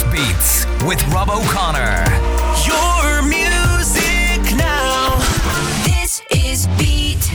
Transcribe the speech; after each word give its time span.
Irish 0.00 0.12
Beats 0.12 0.66
with 0.86 1.02
Rob 1.08 1.28
O'Connor. 1.28 2.04
Your 2.66 3.22
music 3.22 4.56
now. 4.56 5.18
This 5.84 6.22
is 6.30 6.66
Beat. 6.78 7.30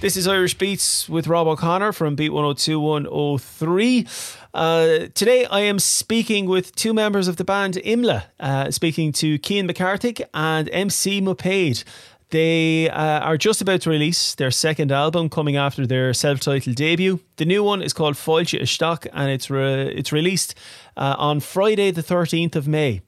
This 0.00 0.16
is 0.16 0.26
Irish 0.26 0.56
Beats 0.56 1.08
with 1.08 1.26
Rob 1.26 1.48
O'Connor 1.48 1.92
from 1.92 2.14
Beat 2.14 2.30
102103. 2.30 4.06
Uh, 4.54 4.86
today 5.14 5.44
I 5.44 5.60
am 5.60 5.78
speaking 5.78 6.46
with 6.46 6.74
two 6.74 6.94
members 6.94 7.28
of 7.28 7.36
the 7.36 7.44
band 7.44 7.74
Imla, 7.74 8.24
uh, 8.40 8.70
speaking 8.70 9.12
to 9.12 9.38
Cian 9.38 9.66
McCarthy 9.66 10.16
and 10.32 10.70
MC 10.70 11.20
Mopade. 11.20 11.84
They 12.30 12.90
uh, 12.90 13.20
are 13.20 13.38
just 13.38 13.62
about 13.62 13.80
to 13.82 13.90
release 13.90 14.34
their 14.34 14.50
second 14.50 14.92
album 14.92 15.30
coming 15.30 15.56
after 15.56 15.86
their 15.86 16.12
self 16.12 16.40
titled 16.40 16.76
debut. 16.76 17.20
The 17.36 17.46
new 17.46 17.64
one 17.64 17.82
is 17.82 17.92
called 17.92 18.16
Foilche 18.16 18.66
Stock 18.68 19.06
and 19.12 19.30
it's, 19.30 19.48
re- 19.48 19.92
it's 19.94 20.12
released 20.12 20.54
uh, 20.96 21.16
on 21.18 21.40
Friday, 21.40 21.90
the 21.90 22.02
13th 22.02 22.54
of 22.54 22.68
May. 22.68 23.00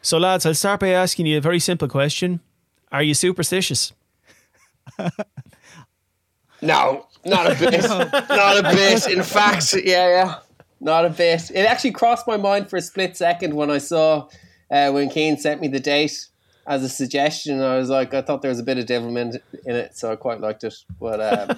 So, 0.00 0.18
lads, 0.18 0.46
I'll 0.46 0.54
start 0.54 0.80
by 0.80 0.88
asking 0.88 1.26
you 1.26 1.38
a 1.38 1.40
very 1.40 1.58
simple 1.58 1.88
question 1.88 2.40
Are 2.90 3.02
you 3.02 3.14
superstitious? 3.14 3.92
No, 6.62 7.08
not 7.24 7.50
a 7.50 7.54
bit. 7.56 7.82
not 7.88 8.58
a 8.58 8.62
bit. 8.62 9.08
In 9.08 9.22
fact, 9.24 9.74
yeah, 9.84 10.08
yeah, 10.08 10.38
not 10.80 11.04
a 11.04 11.10
bit. 11.10 11.50
It 11.50 11.66
actually 11.66 11.90
crossed 11.90 12.26
my 12.26 12.36
mind 12.36 12.70
for 12.70 12.76
a 12.76 12.80
split 12.80 13.16
second 13.16 13.54
when 13.54 13.70
I 13.70 13.78
saw 13.78 14.28
uh, 14.70 14.90
when 14.92 15.10
Cian 15.10 15.36
sent 15.38 15.60
me 15.60 15.68
the 15.68 15.80
date 15.80 16.28
as 16.66 16.82
a 16.82 16.88
suggestion. 16.88 17.60
I 17.60 17.76
was 17.76 17.90
like, 17.90 18.14
I 18.14 18.22
thought 18.22 18.42
there 18.42 18.50
was 18.50 18.60
a 18.60 18.64
bit 18.64 18.78
of 18.78 18.86
devilment 18.86 19.36
in 19.64 19.76
it, 19.76 19.96
so 19.96 20.12
I 20.12 20.16
quite 20.16 20.40
liked 20.40 20.64
it. 20.64 20.74
But 21.00 21.20
um, 21.20 21.56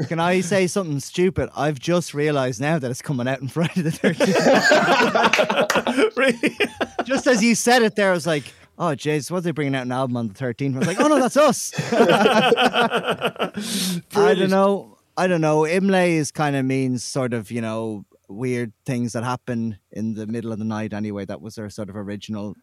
Can 0.08 0.18
I 0.20 0.40
say 0.40 0.66
something 0.66 1.00
stupid? 1.00 1.50
I've 1.56 1.78
just 1.78 2.14
realised 2.14 2.60
now 2.60 2.78
that 2.78 2.90
it's 2.90 3.02
coming 3.02 3.28
out 3.28 3.40
on 3.40 3.48
Friday 3.48 3.82
the 3.82 3.90
13th. 3.90 6.16
really? 6.18 6.56
just 7.04 7.26
as 7.26 7.42
you 7.42 7.54
said 7.54 7.82
it 7.82 7.96
there, 7.96 8.10
I 8.10 8.14
was 8.14 8.26
like, 8.26 8.52
oh, 8.78 8.94
jeez, 8.94 9.30
what 9.30 9.38
are 9.38 9.40
they 9.42 9.50
bringing 9.52 9.74
out 9.74 9.86
an 9.86 9.92
album 9.92 10.16
on 10.16 10.28
the 10.28 10.34
13th? 10.34 10.74
I 10.74 10.78
was 10.78 10.86
like, 10.86 11.00
oh, 11.00 11.08
no, 11.08 11.20
that's 11.20 11.36
us. 11.36 11.72
I 14.16 14.34
don't 14.34 14.50
know. 14.50 14.96
I 15.16 15.26
don't 15.26 15.40
know. 15.42 15.62
Imlé 15.62 16.10
is 16.12 16.30
kind 16.30 16.54
of 16.56 16.64
means 16.64 17.04
sort 17.04 17.34
of, 17.34 17.50
you 17.50 17.60
know, 17.60 18.04
weird 18.28 18.72
things 18.86 19.12
that 19.12 19.24
happen 19.24 19.76
in 19.92 20.14
the 20.14 20.26
middle 20.26 20.52
of 20.52 20.58
the 20.58 20.64
night 20.64 20.94
anyway. 20.94 21.26
That 21.26 21.42
was 21.42 21.56
their 21.56 21.68
sort 21.68 21.90
of 21.90 21.96
original 21.96 22.48
m- 22.48 22.54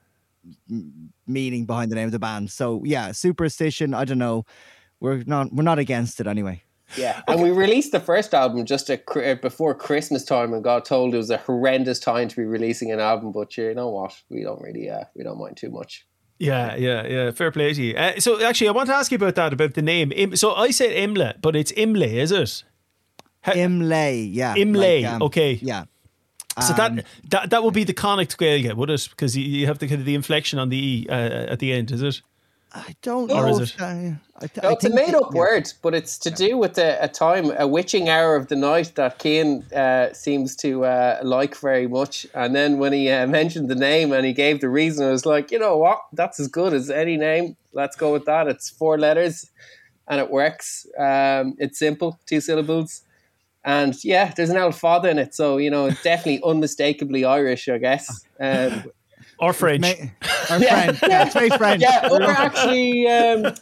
meaning 1.26 1.66
behind 1.66 1.92
the 1.92 1.95
name 1.95 2.06
of 2.06 2.12
the 2.12 2.20
band. 2.20 2.52
So, 2.52 2.84
yeah, 2.86 3.12
superstition, 3.12 3.94
I 3.94 4.06
don't 4.06 4.17
know. 4.17 4.45
We're 5.00 5.23
not 5.26 5.53
we're 5.53 5.64
not 5.64 5.80
against 5.80 6.20
it 6.20 6.28
anyway. 6.28 6.64
yeah, 6.98 7.22
and 7.28 7.42
we 7.42 7.52
released 7.52 7.92
the 7.92 8.00
first 8.00 8.34
album 8.34 8.66
just 8.66 8.90
a, 8.90 8.98
before 9.42 9.75
Christmas 9.75 10.23
time, 10.23 10.53
and 10.53 10.64
got 10.64 10.86
told 10.86 11.14
it 11.14 11.18
was 11.18 11.30
a 11.30 11.38
horrendous 11.38 12.00
time 12.00 12.30
to 12.30 12.36
be 12.36 12.45
releasing 12.45 12.92
an 12.92 13.00
album. 13.00 13.31
But 13.31 13.58
you 13.58 13.73
know 13.73 13.90
what? 13.90 14.16
We 14.30 14.44
don't 14.44 14.62
really, 14.62 14.90
uh, 14.90 15.03
we 15.16 15.23
don't 15.23 15.38
mind 15.38 15.58
too 15.58 15.70
much. 15.70 16.06
Yeah, 16.40 16.75
yeah, 16.75 17.06
yeah. 17.08 17.31
Fair 17.31 17.52
play 17.52 17.73
to 17.73 17.81
you. 17.81 17.95
Uh, 17.95 18.20
so, 18.20 18.42
actually, 18.44 18.70
I 18.70 18.72
want 18.72 18.88
to 18.90 18.95
ask 18.95 19.12
you 19.12 19.16
about 19.16 19.36
that, 19.36 19.53
about 19.53 19.73
the 19.73 19.81
name. 19.81 20.36
So, 20.36 20.53
I 20.53 20.72
said 20.72 20.92
Imla, 20.92 21.42
but 21.42 21.56
it's 21.56 21.72
Imlé, 21.72 22.14
is 22.14 22.31
it? 22.31 22.64
Ha- 23.42 23.53
Imlé, 23.53 24.30
yeah. 24.31 24.53
Imlé, 24.56 25.03
um, 25.12 25.23
okay. 25.23 25.53
Yeah. 25.53 25.86
So 26.61 26.73
Um, 26.73 26.95
that 26.95 27.05
that 27.30 27.50
that 27.52 27.63
would 27.63 27.73
be 27.73 27.83
the 27.83 27.94
conic 27.94 28.30
Gaeilge, 28.30 28.73
would 28.75 28.89
it? 28.89 29.08
Because 29.11 29.38
you, 29.38 29.44
you 29.44 29.67
have 29.67 29.77
the 29.80 29.88
kind 29.88 30.00
of 30.00 30.05
the 30.05 30.16
inflection 30.16 30.59
on 30.59 30.69
the 30.69 30.77
e 30.77 31.08
uh, 31.09 31.53
at 31.53 31.59
the 31.59 31.72
end, 31.73 31.91
is 31.91 32.02
it? 32.02 32.22
I 32.73 32.95
don't 33.02 33.31
Or 33.31 33.44
know. 33.44 33.50
is 33.50 33.59
it? 33.72 33.77
that- 33.77 34.17
I, 34.39 34.50
No, 34.61 34.69
I 34.69 34.73
it's 34.73 34.85
a 34.85 34.89
made 34.89 35.09
it- 35.09 35.16
up 35.16 35.33
word, 35.33 35.72
but 35.81 35.95
it's 35.95 36.17
to 36.19 36.30
do 36.30 36.58
with 36.58 36.78
a, 36.78 36.97
a 37.02 37.08
time, 37.08 37.52
a 37.58 37.66
witching 37.67 38.08
hour 38.09 38.35
of 38.35 38.47
the 38.50 38.55
night 38.55 38.91
that 38.95 39.19
Cian 39.22 39.63
uh, 39.73 40.13
seems 40.13 40.55
to 40.58 40.83
uh, 40.85 41.19
like 41.23 41.55
very 41.55 41.88
much. 41.88 42.28
And 42.33 42.53
then 42.55 42.78
when 42.78 42.91
he 42.94 43.09
uh, 43.09 43.25
mentioned 43.39 43.69
the 43.69 43.75
name 43.75 44.11
and 44.11 44.25
he 44.25 44.33
gave 44.33 44.59
the 44.59 44.69
reason, 44.69 45.08
I 45.08 45.11
was 45.11 45.25
like, 45.25 45.50
you 45.52 45.58
know 45.59 45.78
what? 45.78 46.00
That's 46.13 46.39
as 46.39 46.47
good 46.50 46.73
as 46.73 46.89
any 46.89 47.17
name. 47.17 47.55
Let's 47.74 47.95
go 47.95 48.12
with 48.13 48.25
that. 48.25 48.47
It's 48.47 48.69
four 48.69 48.97
letters 49.00 49.50
and 50.07 50.19
it 50.19 50.29
works. 50.29 50.85
Um, 51.00 51.56
it's 51.57 51.79
simple, 51.79 52.19
two 52.25 52.41
syllables. 52.41 53.01
And 53.67 53.94
yeah, 54.03 54.31
there's 54.35 54.50
an 54.50 54.57
old 54.57 54.75
father 54.75 55.09
in 55.09 55.19
it. 55.19 55.35
So, 55.35 55.57
you 55.57 55.69
know, 55.69 55.89
definitely 56.01 56.41
unmistakably 56.45 57.25
Irish, 57.25 57.67
I 57.67 57.78
guess. 57.78 58.25
Um, 58.39 58.85
Or 59.39 59.51
French? 59.53 59.81
Ma- 59.81 59.88
our 60.50 60.59
friend. 60.59 61.00
Yeah, 61.03 61.25
it's 61.25 61.33
very 61.33 61.50
French. 61.50 61.81
yeah, 61.81 62.07
or 62.09 62.23
actually, 62.23 63.07
um, 63.07 63.53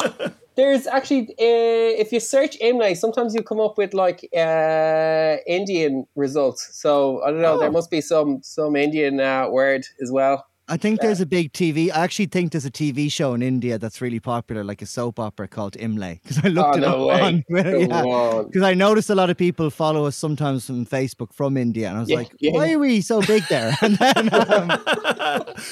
there's 0.55 0.87
actually 0.87 1.31
uh, 1.31 1.99
if 2.01 2.13
you 2.13 2.19
search 2.19 2.57
Imlé, 2.59 2.95
sometimes 2.95 3.33
you 3.33 3.41
come 3.41 3.59
up 3.59 3.77
with 3.77 3.93
like 3.93 4.29
uh, 4.37 5.37
Indian 5.47 6.05
results. 6.15 6.69
So 6.79 7.21
I 7.23 7.31
don't 7.31 7.41
know. 7.41 7.59
There 7.59 7.71
must 7.71 7.89
be 7.89 7.99
some 7.99 8.39
some 8.43 8.75
Indian 8.75 9.19
uh, 9.19 9.49
word 9.49 9.85
as 10.01 10.11
well. 10.11 10.45
I 10.67 10.77
think 10.77 10.99
there's 11.01 11.21
a 11.21 11.25
big 11.27 11.53
TV. 11.53 11.91
I 11.91 12.03
actually 12.03 12.25
think 12.25 12.51
there's 12.51 12.65
a 12.65 12.71
TV 12.71 13.11
show 13.11 13.33
in 13.35 13.43
India 13.43 13.77
that's 13.77 14.01
really 14.01 14.19
popular, 14.19 14.63
like 14.63 14.81
a 14.81 14.85
soap 14.87 15.19
opera 15.19 15.47
called 15.47 15.75
Imlay. 15.77 16.19
Because 16.23 16.43
I 16.43 16.47
looked 16.47 16.75
Oh, 16.75 16.77
it 16.77 16.81
no 16.81 17.09
up 17.09 17.21
way. 17.49 17.87
on. 17.91 18.45
Because 18.47 18.63
I 18.63 18.73
noticed 18.73 19.09
a 19.11 19.15
lot 19.15 19.29
of 19.29 19.37
people 19.37 19.69
follow 19.69 20.05
us 20.05 20.15
sometimes 20.15 20.65
from 20.65 20.85
Facebook 20.85 21.33
from 21.33 21.55
India, 21.57 21.87
and 21.89 21.97
I 21.97 21.99
was 22.01 22.09
Yeah, 22.09 22.17
like, 22.17 22.31
yeah. 22.39 22.51
"Why 22.51 22.71
are 22.73 22.79
we 22.79 23.01
so 23.01 23.21
big 23.21 23.43
there?" 23.47 23.77
And 23.81 23.97
then, 23.97 24.33
um, 24.33 24.67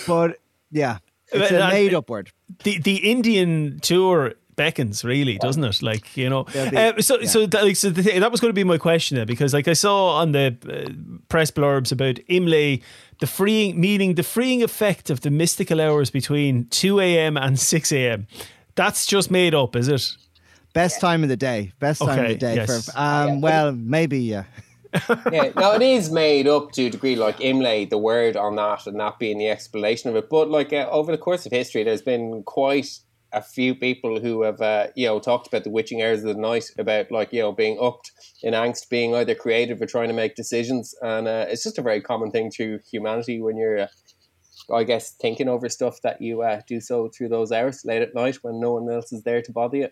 but 0.07 0.37
yeah, 0.71 0.97
it's 1.31 1.51
Uh, 1.51 1.55
a 1.55 1.69
made-up 1.69 2.09
word. 2.09 2.29
the 2.63 2.77
the 2.77 2.97
Indian 2.97 3.79
tour 3.81 4.33
beckons 4.55 5.03
really 5.03 5.37
doesn't 5.37 5.63
it 5.63 5.81
like 5.81 6.15
you 6.15 6.29
know 6.29 6.43
be- 6.43 6.77
uh, 6.77 7.01
so 7.01 7.19
yeah. 7.19 7.27
so 7.27 7.45
that, 7.45 7.63
like, 7.63 7.75
so 7.75 7.89
the 7.89 8.03
thing, 8.03 8.19
that 8.19 8.31
was 8.31 8.39
going 8.39 8.49
to 8.49 8.55
be 8.55 8.63
my 8.63 8.77
question 8.77 9.15
there 9.15 9.25
because 9.25 9.53
like 9.53 9.67
I 9.67 9.73
saw 9.73 10.17
on 10.19 10.31
the 10.31 10.55
uh, 10.69 11.19
press 11.29 11.51
blurbs 11.51 11.91
about 11.91 12.15
Imlé 12.29 12.81
the 13.19 13.27
freeing 13.27 13.79
meaning 13.79 14.15
the 14.15 14.23
freeing 14.23 14.63
effect 14.63 15.09
of 15.09 15.21
the 15.21 15.31
mystical 15.31 15.81
hours 15.81 16.09
between 16.09 16.65
2 16.69 16.99
a.m. 16.99 17.37
and 17.37 17.59
6 17.59 17.91
a.m. 17.91 18.27
that's 18.75 19.05
just 19.05 19.31
made 19.31 19.55
up 19.55 19.75
is 19.75 19.87
it 19.87 20.17
Best 20.73 20.99
time 20.99 21.21
of 21.21 21.29
the 21.29 21.37
day. 21.37 21.71
Best 21.79 22.01
time 22.01 22.19
of 22.19 22.27
the 22.27 22.35
day 22.35 22.55
yes. 22.55 22.89
for. 22.89 22.99
Um, 22.99 23.41
well, 23.41 23.71
maybe 23.71 24.19
yeah. 24.19 24.45
yeah, 25.31 25.51
no, 25.55 25.73
it 25.73 25.81
is 25.81 26.11
made 26.11 26.47
up 26.47 26.71
to 26.71 26.85
a 26.85 26.89
degree, 26.89 27.15
like 27.15 27.37
Imlé, 27.39 27.89
the 27.89 27.97
word 27.97 28.35
on 28.35 28.55
that, 28.57 28.85
and 28.85 28.99
that 28.99 29.17
being 29.19 29.37
the 29.37 29.49
explanation 29.49 30.09
of 30.09 30.15
it. 30.15 30.29
But 30.29 30.49
like 30.49 30.73
uh, 30.73 30.87
over 30.91 31.11
the 31.11 31.17
course 31.17 31.45
of 31.45 31.51
history, 31.51 31.83
there's 31.83 32.01
been 32.01 32.43
quite 32.43 32.99
a 33.33 33.41
few 33.41 33.75
people 33.75 34.19
who 34.19 34.43
have, 34.43 34.61
uh, 34.61 34.87
you 34.95 35.07
know, 35.07 35.19
talked 35.19 35.47
about 35.47 35.63
the 35.63 35.69
witching 35.69 36.01
hours 36.01 36.23
of 36.23 36.35
the 36.35 36.41
night, 36.41 36.65
about 36.77 37.11
like 37.11 37.33
you 37.33 37.41
know 37.41 37.51
being 37.51 37.77
upped 37.79 38.11
in 38.41 38.53
angst, 38.53 38.89
being 38.89 39.15
either 39.15 39.35
creative 39.35 39.81
or 39.81 39.85
trying 39.85 40.07
to 40.07 40.13
make 40.13 40.35
decisions, 40.35 40.93
and 41.01 41.27
uh, 41.27 41.45
it's 41.49 41.63
just 41.63 41.79
a 41.79 41.81
very 41.81 42.01
common 42.01 42.31
thing 42.31 42.51
through 42.51 42.79
humanity 42.91 43.41
when 43.41 43.57
you're. 43.57 43.79
Uh, 43.79 43.87
I 44.73 44.85
guess 44.85 45.15
thinking 45.21 45.49
over 45.49 45.67
stuff 45.67 45.99
that 46.03 46.21
you 46.21 46.41
uh, 46.41 46.61
do 46.65 46.79
so 46.79 47.09
through 47.09 47.29
those 47.29 47.51
hours 47.51 47.81
late 47.83 48.01
at 48.01 48.15
night 48.15 48.37
when 48.43 48.61
no 48.61 48.75
one 48.75 48.89
else 48.89 49.11
is 49.11 49.23
there 49.23 49.41
to 49.41 49.51
bother 49.51 49.77
you. 49.77 49.89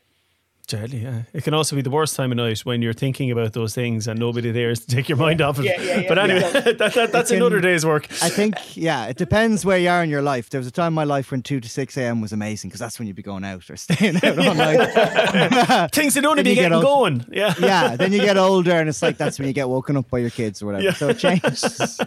Deadly, 0.72 1.00
yeah. 1.00 1.24
It 1.34 1.44
can 1.44 1.54
also 1.54 1.76
be 1.76 1.82
the 1.82 1.90
worst 1.90 2.16
time 2.16 2.32
of 2.32 2.38
night 2.38 2.59
when 2.59 2.82
you're 2.82 2.94
thinking 2.94 3.30
about 3.30 3.52
those 3.52 3.76
things 3.76 4.08
and 4.08 4.18
nobody 4.18 4.52
there 4.52 4.70
is 4.70 4.80
to 4.86 4.96
take 4.96 5.09
your 5.09 5.18
mind 5.18 5.42
off 5.42 5.59
it. 5.59 5.66
Yeah, 5.66 5.82
yeah, 5.82 6.00
yeah, 6.00 6.08
but 6.08 6.18
anyway, 6.18 6.40
yeah. 6.40 6.59
that, 6.62 6.78
that, 6.94 7.12
that's 7.12 7.30
can- 7.30 7.38
another 7.38 7.59
day's 7.59 7.86
work. 7.86 8.06
I 8.24 8.30
think 8.30 8.56
yeah, 8.78 9.08
it 9.08 9.18
depends 9.18 9.66
where 9.66 9.78
you 9.78 9.90
are 9.90 10.02
in 10.02 10.10
your 10.10 10.22
life. 10.22 10.50
There 10.50 10.60
was 10.60 10.68
a 10.68 10.72
time 10.72 10.88
in 10.88 10.94
my 10.94 11.04
life 11.04 11.30
when 11.30 11.42
two 11.42 11.60
to 11.60 11.68
six 11.68 11.98
a.m. 11.98 12.22
was 12.22 12.31
amazing 12.31 12.70
because 12.70 12.80
that's 12.80 12.98
when 13.00 13.08
you'd 13.08 13.18
be 13.18 13.22
going 13.22 13.44
out 13.44 13.70
or 13.70 13.76
staying 13.76 14.16
out 14.24 14.40
all 14.40 14.56
night. 14.56 15.90
Things 15.94 16.14
that 16.14 16.26
only 16.26 16.44
be 16.44 16.52
you 16.52 16.56
get 16.56 16.72
old- 16.72 16.84
going. 16.84 17.26
Yeah. 17.30 17.54
yeah, 17.60 17.96
then 17.98 18.14
you 18.14 18.20
get 18.22 18.38
older, 18.38 18.72
and 18.72 18.88
it's 18.88 19.02
like 19.02 19.18
that's 19.18 19.40
when 19.40 19.48
you 19.50 19.54
get 19.54 19.68
woken 19.68 19.98
up 19.98 20.10
by 20.10 20.20
your 20.20 20.30
kids 20.30 20.62
or 20.62 20.68
whatever. 20.68 20.86
Yeah. 20.86 20.94
So 20.94 21.10
it 21.10 21.20
changes. 21.20 22.00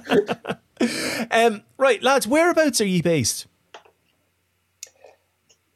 Um, 1.31 1.63
right, 1.79 2.03
lads, 2.03 2.27
whereabouts 2.27 2.81
are 2.81 2.87
you 2.87 3.03
based? 3.03 3.47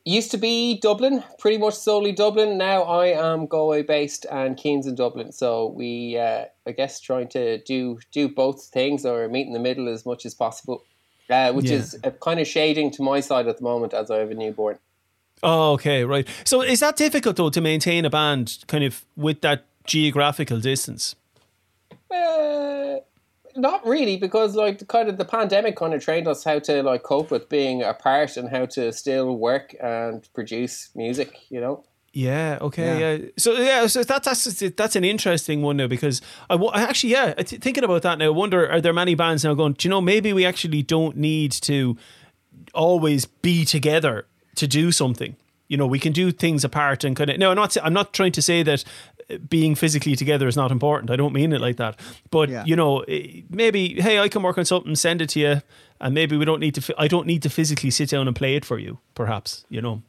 Used 0.08 0.30
to 0.30 0.38
be 0.38 0.78
Dublin, 0.80 1.22
pretty 1.38 1.58
much 1.58 1.74
solely 1.74 2.12
Dublin. 2.12 2.56
Now 2.56 2.82
I 2.84 3.08
am 3.08 3.44
Galway 3.44 3.82
based 3.82 4.24
and 4.30 4.58
Cian's 4.58 4.86
in 4.86 4.94
Dublin. 4.94 5.32
So 5.32 5.66
we, 5.66 6.16
uh, 6.16 6.46
I 6.66 6.72
guess, 6.72 6.98
trying 6.98 7.28
to 7.28 7.58
do 7.58 7.98
do 8.10 8.26
both 8.26 8.64
things 8.64 9.04
or 9.04 9.28
meet 9.28 9.46
in 9.46 9.52
the 9.52 9.58
middle 9.58 9.86
as 9.86 10.06
much 10.06 10.24
as 10.24 10.34
possible, 10.34 10.82
uh, 11.28 11.52
which 11.52 11.66
Yeah. 11.66 11.76
is 11.80 11.98
kind 12.20 12.40
of 12.40 12.46
shading 12.46 12.90
to 12.92 13.02
my 13.02 13.20
side 13.20 13.48
at 13.48 13.58
the 13.58 13.62
moment 13.62 13.92
as 13.92 14.10
I 14.10 14.16
have 14.20 14.30
a 14.30 14.34
newborn. 14.34 14.78
Oh, 15.42 15.72
okay, 15.72 16.04
right. 16.04 16.26
So 16.44 16.62
is 16.62 16.80
that 16.80 16.96
difficult 16.96 17.36
though 17.36 17.50
to 17.50 17.60
maintain 17.60 18.06
a 18.06 18.10
band 18.10 18.64
kind 18.66 18.84
of 18.84 19.04
with 19.14 19.42
that 19.42 19.66
geographical 19.84 20.58
distance? 20.58 21.16
Uh, 22.10 23.00
not 23.58 23.86
really, 23.86 24.16
because 24.16 24.54
like 24.54 24.78
the 24.78 24.84
kind 24.84 25.08
of 25.08 25.18
the 25.18 25.24
pandemic 25.24 25.76
kind 25.76 25.94
of 25.94 26.02
trained 26.02 26.28
us 26.28 26.44
how 26.44 26.58
to 26.60 26.82
like 26.82 27.02
cope 27.02 27.30
with 27.30 27.48
being 27.48 27.82
apart 27.82 28.36
and 28.36 28.48
how 28.48 28.66
to 28.66 28.92
still 28.92 29.36
work 29.36 29.74
and 29.80 30.28
produce 30.34 30.90
music. 30.94 31.38
You 31.50 31.60
know. 31.60 31.84
Yeah. 32.12 32.58
Okay. 32.60 33.00
Yeah. 33.00 33.12
Yeah. 33.12 33.28
So 33.36 33.52
yeah. 33.52 33.86
So 33.86 34.02
that, 34.02 34.24
that's 34.24 34.44
that's 34.44 34.96
an 34.96 35.04
interesting 35.04 35.62
one 35.62 35.76
now 35.76 35.86
because 35.86 36.20
I 36.48 36.54
I 36.54 36.82
actually 36.82 37.12
yeah 37.12 37.34
thinking 37.42 37.84
about 37.84 38.02
that 38.02 38.18
now. 38.18 38.26
I 38.26 38.30
wonder 38.30 38.70
are 38.70 38.80
there 38.80 38.92
many 38.92 39.14
bands 39.14 39.44
now 39.44 39.54
going? 39.54 39.74
Do 39.74 39.86
you 39.86 39.90
know 39.90 40.00
maybe 40.00 40.32
we 40.32 40.44
actually 40.46 40.82
don't 40.82 41.16
need 41.16 41.52
to 41.52 41.96
always 42.74 43.26
be 43.26 43.64
together 43.64 44.26
to 44.56 44.66
do 44.66 44.92
something. 44.92 45.36
You 45.68 45.76
know, 45.76 45.86
we 45.86 45.98
can 45.98 46.12
do 46.12 46.32
things 46.32 46.64
apart 46.64 47.04
and 47.04 47.14
kind 47.14 47.30
of. 47.30 47.38
No, 47.38 47.50
I'm 47.50 47.56
not. 47.56 47.76
I'm 47.82 47.92
not 47.92 48.12
trying 48.12 48.32
to 48.32 48.42
say 48.42 48.62
that 48.62 48.84
being 49.48 49.74
physically 49.74 50.16
together 50.16 50.48
is 50.48 50.56
not 50.56 50.70
important. 50.72 51.10
I 51.10 51.16
don't 51.16 51.34
mean 51.34 51.52
it 51.52 51.60
like 51.60 51.76
that. 51.76 52.00
But 52.30 52.48
Yeah. 52.48 52.64
you 52.64 52.74
know, 52.76 53.00
eh, 53.00 53.42
maybe 53.50 54.00
hey, 54.00 54.18
I 54.18 54.28
can 54.28 54.42
work 54.42 54.56
on 54.58 54.64
something, 54.64 54.94
send 54.96 55.20
it 55.20 55.28
to 55.30 55.40
you, 55.40 55.62
and 56.00 56.14
maybe 56.14 56.36
we 56.36 56.44
don't 56.44 56.60
need 56.60 56.74
to. 56.76 56.94
I 56.96 57.08
don't 57.08 57.26
need 57.26 57.42
to 57.42 57.50
physically 57.50 57.90
sit 57.90 58.10
down 58.10 58.26
and 58.26 58.34
play 58.34 58.56
it 58.56 58.64
for 58.64 58.78
you. 58.78 58.98
Perhaps 59.14 59.64
you 59.68 59.82
know. 59.82 60.02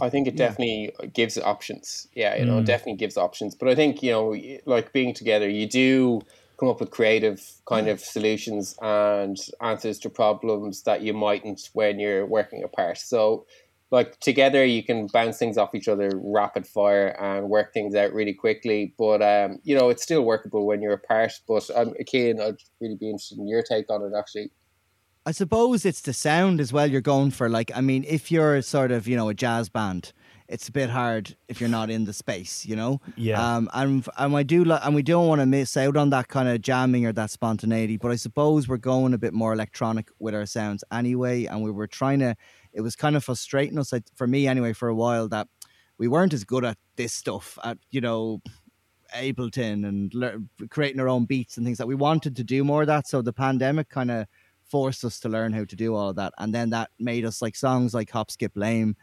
I 0.00 0.08
think 0.08 0.26
it 0.26 0.36
definitely 0.36 0.94
gives 1.12 1.36
options. 1.36 2.08
Yeah, 2.14 2.36
you 2.36 2.46
know, 2.46 2.60
it 2.60 2.64
definitely 2.64 2.96
gives 2.96 3.18
options. 3.18 3.54
But 3.54 3.68
I 3.68 3.74
think, 3.74 4.02
you 4.02 4.10
know, 4.10 4.34
like 4.64 4.90
being 4.94 5.12
together, 5.12 5.46
you 5.50 5.66
do 5.66 6.22
come 6.58 6.70
up 6.70 6.80
with 6.80 6.90
creative 6.90 7.42
kind 7.66 7.88
of 7.88 8.00
solutions 8.00 8.74
and 8.80 9.36
answers 9.60 9.98
to 9.98 10.08
problems 10.08 10.84
that 10.84 11.02
you 11.02 11.12
mightn't 11.12 11.68
when 11.74 11.98
you're 12.00 12.24
working 12.24 12.62
apart. 12.62 12.98
So, 12.98 13.44
like 13.92 14.18
together, 14.20 14.64
you 14.64 14.82
can 14.82 15.06
bounce 15.06 15.38
things 15.38 15.58
off 15.58 15.74
each 15.74 15.86
other 15.86 16.10
rapid 16.14 16.66
fire 16.66 17.08
and 17.20 17.50
work 17.50 17.74
things 17.74 17.94
out 17.94 18.12
really 18.14 18.32
quickly. 18.32 18.94
But, 18.98 19.20
um, 19.22 19.58
you 19.62 19.76
know, 19.76 19.90
it's 19.90 20.02
still 20.02 20.22
workable 20.22 20.66
when 20.66 20.80
you're 20.80 20.94
apart. 20.94 21.34
But 21.46 21.70
I'm 21.76 21.92
keen, 22.06 22.40
I'd 22.40 22.56
really 22.80 22.96
be 22.96 23.10
interested 23.10 23.38
in 23.38 23.46
your 23.46 23.62
take 23.62 23.90
on 23.90 24.02
it, 24.02 24.12
actually. 24.18 24.50
I 25.26 25.30
suppose 25.30 25.84
it's 25.84 26.00
the 26.00 26.14
sound 26.14 26.58
as 26.58 26.72
well 26.72 26.86
you're 26.86 27.02
going 27.02 27.30
for. 27.30 27.48
Like, 27.50 27.70
I 27.76 27.82
mean, 27.82 28.04
if 28.08 28.32
you're 28.32 28.60
sort 28.62 28.90
of, 28.90 29.06
you 29.06 29.14
know, 29.14 29.28
a 29.28 29.34
jazz 29.34 29.68
band, 29.68 30.12
it's 30.48 30.68
a 30.68 30.72
bit 30.72 30.90
hard 30.90 31.36
if 31.48 31.60
you're 31.60 31.70
not 31.70 31.90
in 31.90 32.06
the 32.06 32.12
space, 32.12 32.66
you 32.66 32.74
know? 32.74 33.00
Yeah. 33.16 33.40
Um, 33.40 33.70
and, 33.72 34.06
and 34.18 34.34
I 34.34 34.42
do, 34.42 34.64
li- 34.64 34.80
and 34.82 34.94
we 34.94 35.02
don't 35.02 35.28
want 35.28 35.40
to 35.40 35.46
miss 35.46 35.76
out 35.76 35.96
on 35.96 36.10
that 36.10 36.28
kind 36.28 36.48
of 36.48 36.60
jamming 36.60 37.06
or 37.06 37.12
that 37.12 37.30
spontaneity, 37.30 37.98
but 37.98 38.10
I 38.10 38.16
suppose 38.16 38.66
we're 38.66 38.78
going 38.78 39.14
a 39.14 39.18
bit 39.18 39.32
more 39.32 39.52
electronic 39.52 40.10
with 40.18 40.34
our 40.34 40.44
sounds 40.44 40.82
anyway. 40.90 41.44
And 41.44 41.62
we 41.62 41.70
were 41.70 41.86
trying 41.86 42.18
to, 42.18 42.36
it 42.72 42.80
was 42.80 42.96
kind 42.96 43.16
of 43.16 43.24
frustrating 43.24 43.78
us, 43.78 43.92
like, 43.92 44.04
for 44.14 44.26
me 44.26 44.46
anyway, 44.46 44.72
for 44.72 44.88
a 44.88 44.94
while 44.94 45.28
that 45.28 45.48
we 45.98 46.08
weren't 46.08 46.32
as 46.32 46.44
good 46.44 46.64
at 46.64 46.78
this 46.96 47.12
stuff, 47.12 47.58
at, 47.64 47.78
you 47.90 48.00
know, 48.00 48.40
Ableton 49.14 49.86
and 49.86 50.12
lear- 50.14 50.40
creating 50.70 51.00
our 51.00 51.08
own 51.08 51.26
beats 51.26 51.56
and 51.56 51.66
things 51.66 51.78
that 51.78 51.86
we 51.86 51.94
wanted 51.94 52.34
to 52.36 52.44
do 52.44 52.64
more 52.64 52.80
of 52.80 52.86
that. 52.86 53.06
So 53.06 53.20
the 53.20 53.32
pandemic 53.32 53.88
kind 53.88 54.10
of 54.10 54.26
forced 54.64 55.04
us 55.04 55.20
to 55.20 55.28
learn 55.28 55.52
how 55.52 55.64
to 55.64 55.76
do 55.76 55.94
all 55.94 56.08
of 56.08 56.16
that, 56.16 56.32
and 56.38 56.54
then 56.54 56.70
that 56.70 56.90
made 56.98 57.26
us 57.26 57.42
like 57.42 57.54
songs 57.54 57.92
like 57.92 58.10
Hop 58.10 58.30
Skip 58.30 58.52
Lame. 58.54 58.96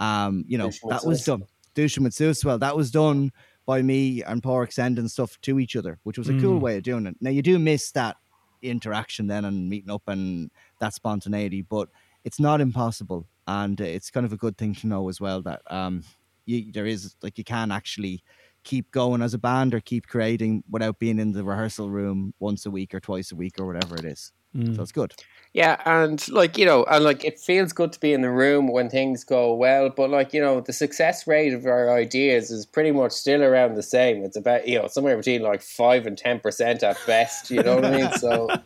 Um, 0.00 0.44
you 0.48 0.58
know 0.58 0.68
Dushin 0.68 0.90
that 0.90 1.06
was 1.06 1.18
Sus. 1.18 1.26
done. 1.26 1.44
Dushin 1.76 2.02
with 2.02 2.12
Suswell. 2.12 2.58
That 2.58 2.76
was 2.76 2.90
done 2.90 3.30
by 3.64 3.82
me 3.82 4.24
and 4.24 4.42
Pork 4.42 4.72
sending 4.72 5.06
stuff 5.06 5.40
to 5.42 5.60
each 5.60 5.76
other, 5.76 6.00
which 6.02 6.18
was 6.18 6.28
a 6.28 6.38
cool 6.40 6.58
way 6.58 6.76
of 6.76 6.82
doing 6.82 7.06
it. 7.06 7.16
Now 7.20 7.30
you 7.30 7.40
do 7.40 7.58
miss 7.60 7.92
that 7.92 8.16
interaction 8.62 9.28
then 9.28 9.44
and 9.44 9.68
meeting 9.68 9.90
up 9.90 10.02
and 10.08 10.50
that 10.80 10.94
spontaneity, 10.94 11.62
but 11.62 11.88
it's 12.24 12.40
not 12.40 12.60
impossible, 12.60 13.26
and 13.46 13.80
uh, 13.80 13.84
it's 13.84 14.10
kind 14.10 14.26
of 14.26 14.32
a 14.32 14.36
good 14.36 14.56
thing 14.56 14.74
to 14.76 14.86
know 14.86 15.08
as 15.08 15.20
well 15.20 15.42
that 15.42 15.62
um, 15.70 16.04
you, 16.46 16.72
there 16.72 16.86
is 16.86 17.14
like 17.22 17.38
you 17.38 17.44
can 17.44 17.70
actually 17.72 18.22
keep 18.64 18.90
going 18.92 19.22
as 19.22 19.34
a 19.34 19.38
band 19.38 19.74
or 19.74 19.80
keep 19.80 20.06
creating 20.06 20.62
without 20.70 20.98
being 20.98 21.18
in 21.18 21.32
the 21.32 21.44
rehearsal 21.44 21.90
room 21.90 22.32
once 22.38 22.64
a 22.66 22.70
week 22.70 22.94
or 22.94 23.00
twice 23.00 23.32
a 23.32 23.36
week 23.36 23.58
or 23.58 23.66
whatever 23.66 23.96
it 23.96 24.04
is. 24.04 24.32
So 24.54 24.82
it's 24.82 24.92
good. 24.92 25.14
Yeah, 25.54 25.76
and 25.84 26.26
like 26.30 26.56
you 26.56 26.64
know, 26.64 26.84
and 26.84 27.04
like 27.04 27.26
it 27.26 27.38
feels 27.38 27.74
good 27.74 27.92
to 27.92 28.00
be 28.00 28.14
in 28.14 28.22
the 28.22 28.30
room 28.30 28.68
when 28.72 28.88
things 28.88 29.22
go 29.22 29.52
well, 29.54 29.90
but 29.90 30.08
like 30.08 30.32
you 30.32 30.40
know, 30.40 30.62
the 30.62 30.72
success 30.72 31.26
rate 31.26 31.52
of 31.52 31.66
our 31.66 31.90
ideas 31.94 32.50
is 32.50 32.64
pretty 32.64 32.90
much 32.90 33.12
still 33.12 33.42
around 33.42 33.74
the 33.74 33.82
same. 33.82 34.24
It's 34.24 34.36
about 34.36 34.66
you 34.66 34.78
know 34.80 34.88
somewhere 34.88 35.14
between 35.14 35.42
like 35.42 35.60
five 35.60 36.06
and 36.06 36.16
ten 36.16 36.40
percent 36.40 36.82
at 36.82 36.96
best. 37.06 37.50
You 37.50 37.62
know 37.62 37.74
what 37.74 37.84
I 37.84 37.90
mean? 37.90 38.12
So 38.14 38.48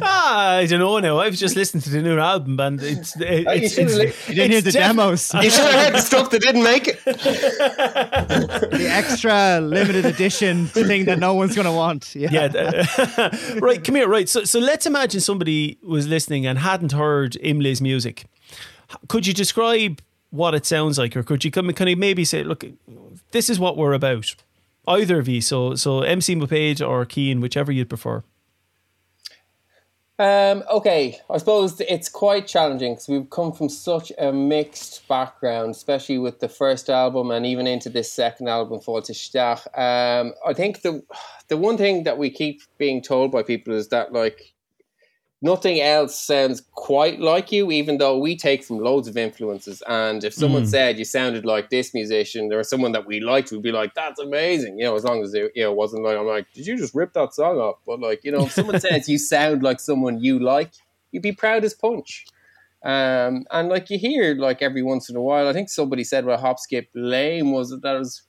Ah, 0.00 0.56
I 0.58 0.66
don't 0.66 0.78
know 0.78 0.98
now. 1.00 1.18
I've 1.18 1.34
just 1.34 1.56
listened 1.56 1.82
to 1.84 1.90
the 1.90 2.02
new 2.02 2.18
album, 2.18 2.60
and 2.60 2.80
it's 2.80 3.16
it, 3.20 3.46
Oh, 3.48 3.52
you 3.52 3.62
it's, 3.64 3.76
it's, 3.78 3.94
li- 3.96 4.12
You 4.28 4.34
didn't 4.34 4.50
hear 4.52 4.60
the 4.60 4.70
def- 4.70 4.80
demos. 4.82 5.34
you 5.34 5.50
should 5.50 5.64
have 5.64 5.86
heard 5.86 5.94
the 5.94 6.00
stuff 6.02 6.30
that 6.30 6.40
didn't 6.40 6.62
make 6.62 6.86
it. 6.86 7.02
the 7.04 8.86
extra 8.88 9.60
limited 9.60 10.04
edition 10.04 10.66
thing 10.66 11.04
that 11.06 11.18
no 11.18 11.34
one's 11.34 11.54
going 11.56 11.64
to 11.66 11.72
want. 11.72 12.14
Yeah. 12.14 12.28
Yeah. 12.30 12.48
th- 12.48 13.54
right. 13.60 13.82
Come 13.82 13.96
here. 13.96 14.08
Right. 14.08 14.28
So, 14.28 14.44
so 14.48 14.58
let's 14.58 14.86
imagine 14.86 15.20
somebody 15.20 15.78
was 15.82 16.08
listening 16.08 16.46
and 16.46 16.58
hadn't 16.58 16.92
heard 16.92 17.32
Imlé's 17.34 17.80
music. 17.80 18.24
Could 19.08 19.26
you 19.26 19.34
describe 19.34 20.00
what 20.30 20.54
it 20.54 20.66
sounds 20.66 20.98
like, 20.98 21.16
or 21.16 21.22
could 21.22 21.44
you 21.44 21.50
come? 21.50 21.72
Can 21.72 21.88
you 21.88 21.96
maybe 21.96 22.24
say, 22.24 22.42
look, 22.42 22.64
this 23.32 23.50
is 23.50 23.58
what 23.58 23.76
we're 23.76 23.92
about? 23.92 24.34
Either 24.86 25.18
of 25.18 25.28
you. 25.28 25.40
So, 25.40 25.74
so 25.74 26.00
MC 26.00 26.34
Mopage 26.34 26.86
or 26.86 27.04
Cian, 27.04 27.40
whichever 27.40 27.70
you'd 27.70 27.90
prefer. 27.90 28.22
Um, 30.20 30.64
okay, 30.68 31.20
I 31.30 31.38
suppose 31.38 31.80
it's 31.80 32.08
quite 32.08 32.48
challenging 32.48 32.94
because 32.94 33.06
we've 33.06 33.30
come 33.30 33.52
from 33.52 33.68
such 33.68 34.10
a 34.18 34.32
mixed 34.32 35.06
background, 35.06 35.70
especially 35.70 36.18
with 36.18 36.40
the 36.40 36.48
first 36.48 36.90
album 36.90 37.30
and 37.30 37.46
even 37.46 37.68
into 37.68 37.88
this 37.88 38.12
second 38.12 38.48
album, 38.48 38.80
Fall 38.80 39.00
to 39.02 39.12
Stach. 39.12 39.64
Um, 39.78 40.34
I 40.44 40.54
think 40.54 40.82
the 40.82 41.04
the 41.46 41.56
one 41.56 41.76
thing 41.76 42.02
that 42.02 42.18
we 42.18 42.30
keep 42.30 42.62
being 42.78 43.00
told 43.00 43.30
by 43.30 43.44
people 43.44 43.74
is 43.74 43.88
that 43.88 44.12
like 44.12 44.54
nothing 45.40 45.80
else 45.80 46.18
sounds 46.20 46.62
quite 46.72 47.20
like 47.20 47.52
you, 47.52 47.70
even 47.70 47.98
though 47.98 48.18
we 48.18 48.36
take 48.36 48.64
from 48.64 48.78
loads 48.78 49.06
of 49.08 49.16
influences. 49.16 49.82
And 49.86 50.24
if 50.24 50.34
someone 50.34 50.66
said 50.66 50.98
you 50.98 51.04
sounded 51.04 51.44
like 51.44 51.70
this 51.70 51.94
musician 51.94 52.52
or 52.52 52.62
someone 52.64 52.92
that 52.92 53.06
we 53.06 53.20
liked, 53.20 53.52
we'd 53.52 53.62
be 53.62 53.72
like, 53.72 53.94
"That's 53.94 54.20
amazing," 54.20 54.78
you 54.78 54.84
know, 54.84 54.96
as 54.96 55.04
long 55.04 55.22
as 55.22 55.34
it 55.34 55.52
you 55.54 55.62
know 55.62 55.72
wasn't 55.72 56.04
like 56.04 56.16
I'm 56.16 56.26
like, 56.26 56.46
"Did 56.54 56.66
you 56.66 56.76
just 56.76 56.94
rip 56.94 57.12
that 57.12 57.34
song 57.34 57.58
off?" 57.58 57.76
But 57.86 58.00
like 58.00 58.24
you 58.24 58.32
know, 58.32 58.46
if 58.46 58.52
someone 58.52 58.80
says 58.80 59.08
you 59.08 59.18
sound 59.34 59.62
like 59.62 59.80
someone 59.80 60.20
you 60.22 60.38
like, 60.38 60.72
you'd 61.12 61.22
be 61.22 61.32
proud 61.32 61.64
as 61.64 61.74
punch. 61.74 62.26
Um, 62.84 63.44
and 63.50 63.68
like 63.68 63.90
you 63.90 63.98
hear 63.98 64.36
like 64.36 64.62
every 64.62 64.82
once 64.82 65.10
in 65.10 65.16
a 65.16 65.20
while, 65.20 65.48
I 65.48 65.52
think 65.52 65.68
somebody 65.68 66.04
said 66.04 66.24
about 66.24 66.40
Hop 66.40 66.58
Skip 66.60 66.88
Lame 66.94 67.52
was 67.52 67.72
it 67.72 67.82
that 67.82 67.96
it 67.96 67.98
was 67.98 68.22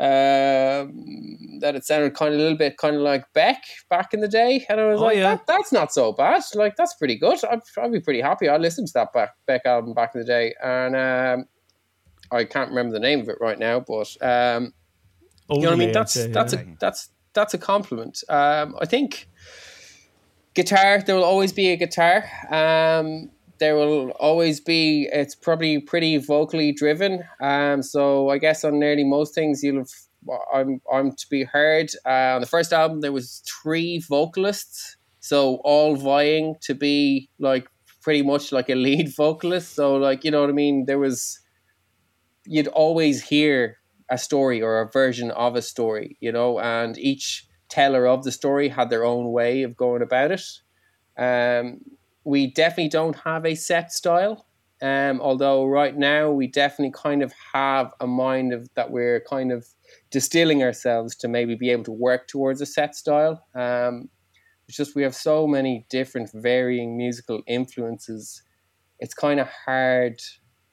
um, 0.00 1.58
that 1.60 1.74
it 1.76 1.84
sounded 1.84 2.14
kind 2.14 2.34
of 2.34 2.40
a 2.40 2.42
little 2.42 2.58
bit 2.58 2.76
kind 2.78 2.96
of 2.96 3.02
like 3.02 3.24
Beck 3.32 3.62
back 3.88 4.12
in 4.12 4.20
the 4.20 4.28
day, 4.28 4.64
and 4.68 4.80
I 4.80 4.86
was 4.86 5.00
Oh, 5.00 5.04
like, 5.04 5.16
yeah. 5.16 5.36
that, 5.36 5.46
that's 5.46 5.72
not 5.72 5.92
so 5.92 6.12
bad. 6.12 6.42
Like 6.54 6.76
that's 6.76 6.94
pretty 6.94 7.16
good. 7.16 7.38
I'd, 7.44 7.60
I'd 7.80 7.92
be 7.92 8.00
pretty 8.00 8.20
happy. 8.20 8.48
I 8.48 8.56
listened 8.56 8.88
to 8.88 8.94
that 8.94 9.12
back, 9.12 9.30
Beck 9.46 9.66
album 9.66 9.94
back 9.94 10.14
in 10.14 10.20
the 10.20 10.26
day, 10.26 10.54
and 10.62 10.96
um, 10.96 11.46
I 12.32 12.44
can't 12.44 12.70
remember 12.70 12.92
the 12.92 13.00
name 13.00 13.20
of 13.20 13.28
it 13.28 13.36
right 13.40 13.58
now, 13.58 13.80
but 13.80 14.16
um, 14.20 14.72
you 15.50 15.60
know 15.60 15.68
what 15.68 15.74
I 15.74 15.76
mean. 15.76 15.92
That's 15.92 16.12
say, 16.12 16.26
that's 16.30 16.52
yeah. 16.54 16.60
a 16.60 16.64
that's 16.80 17.10
that's 17.32 17.54
a 17.54 17.58
compliment. 17.58 18.22
Um, 18.28 18.76
I 18.80 18.86
think 18.86 19.28
guitar. 20.54 21.02
There 21.02 21.14
will 21.14 21.24
always 21.24 21.52
be 21.52 21.70
a 21.70 21.76
guitar. 21.76 22.24
Um, 22.50 23.30
there 23.58 23.76
will 23.76 24.10
always 24.12 24.60
be. 24.60 25.08
It's 25.12 25.34
probably 25.34 25.80
pretty 25.80 26.16
vocally 26.18 26.72
driven. 26.72 27.24
Um, 27.40 27.82
so 27.82 28.30
I 28.30 28.38
guess 28.38 28.64
on 28.64 28.78
nearly 28.78 29.04
most 29.04 29.34
things 29.34 29.62
you'll 29.62 29.78
have. 29.78 29.90
I'm 30.54 30.80
I'm 30.90 31.12
to 31.12 31.26
be 31.28 31.44
heard. 31.44 31.90
Uh, 32.06 32.36
on 32.36 32.40
the 32.40 32.46
first 32.46 32.72
album 32.72 33.00
there 33.02 33.12
was 33.12 33.42
three 33.46 33.98
vocalists, 33.98 34.96
so 35.20 35.56
all 35.64 35.96
vying 35.96 36.56
to 36.62 36.74
be 36.74 37.28
like 37.38 37.68
pretty 38.00 38.22
much 38.22 38.50
like 38.50 38.70
a 38.70 38.74
lead 38.74 39.14
vocalist. 39.16 39.74
So 39.74 39.96
like 39.96 40.24
you 40.24 40.30
know 40.30 40.40
what 40.40 40.50
I 40.50 40.54
mean. 40.54 40.86
There 40.86 40.98
was 40.98 41.40
you'd 42.46 42.68
always 42.68 43.22
hear 43.22 43.78
a 44.10 44.18
story 44.18 44.62
or 44.62 44.80
a 44.80 44.90
version 44.90 45.30
of 45.32 45.56
a 45.56 45.62
story, 45.62 46.16
you 46.20 46.32
know, 46.32 46.58
and 46.58 46.98
each 46.98 47.46
teller 47.68 48.06
of 48.06 48.22
the 48.22 48.32
story 48.32 48.68
had 48.68 48.90
their 48.90 49.04
own 49.04 49.32
way 49.32 49.62
of 49.62 49.76
going 49.76 50.02
about 50.02 50.30
it. 50.30 50.42
Um, 51.16 51.80
we 52.24 52.46
definitely 52.46 52.88
don't 52.88 53.16
have 53.16 53.44
a 53.44 53.54
set 53.54 53.92
style, 53.92 54.46
um, 54.82 55.20
although 55.20 55.66
right 55.66 55.96
now 55.96 56.30
we 56.30 56.46
definitely 56.46 56.92
kind 56.92 57.22
of 57.22 57.32
have 57.52 57.92
a 58.00 58.06
mind 58.06 58.52
of 58.52 58.68
that 58.74 58.90
we're 58.90 59.20
kind 59.20 59.52
of 59.52 59.66
distilling 60.10 60.62
ourselves 60.62 61.14
to 61.16 61.28
maybe 61.28 61.54
be 61.54 61.70
able 61.70 61.84
to 61.84 61.92
work 61.92 62.26
towards 62.28 62.60
a 62.60 62.66
set 62.66 62.94
style. 62.94 63.46
Um, 63.54 64.08
it's 64.66 64.76
just 64.76 64.96
we 64.96 65.02
have 65.02 65.14
so 65.14 65.46
many 65.46 65.86
different 65.90 66.30
varying 66.32 66.96
musical 66.96 67.42
influences. 67.46 68.42
It's 68.98 69.14
kind 69.14 69.40
of 69.40 69.48
hard 69.48 70.20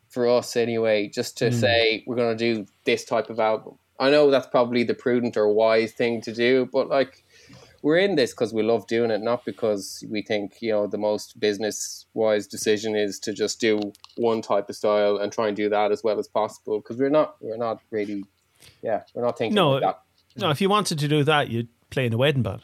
for 0.10 0.28
us 0.28 0.56
anyway, 0.56 1.10
just 1.10 1.38
to 1.40 1.52
say 1.52 2.04
we're 2.06 2.16
going 2.16 2.38
to 2.38 2.54
do 2.54 2.66
this 2.86 3.06
type 3.06 3.30
of 3.30 3.40
album. 3.40 3.78
I 4.00 4.10
know 4.10 4.32
that's 4.32 4.48
probably 4.48 4.84
the 4.84 4.94
prudent 4.94 5.38
or 5.38 5.54
wise 5.54 5.92
thing 5.92 6.22
to 6.22 6.34
do, 6.34 6.68
but 6.72 6.90
like 6.90 7.24
we're 7.82 7.98
in 7.98 8.16
this 8.16 8.32
because 8.32 8.54
we 8.54 8.64
love 8.64 8.86
doing 8.88 9.12
it, 9.12 9.22
not 9.22 9.46
because 9.46 10.04
we 10.10 10.22
think 10.22 10.62
you 10.62 10.72
know 10.72 10.88
the 10.88 10.98
most 10.98 11.40
business 11.40 12.06
wise 12.14 12.48
decision 12.48 12.96
is 12.96 13.20
to 13.20 13.34
just 13.34 13.60
do 13.60 13.80
one 14.18 14.42
type 14.42 14.70
of 14.70 14.76
style 14.76 15.18
and 15.18 15.32
try 15.32 15.48
and 15.48 15.58
do 15.58 15.70
that 15.70 15.92
as 15.92 16.04
well 16.04 16.20
as 16.20 16.28
possible. 16.28 16.80
Because 16.80 16.98
we're 16.98 17.10
not, 17.10 17.36
we're 17.42 17.58
not 17.58 17.82
really, 17.92 18.26
yeah, 18.82 19.02
we're 19.14 19.24
not 19.24 19.38
thinking 19.38 19.56
No, 19.56 19.72
like 19.72 19.82
that. 19.82 20.02
no. 20.38 20.50
If 20.50 20.62
you 20.62 20.70
wanted 20.70 21.00
to 21.00 21.08
do 21.08 21.24
that, 21.24 21.50
you'd 21.50 21.70
play 21.90 22.06
in 22.06 22.14
a 22.14 22.18
wedding 22.18 22.44
band. 22.44 22.62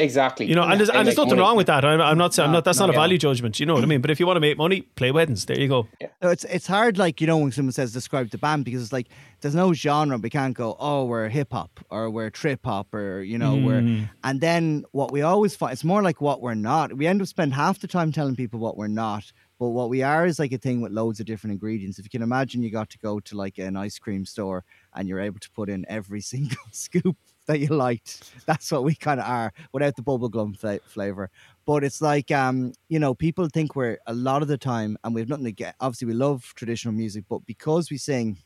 Exactly. 0.00 0.46
You 0.46 0.54
know, 0.54 0.62
and 0.62 0.80
there's, 0.80 0.88
and 0.88 1.06
there's 1.06 1.16
make 1.16 1.18
nothing 1.18 1.30
money. 1.36 1.40
wrong 1.42 1.56
with 1.56 1.66
that. 1.66 1.84
I'm, 1.84 2.00
I'm 2.00 2.18
not 2.18 2.32
saying 2.34 2.46
I'm 2.46 2.52
No, 2.52 2.56
not. 2.58 2.64
That's 2.64 2.78
no, 2.78 2.86
not 2.86 2.94
a 2.94 2.96
yeah. 2.96 3.00
value 3.02 3.18
judgment. 3.18 3.60
You 3.60 3.66
know 3.66 3.74
what 3.74 3.82
I 3.82 3.86
mean? 3.86 4.00
But 4.00 4.10
if 4.10 4.18
you 4.18 4.26
want 4.26 4.36
to 4.36 4.40
make 4.40 4.56
money, 4.56 4.82
play 4.82 5.10
weddings. 5.10 5.44
There 5.44 5.58
you 5.58 5.68
go. 5.68 5.88
So 6.22 6.28
it's 6.30 6.44
it's 6.44 6.66
hard, 6.66 6.98
like 6.98 7.20
you 7.20 7.26
know, 7.26 7.36
when 7.38 7.52
someone 7.52 7.72
says 7.72 7.92
describe 7.92 8.30
the 8.30 8.38
band 8.38 8.64
because 8.64 8.82
it's 8.82 8.92
like 8.92 9.08
there's 9.40 9.54
no 9.54 9.72
genre. 9.72 10.16
We 10.18 10.30
can't 10.30 10.54
go, 10.54 10.76
oh, 10.80 11.04
we're 11.04 11.28
hip 11.28 11.52
hop 11.52 11.80
or 11.90 12.10
we're 12.10 12.30
trip 12.30 12.64
hop 12.64 12.92
or 12.94 13.22
you 13.22 13.38
know 13.38 13.54
we're. 13.56 13.82
Mm. 13.82 14.08
And 14.24 14.40
then 14.40 14.84
what 14.92 15.12
we 15.12 15.22
always 15.22 15.54
find 15.54 15.72
it's 15.72 15.84
more 15.84 16.02
like 16.02 16.20
what 16.20 16.40
we're 16.40 16.54
not. 16.54 16.96
We 16.96 17.06
end 17.06 17.20
up 17.20 17.28
spending 17.28 17.54
half 17.54 17.78
the 17.80 17.88
time 17.88 18.12
telling 18.12 18.36
people 18.36 18.58
what 18.60 18.76
we're 18.76 18.88
not. 18.88 19.30
But 19.58 19.68
what 19.68 19.90
we 19.90 20.02
are 20.02 20.24
is 20.24 20.38
like 20.38 20.52
a 20.52 20.58
thing 20.58 20.80
with 20.80 20.90
loads 20.92 21.20
of 21.20 21.26
different 21.26 21.52
ingredients. 21.52 21.98
If 21.98 22.06
you 22.06 22.10
can 22.10 22.22
imagine, 22.22 22.62
you 22.62 22.70
got 22.70 22.88
to 22.90 22.98
go 22.98 23.20
to 23.20 23.36
like 23.36 23.58
an 23.58 23.76
ice 23.76 23.98
cream 23.98 24.24
store 24.24 24.64
and 24.94 25.06
you're 25.06 25.20
able 25.20 25.38
to 25.38 25.50
put 25.50 25.68
in 25.68 25.84
every 25.86 26.20
single 26.32 26.56
scoop 26.72 27.18
that 27.50 27.60
you 27.60 27.68
liked. 27.68 28.32
That's 28.46 28.70
what 28.72 28.84
we 28.84 28.94
kind 28.94 29.20
of 29.20 29.26
are 29.26 29.52
without 29.72 29.96
the 29.96 30.02
bubblegum 30.02 30.56
fla- 30.58 30.80
flavor. 30.86 31.30
But 31.66 31.84
it's 31.84 32.00
like, 32.00 32.30
um, 32.30 32.72
you 32.88 32.98
know, 32.98 33.14
people 33.14 33.48
think 33.48 33.76
we're 33.76 33.98
a 34.06 34.14
lot 34.14 34.42
of 34.42 34.48
the 34.48 34.58
time, 34.58 34.96
and 35.04 35.14
we 35.14 35.20
have 35.20 35.28
nothing 35.28 35.44
to 35.44 35.52
get. 35.52 35.74
Obviously, 35.80 36.06
we 36.06 36.14
love 36.14 36.52
traditional 36.56 36.94
music, 36.94 37.24
but 37.28 37.44
because 37.46 37.90
we 37.90 37.98
sing 37.98 38.38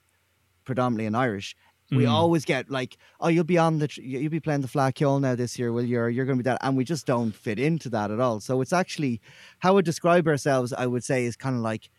predominantly 0.64 1.06
in 1.06 1.14
Irish, 1.14 1.54
we 1.90 2.04
Mm. 2.04 2.10
always 2.10 2.44
get 2.46 2.70
like, 2.70 2.96
oh, 3.20 3.28
you'll 3.28 3.44
be 3.44 3.58
on 3.58 3.78
the, 3.78 3.86
tr- 3.88 4.00
you'll 4.00 4.30
be 4.30 4.40
playing 4.40 4.62
the 4.62 4.68
Fleadh 4.68 4.94
Cheoil 4.94 5.20
now 5.20 5.34
this 5.34 5.58
year, 5.58 5.70
will 5.70 5.84
you? 5.84 6.00
Or 6.00 6.08
you're 6.08 6.24
going 6.24 6.38
to 6.38 6.42
be 6.42 6.48
that, 6.48 6.58
and 6.62 6.76
we 6.76 6.84
just 6.84 7.06
don't 7.06 7.32
fit 7.34 7.58
into 7.58 7.90
that 7.90 8.10
at 8.10 8.20
all. 8.20 8.40
So 8.40 8.62
it's 8.62 8.72
actually 8.72 9.20
how 9.58 9.74
we 9.74 9.82
describe 9.82 10.26
ourselves. 10.26 10.72
I 10.72 10.86
would 10.86 11.04
say 11.04 11.26
is 11.26 11.36
kind 11.36 11.54
of 11.54 11.62
like 11.62 11.90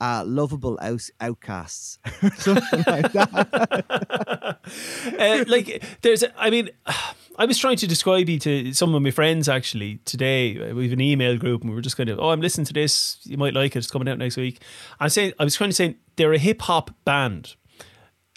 uh, 0.00 0.24
lovable 0.26 0.78
out- 0.80 1.10
outcasts, 1.20 1.98
or 2.22 2.30
something 2.36 2.84
like 2.86 3.12
that. 3.12 4.58
uh, 5.18 5.44
like 5.46 5.82
there's 6.02 6.24
i 6.36 6.50
mean 6.50 6.70
i 7.38 7.44
was 7.44 7.58
trying 7.58 7.76
to 7.76 7.86
describe 7.86 8.28
you 8.28 8.38
to 8.38 8.72
some 8.72 8.94
of 8.94 9.02
my 9.02 9.10
friends 9.10 9.48
actually 9.48 9.98
today. 10.04 10.72
We 10.72 10.84
have 10.84 10.92
an 10.92 11.00
email 11.00 11.36
group 11.36 11.62
and 11.62 11.70
we 11.70 11.76
were 11.76 11.82
just 11.82 11.96
kind 11.96 12.08
of 12.08 12.18
oh 12.18 12.30
i'm 12.30 12.40
listening 12.40 12.66
to 12.66 12.72
this. 12.72 13.18
You 13.24 13.36
might 13.36 13.54
like 13.54 13.76
it. 13.76 13.80
It's 13.80 13.90
coming 13.90 14.08
out 14.08 14.18
next 14.18 14.36
week. 14.36 14.60
I'm 15.00 15.08
saying 15.08 15.32
i 15.38 15.44
was 15.44 15.54
trying 15.56 15.70
to 15.70 15.76
say 15.76 15.96
they're 16.16 16.32
a 16.32 16.38
hip-hop 16.38 16.90
band. 17.04 17.54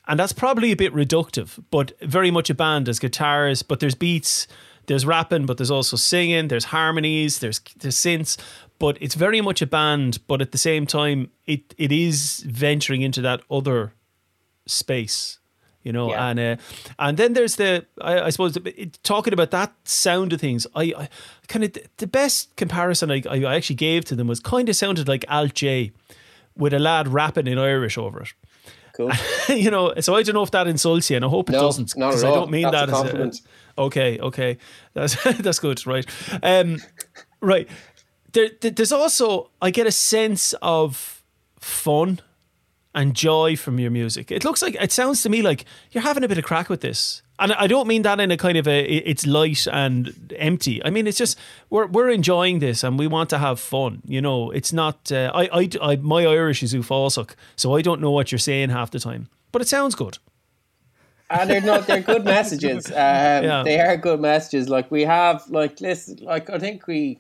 And 0.07 0.19
that's 0.19 0.33
probably 0.33 0.71
a 0.71 0.75
bit 0.75 0.93
reductive 0.93 1.63
but 1.69 1.91
very 2.01 2.31
much 2.31 2.49
a 2.49 2.55
band. 2.55 2.87
There's 2.87 2.99
guitars 2.99 3.63
but 3.63 3.79
there's 3.79 3.95
beats 3.95 4.47
there's 4.87 5.05
rapping 5.05 5.45
but 5.45 5.57
there's 5.57 5.69
also 5.71 5.95
singing 5.95 6.47
there's 6.47 6.65
harmonies 6.65 7.39
there's 7.39 7.61
there's 7.77 7.95
synths 7.95 8.37
but 8.79 8.97
it's 9.01 9.15
very 9.15 9.41
much 9.41 9.61
a 9.61 9.67
band 9.67 10.19
but 10.27 10.41
at 10.41 10.51
the 10.51 10.57
same 10.57 10.85
time 10.87 11.29
it 11.45 11.73
it 11.77 11.91
is 11.91 12.43
venturing 12.47 13.01
into 13.01 13.21
that 13.21 13.41
other 13.51 13.93
space 14.65 15.39
you 15.83 15.91
know 15.93 16.09
Yeah. 16.09 16.27
and 16.29 16.39
uh, 16.39 16.55
and 16.99 17.17
then 17.17 17.33
there's 17.33 17.55
the 17.55 17.85
I, 18.01 18.21
I 18.21 18.29
suppose 18.29 18.57
it, 18.57 18.99
talking 19.03 19.33
about 19.33 19.51
that 19.51 19.73
sound 19.85 20.33
of 20.33 20.39
things 20.41 20.67
I, 20.75 20.93
I 20.97 21.09
kind 21.47 21.63
of 21.65 21.71
the 21.97 22.07
best 22.07 22.55
comparison 22.55 23.11
I, 23.11 23.21
I 23.29 23.55
actually 23.55 23.77
gave 23.77 24.05
to 24.05 24.15
them 24.15 24.27
was 24.27 24.39
kind 24.39 24.69
of 24.69 24.75
sounded 24.75 25.07
like 25.07 25.25
alt-J 25.29 25.91
with 26.55 26.73
a 26.73 26.79
lad 26.79 27.07
rapping 27.07 27.47
in 27.47 27.57
Irish 27.57 27.97
over 27.97 28.21
it 28.21 28.33
Cool. 28.95 29.11
you 29.55 29.71
know 29.71 29.93
so 30.01 30.13
I 30.15 30.23
don't 30.23 30.35
know 30.35 30.43
if 30.43 30.51
that 30.51 30.67
insults 30.67 31.09
you 31.09 31.15
and 31.15 31.25
I 31.25 31.29
hope 31.29 31.49
it 31.49 31.53
No, 31.53 31.61
doesn't 31.61 31.95
at 31.97 32.23
I 32.23 32.31
don't 32.33 32.51
mean 32.51 32.63
That's 32.63 32.75
a 32.75 32.85
that 32.85 32.89
as 32.89 32.95
compliment. 32.95 33.41
okay 33.77 34.19
okay 34.19 34.57
that's 34.93 35.15
that's 35.39 35.59
good 35.59 35.85
right 35.87 36.05
um 36.43 36.77
right 37.41 37.69
there, 38.33 38.49
there- 38.61 38.71
there's 38.71 38.91
also 38.91 39.49
I 39.61 39.71
get 39.71 39.87
a 39.87 39.91
sense 39.91 40.53
of 40.61 41.23
fun 41.59 42.19
and 42.95 43.15
joy 43.15 43.55
from 43.55 43.79
your 43.79 43.91
music. 43.91 44.31
It 44.31 44.43
looks 44.43 44.61
like 44.61 44.75
it 44.75 44.91
sounds 44.91 45.21
to 45.23 45.29
me 45.29 45.41
like 45.41 45.65
you're 45.91 46.03
having 46.03 46.23
a 46.23 46.27
bit 46.27 46.37
of 46.37 46.43
craic 46.43 46.69
with 46.69 46.81
this. 46.81 47.21
And 47.41 47.53
I 47.53 47.67
don't 47.67 47.87
mean 47.87 48.01
that 48.01 48.19
in 48.19 48.31
a 48.31 48.37
kind 48.37 48.57
of 48.57 48.67
a 48.67 48.79
it's 48.83 49.25
light 49.25 49.65
and 49.71 50.33
empty. 50.37 50.83
I 50.83 50.89
mean 50.89 51.07
it's 51.07 51.17
just 51.17 51.37
we're 51.69 51.87
we're 51.87 52.09
enjoying 52.09 52.59
this 52.59 52.83
and 52.83 52.99
we 52.99 53.07
want 53.07 53.29
to 53.29 53.37
have 53.37 53.59
fun. 53.59 54.01
You 54.05 54.21
know, 54.21 54.51
it's 54.51 54.73
not. 54.73 55.11
Uh, 55.11 55.31
I, 55.33 55.43
I 55.61 55.69
I 55.81 55.95
my 55.97 56.25
Irish 56.25 56.63
is 56.63 56.73
uafásach, 56.73 57.35
so 57.55 57.75
I 57.77 57.81
don't 57.81 58.01
know 58.01 58.11
what 58.11 58.31
you're 58.31 58.39
saying 58.39 58.69
half 58.71 58.89
the 58.91 58.99
time, 58.99 59.29
but 59.53 59.61
it 59.61 59.67
sounds 59.69 59.95
good. 59.95 60.17
and 61.29 61.49
they're 61.49 61.61
not 61.61 61.85
they're 61.87 62.01
good 62.01 62.25
messages 62.37 62.87
um, 62.87 62.93
Yeah. 63.43 63.63
they 63.63 63.79
are 63.79 63.95
good 63.97 64.19
messages 64.19 64.67
like 64.67 64.89
we 64.91 65.03
have 65.05 65.43
like 65.49 65.79
listen 65.79 66.17
like 66.33 66.49
i 66.49 66.57
think 66.59 66.87
we 66.87 67.19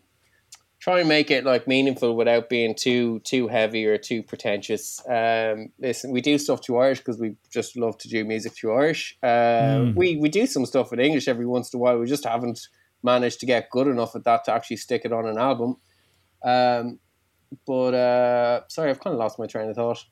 try 0.89 0.99
and 0.99 1.09
make 1.09 1.29
it 1.29 1.45
like 1.45 1.67
meaningful 1.67 2.15
without 2.15 2.49
being 2.49 2.73
too 2.73 3.19
too 3.19 3.47
heavy 3.47 3.85
or 3.85 3.97
too 3.97 4.23
pretentious. 4.23 5.01
Um 5.07 5.71
listen 5.79 6.11
we 6.11 6.21
do 6.21 6.37
stuff 6.37 6.61
to 6.61 6.77
irish 6.77 6.99
because 6.99 7.19
we 7.19 7.35
just 7.51 7.77
love 7.77 7.97
to 7.99 8.07
do 8.07 8.25
music 8.25 8.55
to 8.55 8.71
irish. 8.71 9.17
Um 9.21 9.93
we 9.95 10.17
we 10.17 10.29
do 10.29 10.45
some 10.47 10.65
stuff 10.65 10.91
in 10.91 10.99
english 10.99 11.27
every 11.27 11.45
once 11.45 11.73
in 11.73 11.77
a 11.77 11.81
while. 11.81 11.99
We 11.99 12.07
just 12.07 12.25
haven't 12.25 12.67
managed 13.03 13.39
to 13.41 13.45
get 13.45 13.69
good 13.69 13.87
enough 13.87 14.15
at 14.15 14.23
that 14.23 14.43
to 14.45 14.53
actually 14.53 14.77
stick 14.77 15.03
it 15.05 15.13
on 15.13 15.27
an 15.27 15.37
album. 15.37 15.77
Um 16.43 16.99
but 17.65 17.93
uh 17.93 18.61
sorry 18.67 18.89
i've 18.89 18.99
kind 18.99 19.15
of 19.15 19.19
lost 19.19 19.39
my 19.39 19.47
train 19.47 19.69
of 19.69 19.75
thought 19.75 20.03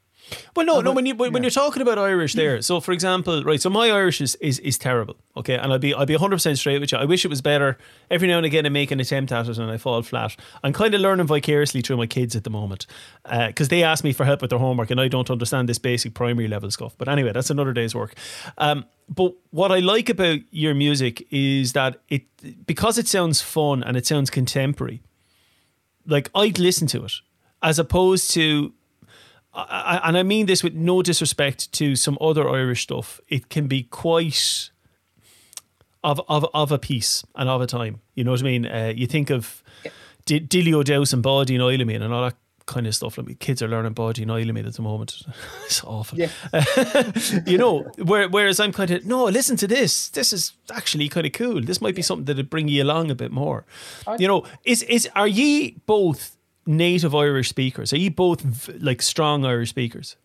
Well, 0.55 0.65
no, 0.65 0.81
no. 0.81 0.91
When 0.91 1.05
you 1.05 1.15
when, 1.15 1.31
when 1.31 1.43
you're 1.43 1.49
talking 1.49 1.81
about 1.81 1.97
Irish, 1.97 2.33
there. 2.33 2.61
So, 2.61 2.79
for 2.79 2.91
example, 2.91 3.43
right. 3.43 3.61
So 3.61 3.69
my 3.69 3.89
Irish 3.89 4.19
is 4.19 4.35
is, 4.35 4.59
is 4.59 4.77
terrible. 4.77 5.15
Okay, 5.37 5.55
and 5.55 5.71
I'll 5.71 5.79
be 5.79 5.93
I'll 5.93 6.05
be 6.05 6.15
100 6.15 6.35
percent 6.35 6.57
straight 6.57 6.79
with 6.79 6.91
you. 6.91 6.97
I 6.97 7.05
wish 7.05 7.23
it 7.23 7.29
was 7.29 7.41
better. 7.41 7.77
Every 8.11 8.27
now 8.27 8.37
and 8.37 8.45
again, 8.45 8.65
I 8.65 8.69
make 8.69 8.91
an 8.91 8.99
attempt 8.99 9.31
at 9.31 9.47
it 9.47 9.57
and 9.57 9.71
I 9.71 9.77
fall 9.77 10.01
flat. 10.01 10.35
I'm 10.63 10.73
kind 10.73 10.93
of 10.93 11.01
learning 11.01 11.27
vicariously 11.27 11.81
through 11.81 11.97
my 11.97 12.07
kids 12.07 12.35
at 12.35 12.43
the 12.43 12.49
moment 12.49 12.87
because 13.47 13.69
they 13.69 13.83
ask 13.83 14.03
me 14.03 14.13
for 14.13 14.25
help 14.25 14.41
with 14.41 14.49
their 14.49 14.59
homework 14.59 14.91
and 14.91 14.99
I 14.99 15.07
don't 15.07 15.29
understand 15.29 15.69
this 15.69 15.77
basic 15.77 16.13
primary 16.13 16.47
level 16.47 16.71
stuff. 16.71 16.95
But 16.97 17.07
anyway, 17.07 17.31
that's 17.31 17.49
another 17.49 17.73
day's 17.73 17.95
work. 17.95 18.15
Um, 18.57 18.85
but 19.09 19.33
what 19.51 19.71
I 19.71 19.79
like 19.79 20.09
about 20.09 20.39
your 20.51 20.73
music 20.73 21.25
is 21.31 21.73
that 21.73 22.01
it 22.09 22.23
because 22.65 22.97
it 22.97 23.07
sounds 23.07 23.41
fun 23.41 23.83
and 23.83 23.95
it 23.95 24.05
sounds 24.05 24.29
contemporary. 24.29 25.01
Like 26.05 26.29
I'd 26.35 26.59
listen 26.59 26.87
to 26.87 27.05
it 27.05 27.13
as 27.61 27.79
opposed 27.79 28.31
to 28.31 28.73
I, 29.57 30.01
and 30.03 30.17
I 30.17 30.23
mean 30.23 30.45
this 30.45 30.63
with 30.63 30.75
no 30.75 31.01
disrespect 31.01 31.71
to 31.73 31.95
some 31.95 32.17
other 32.21 32.47
Irish 32.47 32.83
stuff. 32.83 33.19
It 33.27 33.49
can 33.49 33.67
be 33.67 33.83
quite 33.83 34.69
of 36.03 36.21
of 36.29 36.45
of 36.53 36.71
a 36.71 36.77
piece 36.77 37.23
and 37.35 37.49
of 37.49 37.61
a 37.61 37.67
time. 37.67 38.01
You 38.13 38.23
know 38.23 38.31
what 38.31 38.41
I 38.41 38.43
mean? 38.43 38.65
Uh, 38.65 38.93
you 38.95 39.07
think 39.07 39.29
of 39.29 39.63
D- 40.25 40.41
Dilín 40.41 40.73
Ó 40.73 40.83
Deamhas 40.83 41.13
and 41.13 41.23
Báidín 41.23 41.59
Fheilimí 41.59 41.95
and 41.95 42.13
all 42.13 42.23
that 42.23 42.35
kind 42.67 42.85
of 42.85 42.93
stuff. 42.93 43.17
Like 43.17 43.39
kids 43.39 43.61
are 43.63 43.67
learning 43.67 43.95
Báidín 43.95 44.27
Fheilimí 44.27 44.65
at 44.65 44.73
the 44.73 44.81
moment. 44.81 45.23
it's 45.65 45.83
awful. 45.83 46.19
Yeah. 46.19 46.29
you 47.47 47.57
know, 47.57 47.79
where, 47.97 48.29
whereas 48.29 48.59
I'm 48.59 48.71
kind 48.71 48.91
of 48.91 49.05
no. 49.05 49.25
Listen 49.25 49.57
to 49.57 49.67
this. 49.67 50.09
This 50.09 50.31
is 50.31 50.53
actually 50.71 51.09
kind 51.09 51.25
of 51.25 51.33
cool. 51.33 51.61
This 51.61 51.81
might 51.81 51.95
be 51.95 52.03
something 52.03 52.25
that'd 52.25 52.49
bring 52.49 52.67
you 52.67 52.83
along 52.83 53.09
a 53.09 53.15
bit 53.15 53.31
more. 53.31 53.65
you 54.19 54.27
know, 54.27 54.45
is 54.65 54.83
is 54.83 55.09
are 55.15 55.27
ye 55.27 55.77
both 55.87 56.36
native 56.67 57.15
Irish 57.15 57.49
speakers? 57.49 57.93
Are 57.93 57.97
you 57.97 58.11
both 58.11 58.41
v- 58.41 58.79
like 58.79 59.01
strong 59.01 59.45
Irish 59.45 59.69
speakers? 59.69 60.17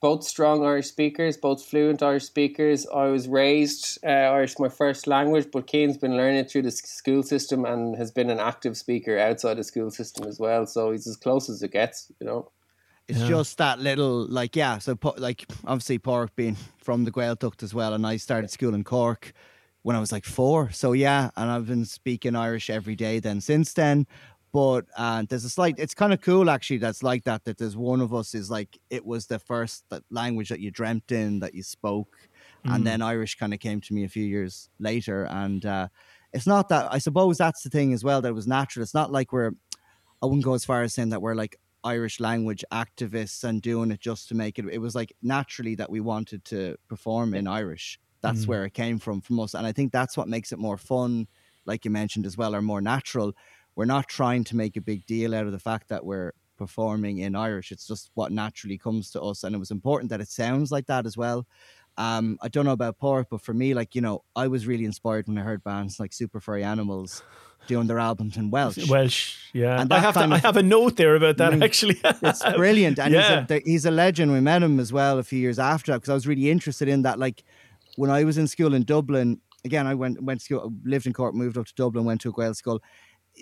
both 0.00 0.22
strong 0.24 0.64
Irish 0.64 0.86
speakers, 0.86 1.36
both 1.36 1.64
fluent 1.64 2.02
Irish 2.02 2.24
speakers. 2.24 2.86
I 2.86 3.06
was 3.06 3.26
raised 3.26 3.98
uh, 4.04 4.08
Irish 4.08 4.58
my 4.58 4.68
first 4.68 5.06
language, 5.06 5.48
but 5.52 5.68
Cian's 5.68 5.98
been 5.98 6.16
learning 6.16 6.44
through 6.44 6.62
the 6.62 6.70
school 6.70 7.22
system 7.22 7.64
and 7.64 7.96
has 7.96 8.10
been 8.10 8.30
an 8.30 8.38
active 8.38 8.76
speaker 8.76 9.18
outside 9.18 9.56
the 9.56 9.64
school 9.64 9.90
system 9.90 10.26
as 10.28 10.38
well. 10.38 10.66
So 10.66 10.92
he's 10.92 11.06
as 11.06 11.16
close 11.16 11.48
as 11.48 11.62
it 11.62 11.72
gets, 11.72 12.12
you 12.20 12.26
know. 12.26 12.50
It's 13.08 13.26
just 13.26 13.56
that 13.56 13.80
little, 13.80 14.26
like, 14.26 14.54
yeah. 14.54 14.76
So, 14.78 14.98
like, 15.16 15.46
obviously, 15.64 15.98
Pork 15.98 16.36
being 16.36 16.58
from 16.76 17.04
the 17.04 17.10
Gaeltacht 17.10 17.62
as 17.62 17.72
well, 17.72 17.94
and 17.94 18.06
I 18.06 18.18
started 18.18 18.50
school 18.50 18.74
in 18.74 18.84
Cork 18.84 19.32
when 19.80 19.96
I 19.96 20.00
was 20.00 20.12
like 20.12 20.26
four. 20.26 20.70
So, 20.72 20.92
yeah, 20.92 21.30
and 21.34 21.50
I've 21.50 21.66
been 21.66 21.86
speaking 21.86 22.36
Irish 22.36 22.68
every 22.68 22.94
day 22.94 23.18
then 23.18 23.40
since 23.40 23.72
then. 23.72 24.06
But 24.58 24.86
uh, 24.96 25.22
there's 25.28 25.44
a 25.44 25.48
slight, 25.48 25.76
it's 25.78 25.94
kind 25.94 26.12
of 26.12 26.20
cool 26.20 26.50
actually 26.50 26.78
that's 26.78 27.04
like 27.04 27.22
that, 27.24 27.44
that 27.44 27.58
there's 27.58 27.76
one 27.76 28.00
of 28.00 28.12
us 28.12 28.34
is 28.34 28.50
like, 28.50 28.76
it 28.90 29.04
was 29.06 29.26
the 29.26 29.38
first 29.38 29.84
that 29.90 30.02
language 30.10 30.48
that 30.48 30.58
you 30.58 30.72
dreamt 30.72 31.12
in, 31.12 31.38
that 31.38 31.54
you 31.54 31.62
spoke. 31.62 32.28
And 32.64 32.84
then 32.84 33.00
Irish 33.00 33.36
kind 33.36 33.54
of 33.54 33.60
came 33.60 33.80
to 33.80 33.94
me 33.94 34.02
a 34.02 34.08
few 34.08 34.24
years 34.24 34.68
later. 34.80 35.26
And 35.26 35.64
uh, 35.64 35.86
it's 36.32 36.48
not 36.48 36.68
that, 36.70 36.92
I 36.92 36.98
suppose 36.98 37.38
that's 37.38 37.62
the 37.62 37.70
thing 37.70 37.92
as 37.92 38.02
well, 38.02 38.20
that 38.20 38.30
it 38.30 38.34
was 38.34 38.48
natural. 38.48 38.82
It's 38.82 38.94
not 38.94 39.12
like 39.12 39.32
we're, 39.32 39.52
I 40.22 40.26
wouldn't 40.26 40.44
go 40.44 40.54
as 40.54 40.64
far 40.64 40.82
as 40.82 40.92
saying 40.92 41.10
that 41.10 41.22
we're 41.22 41.36
like 41.36 41.54
Irish 41.84 42.18
language 42.18 42.64
activists 42.72 43.44
and 43.44 43.62
doing 43.62 43.92
it 43.92 44.00
just 44.00 44.28
to 44.30 44.34
make 44.34 44.58
it. 44.58 44.64
It 44.72 44.78
was 44.78 44.96
like 44.96 45.12
naturally 45.22 45.76
that 45.76 45.88
we 45.88 46.00
wanted 46.00 46.44
to 46.46 46.76
perform 46.88 47.34
in 47.34 47.46
Irish. 47.46 48.00
That's 48.22 48.48
where 48.48 48.64
it 48.64 48.74
came 48.74 48.98
from 48.98 49.20
from 49.20 49.38
us, 49.38 49.54
and 49.54 49.64
I 49.64 49.70
think 49.70 49.92
that's 49.92 50.16
what 50.16 50.26
makes 50.26 50.50
it 50.50 50.58
more 50.58 50.76
fun, 50.76 51.28
like 51.64 51.84
you 51.84 51.92
mentioned 51.92 52.26
as 52.26 52.36
well, 52.36 52.52
or 52.56 52.60
more 52.60 52.80
natural. 52.80 53.32
We're 53.78 53.84
not 53.84 54.08
trying 54.08 54.42
to 54.42 54.56
make 54.56 54.76
a 54.76 54.80
big 54.80 55.06
deal 55.06 55.36
out 55.36 55.46
of 55.46 55.52
the 55.52 55.58
fact 55.60 55.88
that 55.90 56.04
we're 56.04 56.32
performing 56.56 57.18
in 57.18 57.36
Irish. 57.36 57.70
It's 57.70 57.86
just 57.86 58.10
what 58.14 58.32
naturally 58.32 58.76
comes 58.76 59.12
to 59.12 59.22
us, 59.22 59.44
and 59.44 59.54
it 59.54 59.58
was 59.58 59.70
important 59.70 60.10
that 60.10 60.20
it 60.20 60.26
sounds 60.28 60.72
like 60.72 60.86
that 60.86 61.06
as 61.06 61.16
well. 61.16 61.46
Um, 61.96 62.38
I 62.42 62.48
don't 62.48 62.64
know 62.64 62.72
about 62.72 62.98
Pork, 62.98 63.28
but 63.30 63.40
for 63.40 63.54
me, 63.54 63.74
like 63.74 63.94
you 63.94 64.00
know, 64.00 64.24
I 64.34 64.48
was 64.48 64.66
really 64.66 64.84
inspired 64.84 65.28
when 65.28 65.38
I 65.38 65.42
heard 65.42 65.62
bands 65.62 66.00
like 66.00 66.12
Super 66.12 66.40
Furry 66.40 66.64
Animals 66.64 67.22
doing 67.68 67.86
their 67.86 68.00
albums 68.00 68.36
in 68.36 68.50
Welsh. 68.50 68.88
Welsh, 68.88 69.36
yeah. 69.52 69.80
And 69.80 69.92
I 69.92 70.00
have 70.00 70.14
to, 70.14 70.20
kind 70.20 70.34
I 70.34 70.38
have 70.38 70.56
a 70.56 70.62
note 70.64 70.96
there 70.96 71.14
about 71.14 71.36
that 71.36 71.52
Mm. 71.52 71.62
actually. 71.64 72.00
it's 72.02 72.42
brilliant 72.56 72.98
and 72.98 73.14
Yeah. 73.14 73.42
he's, 73.46 73.50
a, 73.50 73.62
he's 73.64 73.84
a 73.84 73.90
legend 73.92 74.32
we 74.32 74.40
met 74.40 74.60
him 74.62 74.80
as 74.80 74.92
well 74.92 75.18
a 75.18 75.22
few 75.22 75.38
years 75.38 75.58
after 75.58 75.92
that 75.92 75.98
because 75.98 76.08
i 76.08 76.14
was 76.14 76.26
really 76.26 76.50
interested 76.50 76.88
in 76.88 77.02
that 77.02 77.18
like 77.18 77.44
when 77.96 78.10
i 78.10 78.24
was 78.24 78.38
in 78.38 78.46
school 78.46 78.72
in 78.74 78.84
dublin 78.84 79.40
again, 79.64 79.86
I 79.86 79.94
went 79.94 80.22
went 80.22 80.40
to 80.40 80.44
school, 80.44 80.72
lived 80.84 81.06
in 81.06 81.12
Cork, 81.12 81.34
moved 81.34 81.58
up 81.58 81.66
to 81.66 81.74
Dublin, 81.74 82.04
went 82.04 82.20
to 82.22 82.30
a 82.30 82.32
Gaelscoil. 82.32 82.78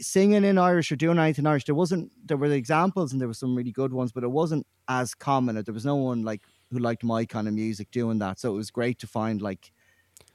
Singing 0.00 0.45
in 0.45 0.59
Irish 0.59 0.91
or 0.93 0.97
doing 0.97 1.19
anything 1.19 1.45
in 1.45 1.47
Irish, 1.47 1.65
there 1.65 1.75
wasn't. 1.75 2.11
There 2.26 2.37
were 2.37 2.47
examples 2.47 3.12
and 3.12 3.21
there 3.21 3.29
were 3.29 3.35
some 3.35 3.55
really 3.57 3.73
good 3.73 3.93
ones, 3.93 4.12
but 4.12 4.25
it 4.25 4.31
wasn't 4.31 4.67
as 4.88 5.15
common. 5.15 5.62
There 5.62 5.75
was 5.75 5.87
no 5.87 5.97
one 5.97 6.23
like 6.23 6.43
who 6.71 6.79
liked 6.79 7.05
my 7.05 7.25
kind 7.25 7.49
of 7.49 7.55
music 7.55 7.91
doing 7.91 8.19
that. 8.19 8.41
So 8.41 8.53
it 8.53 8.57
was 8.57 8.71
great 8.71 8.99
to 9.00 9.07
find 9.07 9.41
like 9.41 9.73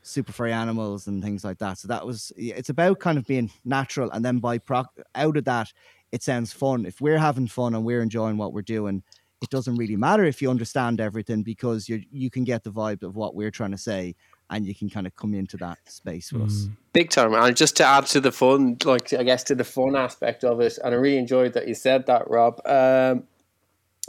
super 0.02 0.32
furry 0.32 0.54
animals 0.54 1.08
and 1.08 1.24
things 1.24 1.44
like 1.44 1.60
that. 1.60 1.78
So 1.78 1.88
that 1.88 2.06
was 2.06 2.32
it's 2.36 2.70
about 2.70 3.00
kind 3.00 3.18
of 3.18 3.26
being 3.26 3.52
natural, 3.66 4.12
and 4.12 4.24
then 4.24 4.40
by 4.40 4.58
proc 4.58 4.88
out 5.16 5.38
of 5.38 5.46
that, 5.46 5.72
it 6.12 6.24
sounds 6.24 6.54
fun. 6.54 6.86
If 6.86 7.02
we're 7.02 7.18
having 7.18 7.48
fun 7.48 7.76
and 7.76 7.86
we're 7.86 8.02
enjoying 8.02 8.38
what 8.38 8.54
we're 8.54 8.62
doing, 8.62 9.04
it 9.42 9.50
doesn't 9.50 9.76
really 9.76 9.96
matter 9.96 10.24
if 10.24 10.42
you 10.42 10.50
understand 10.50 11.02
everything 11.02 11.44
because 11.44 11.90
you 11.90 12.04
you 12.12 12.30
can 12.30 12.44
get 12.44 12.64
the 12.64 12.72
vibe 12.72 13.04
of 13.04 13.16
what 13.16 13.36
we're 13.36 13.52
trying 13.52 13.72
to 13.72 13.78
say, 13.78 14.16
and 14.52 14.66
you 14.66 14.76
can 14.76 14.90
kind 14.90 15.08
of 15.08 15.16
come 15.16 15.34
into 15.34 15.58
that 15.58 15.80
space 15.86 16.32
with 16.32 16.44
us. 16.44 16.68
Big 16.94 17.10
time. 17.10 17.34
And 17.34 17.56
just 17.56 17.78
to 17.78 17.86
add 17.86 18.06
to 18.08 18.20
the 18.20 18.34
fun, 18.34 18.78
like 18.84 19.14
I 19.14 19.24
guess 19.24 19.44
to 19.46 19.56
the 19.56 19.64
fun 19.64 19.96
aspect 19.96 20.44
of 20.44 20.60
it, 20.60 20.78
and 20.84 20.94
I 20.94 20.98
really 20.98 21.18
enjoyed 21.18 21.54
that 21.54 21.68
you 21.68 21.74
said 21.74 22.06
that, 22.08 22.30
Rob. 22.30 22.60
Um, 22.68 23.24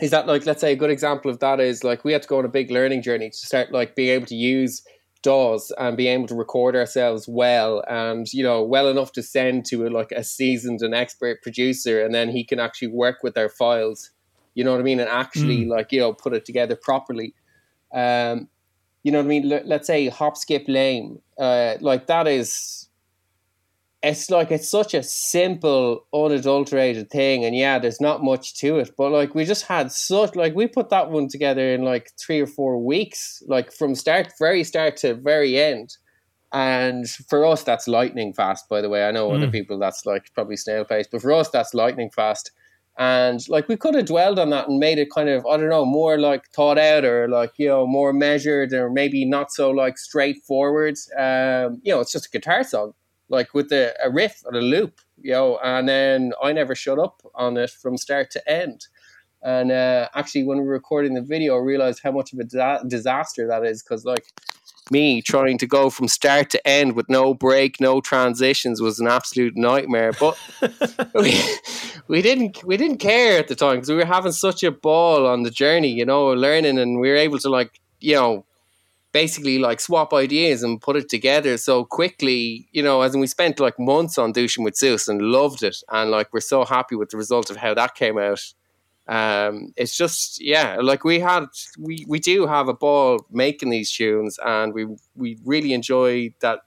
is 0.01 0.11
that 0.11 0.27
like 0.27 0.45
let's 0.47 0.61
say 0.61 0.73
a 0.73 0.77
good 0.77 0.91
example 0.91 1.31
of 1.31 1.39
that 1.41 1.61
is 1.61 1.85
like 1.85 2.05
we 2.05 2.13
had 2.13 2.23
to 2.23 2.29
go 2.29 2.39
on 2.39 2.45
a 2.45 2.49
big 2.49 2.71
learning 2.71 3.03
journey 3.03 3.31
to 3.31 3.37
start 3.37 3.73
like 3.73 3.95
being 3.95 4.09
able 4.09 4.27
to 4.27 4.35
use 4.35 4.83
DAWs 5.23 5.71
and 5.79 5.97
being 5.97 6.15
able 6.15 6.27
to 6.29 6.35
record 6.35 6.75
ourselves 6.75 7.29
well 7.29 7.85
and 7.89 8.33
you 8.33 8.43
know 8.43 8.63
well 8.63 8.89
enough 8.89 9.13
to 9.13 9.23
send 9.23 9.67
to 9.67 9.87
a, 9.87 9.89
like 9.89 10.11
a 10.11 10.25
seasoned 10.25 10.81
and 10.81 10.95
expert 10.95 11.43
producer 11.43 12.03
and 12.03 12.15
then 12.15 12.31
he 12.31 12.43
can 12.43 12.59
actually 12.59 12.89
work 12.89 13.23
with 13.23 13.37
our 13.37 13.51
files 13.51 14.11
you 14.55 14.65
know 14.65 14.73
what 14.73 14.81
i 14.81 14.83
mean 14.83 14.99
and 14.99 15.11
actually 15.11 15.67
like 15.67 15.93
you 15.93 16.01
know 16.01 16.13
put 16.13 16.33
it 16.33 16.45
together 16.47 16.75
properly 16.75 17.35
um 17.95 18.49
you 19.03 19.11
know 19.13 19.19
what 19.19 19.25
i 19.25 19.29
mean? 19.29 19.49
Let- 19.49 19.67
let's 19.67 19.87
say 19.87 20.09
hop 20.09 20.37
skip 20.37 20.65
lame. 20.69 21.21
Uh 21.39 21.75
like 21.81 22.07
that 22.07 22.27
is 22.27 22.89
it's 24.03 24.31
like 24.31 24.51
it's 24.51 24.69
such 24.69 24.95
a 24.95 25.03
simple 25.03 26.05
unadulterated 26.13 27.09
thing 27.09 27.45
and 27.45 27.55
yeah 27.55 27.79
there's 27.79 28.01
not 28.01 28.23
much 28.23 28.55
to 28.55 28.79
it. 28.79 28.91
But 28.97 29.11
like 29.13 29.35
we 29.35 29.45
just 29.45 29.67
had 29.67 29.93
such 29.93 30.35
like 30.35 30.55
we 30.55 30.67
put 30.67 30.91
that 30.91 31.11
one 31.11 31.29
together 31.29 31.73
in 31.73 31.83
like 31.83 32.11
three 32.19 32.41
or 32.41 32.47
four 32.47 32.83
weeks 32.85 33.43
like 33.47 33.73
from 33.73 33.95
start 33.95 34.33
very 34.39 34.65
start 34.65 34.97
to 34.99 35.15
very 35.15 35.57
end. 35.59 35.97
And 36.53 37.09
for 37.09 37.47
us 37.47 37.63
that's 37.63 37.87
lightning 37.89 38.33
fast 38.33 38.69
by 38.69 38.81
the 38.81 38.89
way. 38.89 39.07
I 39.07 39.13
know 39.13 39.31
other 39.33 39.47
people 39.51 39.79
that's 39.79 40.05
like 40.05 40.33
probably 40.35 40.57
snail 40.57 40.85
pace 40.85 41.07
but 41.11 41.23
for 41.23 41.33
us 41.33 41.49
that's 41.51 41.73
lightning 41.75 42.11
fast 42.11 42.51
and 42.99 43.49
like 43.49 43.69
we 43.69 43.77
could 43.77 43.95
have 43.95 44.05
dwelled 44.05 44.39
on 44.39 44.51
that 44.51 44.69
and 44.69 44.79
made 44.79 44.99
it 44.99 45.11
kind 45.11 45.29
of 45.29 45.47
i 45.47 45.57
don't 45.57 45.71
know 45.71 45.85
more 45.85 46.19
like 46.19 46.47
thought 46.51 46.79
out 46.79 47.05
or 47.05 47.27
like 47.29 47.53
you 47.57 47.67
know 47.67 47.87
more 47.87 48.13
measured 48.13 48.73
or 48.75 48.91
maybe 48.91 49.25
not 49.25 49.51
so 49.51 49.71
like 49.71 49.97
straightforward 49.97 50.95
um 51.19 51.81
you 51.83 51.93
know 51.93 52.01
it's 52.01 52.13
just 52.13 52.27
a 52.27 52.31
guitar 52.31 52.63
song 52.63 52.93
like 53.33 53.55
with 53.55 53.73
a, 53.73 53.95
a 54.05 54.11
riff 54.11 54.43
and 54.47 54.55
a 54.55 54.61
loop, 54.61 55.01
you 55.21 55.33
know, 55.33 55.59
and 55.65 55.89
then 55.89 56.33
I 56.41 56.53
never 56.53 56.75
shut 56.75 56.99
up 56.99 57.23
on 57.35 57.57
it 57.57 57.71
from 57.71 57.97
start 57.97 58.31
to 58.33 58.51
end. 58.51 58.87
And 59.43 59.73
uh, 59.73 60.09
actually, 60.15 60.45
when 60.45 60.59
we 60.59 60.65
were 60.65 60.73
recording 60.73 61.15
the 61.15 61.23
video, 61.23 61.57
I 61.57 61.61
realized 61.61 62.01
how 62.05 62.13
much 62.13 62.33
of 62.33 62.39
a 62.39 62.45
da- 62.45 62.83
disaster 62.87 63.49
that 63.49 63.65
is 63.65 63.83
because, 63.83 64.05
like, 64.05 64.25
me 64.93 65.23
trying 65.23 65.59
to 65.59 65.67
go 65.67 65.91
from 65.91 66.07
start 66.07 66.51
to 66.51 66.69
end 66.69 66.95
with 66.95 67.09
no 67.09 67.35
break, 67.35 67.81
no 67.81 68.01
transitions 68.01 68.81
was 68.81 69.01
an 69.01 69.09
absolute 69.09 69.57
nightmare. 69.57 70.13
But 70.13 70.39
we, 71.15 71.43
we 72.07 72.23
didn't 72.23 72.63
we 72.63 72.77
didn't 72.77 72.99
care 72.99 73.39
at 73.39 73.49
the 73.49 73.57
time 73.57 73.77
because 73.77 73.89
we 73.89 73.97
were 73.97 74.05
having 74.05 74.33
such 74.33 74.63
a 74.63 74.71
ball 74.71 75.27
on 75.27 75.43
the 75.43 75.51
journey, 75.51 75.91
you 75.91 76.05
know, 76.05 76.29
learning, 76.29 76.79
and 76.79 77.01
we 77.01 77.09
were 77.09 77.17
able 77.17 77.39
to 77.41 77.49
like 77.49 77.81
you 78.01 78.15
know 78.15 78.45
basically 79.13 79.59
like 79.59 79.79
swap 79.79 80.13
ideas 80.13 80.63
and 80.63 80.81
put 80.81 80.97
it 80.97 81.09
together 81.09 81.57
so 81.57 81.85
quickly, 81.85 82.67
you 82.73 82.83
know, 82.83 83.03
as 83.03 83.17
we 83.17 83.27
spent 83.27 83.61
like 83.61 83.79
months 83.79 84.19
on 84.19 84.33
douching 84.33 84.65
with 84.65 84.77
Zeus 84.77 85.07
and 85.07 85.21
loved 85.21 85.63
it. 85.63 85.77
And 85.91 86.11
like 86.11 86.33
we're 86.33 86.41
so 86.41 86.65
happy 86.65 86.97
with 86.97 87.11
the 87.11 87.19
result 87.19 87.51
of 87.51 87.57
how 87.57 87.75
that 87.75 87.95
came 87.95 88.19
out. 88.19 88.41
Um, 89.13 89.75
it's 89.77 89.95
just 89.95 90.43
yeah, 90.43 90.79
like 90.81 91.05
we 91.05 91.21
had 91.21 91.45
we, 91.79 92.07
we 92.09 92.19
do 92.19 92.47
have 92.47 92.69
a 92.69 92.73
ball 92.75 93.27
making 93.31 93.69
these 93.69 93.93
tunes 93.93 94.39
and 94.43 94.73
we 94.73 94.87
we 95.15 95.39
really 95.45 95.75
enjoy 95.75 96.33
that 96.41 96.61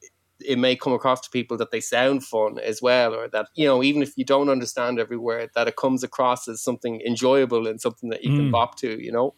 it 0.46 0.60
may 0.60 0.76
come 0.76 0.94
across 0.94 1.22
to 1.22 1.30
people 1.32 1.58
that 1.58 1.72
they 1.72 1.80
sound 1.80 2.24
fun 2.24 2.60
as 2.60 2.82
well, 2.84 3.16
or 3.16 3.28
that 3.30 3.48
you 3.56 3.66
know, 3.66 3.82
even 3.82 4.04
if 4.04 4.14
you 4.16 4.26
don't 4.26 4.50
understand 4.50 5.00
every 5.00 5.18
word, 5.18 5.50
that 5.56 5.68
it 5.68 5.76
comes 5.76 6.04
across 6.04 6.48
as 6.48 6.62
something 6.62 7.02
enjoyable 7.02 7.68
and 7.68 7.82
something 7.82 8.10
that 8.10 8.24
you 8.24 8.36
can 8.36 8.52
bop 8.52 8.78
to, 8.78 9.04
you 9.04 9.12
know. 9.12 9.34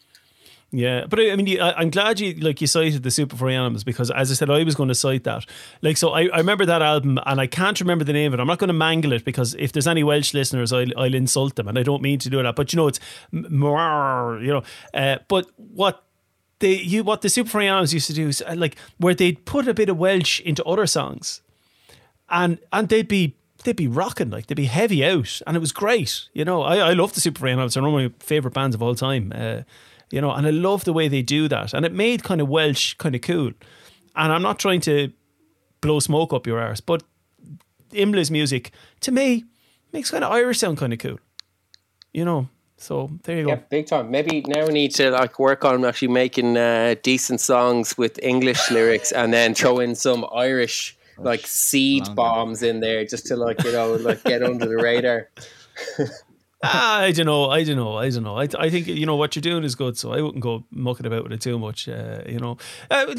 Yeah, 0.72 1.06
but 1.08 1.20
I, 1.20 1.34
mean, 1.38 1.62
I, 1.62 1.72
I'm 1.74 1.90
glad 1.90 2.20
you 2.20 2.34
like 2.34 2.60
you 2.60 2.68
cited 2.68 3.02
the 3.04 3.12
Super 3.12 3.38
Furry 3.38 3.56
Animals 3.56 3.86
because, 3.86 4.12
as 4.12 4.30
I 4.32 4.34
said, 4.34 4.50
I 4.50 4.64
was 4.64 4.76
going 4.76 4.90
to 4.90 4.96
cite 4.96 5.24
that. 5.24 5.46
Like, 5.82 5.96
so 5.96 6.10
I, 6.10 6.28
I 6.28 6.40
remember 6.40 6.66
that 6.66 6.82
album, 6.82 7.20
and 7.26 7.40
I 7.40 7.48
can't 7.48 7.80
remember 7.80 8.04
the 8.04 8.12
name 8.12 8.34
of 8.34 8.40
it. 8.40 8.42
I'm 8.42 8.48
not 8.48 8.60
going 8.60 8.68
to 8.68 8.74
mangle 8.74 9.14
it 9.14 9.24
because 9.24 9.56
if 9.56 9.72
there's 9.72 9.88
any 9.88 10.04
Welsh 10.04 10.34
listeners, 10.34 10.74
I'll, 10.74 10.92
I'll 10.98 11.14
insult 11.14 11.56
them, 11.56 11.70
and 11.70 11.80
I 11.80 11.84
don't 11.84 12.02
mean 12.02 12.20
to 12.20 12.30
do 12.30 12.44
that. 12.44 12.58
But 12.58 12.74
you 12.74 12.78
know, 12.78 12.88
it's 12.88 13.00
you 13.32 13.42
know. 13.50 14.64
Uh, 14.94 15.20
but 15.30 15.50
what 15.56 16.04
they 16.60 16.74
you 16.74 17.02
what 17.06 17.22
the 17.22 17.30
Super 17.30 17.50
Furry 17.50 17.68
Animals 17.68 17.94
used 17.94 18.08
to 18.08 18.14
do 18.14 18.28
is 18.28 18.44
uh, 18.46 18.56
like 18.58 18.76
where 18.98 19.16
they'd 19.16 19.46
put 19.46 19.70
a 19.70 19.74
bit 19.74 19.88
of 19.88 19.98
Welsh 19.98 20.42
into 20.42 20.66
other 20.66 20.86
songs, 20.86 21.42
and 22.30 22.60
and 22.74 22.90
they'd 22.90 23.08
be 23.08 23.38
they'd 23.64 23.78
be 23.78 23.88
rocking 23.88 24.32
like 24.32 24.48
they'd 24.48 24.56
be 24.56 24.66
heavy 24.66 25.06
out, 25.06 25.42
and 25.48 25.56
it 25.56 25.62
was 25.62 25.72
great. 25.72 26.28
You 26.34 26.44
know, 26.44 26.62
I 26.62 26.90
I 26.90 26.94
love 26.94 27.14
the 27.14 27.22
Super 27.22 27.40
Furry 27.40 27.52
Animals. 27.52 27.76
They're 27.76 27.84
one 27.84 28.04
of 28.04 28.12
my 28.12 28.18
favorite 28.20 28.54
bands 28.54 28.76
of 28.76 28.84
all 28.84 28.96
time. 28.96 29.32
Uh, 29.34 29.62
you 30.12 30.22
know, 30.22 30.32
and 30.32 30.48
I 30.48 30.52
love 30.52 30.86
the 30.86 30.94
way 30.94 31.08
they 31.08 31.22
do 31.22 31.48
that, 31.48 31.74
and 31.74 31.86
it 31.86 31.92
made 31.92 32.24
kind 32.24 32.42
of 32.42 32.48
Welsh 32.48 32.94
kind 32.96 33.16
of 33.16 33.22
cool. 33.22 33.52
And 34.16 34.32
I'm 34.32 34.42
not 34.42 34.60
trying 34.60 34.82
to 34.82 35.12
blow 35.82 36.00
smoke 36.00 36.34
up 36.34 36.48
your 36.48 36.60
arse, 36.60 36.82
but 36.82 37.04
Imla's 37.92 38.32
music 38.32 38.72
to 39.02 39.12
me 39.12 39.46
makes 39.94 40.12
kind 40.12 40.24
of 40.24 40.32
Irish 40.32 40.60
sound 40.60 40.78
kind 40.78 40.94
of 40.94 41.00
cool. 41.00 41.20
You 42.14 42.26
know, 42.26 42.50
so 42.78 43.10
there 43.24 43.38
you 43.38 43.44
go. 43.44 43.50
Yeah, 43.50 43.56
go. 43.58 43.64
big 43.70 43.88
time. 43.88 44.12
Maybe 44.12 44.44
now 44.48 44.66
we 44.66 44.74
need 44.74 44.94
to 44.96 45.12
like 45.12 45.40
work 45.40 45.66
on 45.66 45.84
actually 45.86 46.10
making 46.10 46.58
uh, 46.58 46.96
decent 47.04 47.42
songs 47.42 47.98
with 47.98 48.20
English 48.24 48.72
lyrics, 48.72 49.12
and 49.12 49.34
then 49.34 49.54
throw 49.54 49.80
in 49.80 49.96
some 49.96 50.26
Irish 50.34 50.98
like 51.18 51.48
seed 51.48 52.04
bombs 52.16 52.62
in 52.62 52.80
there, 52.80 53.04
just 53.06 53.26
to 53.28 53.36
like 53.36 53.64
you 53.64 53.72
know 53.72 53.94
like 53.96 54.24
get 54.24 54.44
under 54.44 54.68
the 54.68 54.78
radar. 54.78 55.30
Ah, 56.64 57.02
I 57.02 57.12
don't 57.12 57.28
know. 57.28 57.52
I 57.52 57.64
don't 57.64 57.76
know. 57.76 57.98
I 57.98 58.10
don't 58.10 58.24
know. 58.24 58.36
I, 58.36 58.48
I 58.58 58.70
think 58.72 58.88
you 58.88 59.06
know 59.06 59.16
what 59.16 59.36
you're 59.36 59.42
doing 59.42 59.64
is 59.64 59.76
good, 59.76 59.96
so 59.96 60.12
I 60.12 60.22
wouldn't 60.22 60.42
go 60.42 60.64
mucking 60.72 61.06
about 61.06 61.24
with 61.24 61.32
it 61.32 61.42
too 61.42 61.60
much. 61.60 61.88
Uh, 61.88 62.22
you 62.28 62.40
know. 62.40 62.58
Uh, 62.90 63.14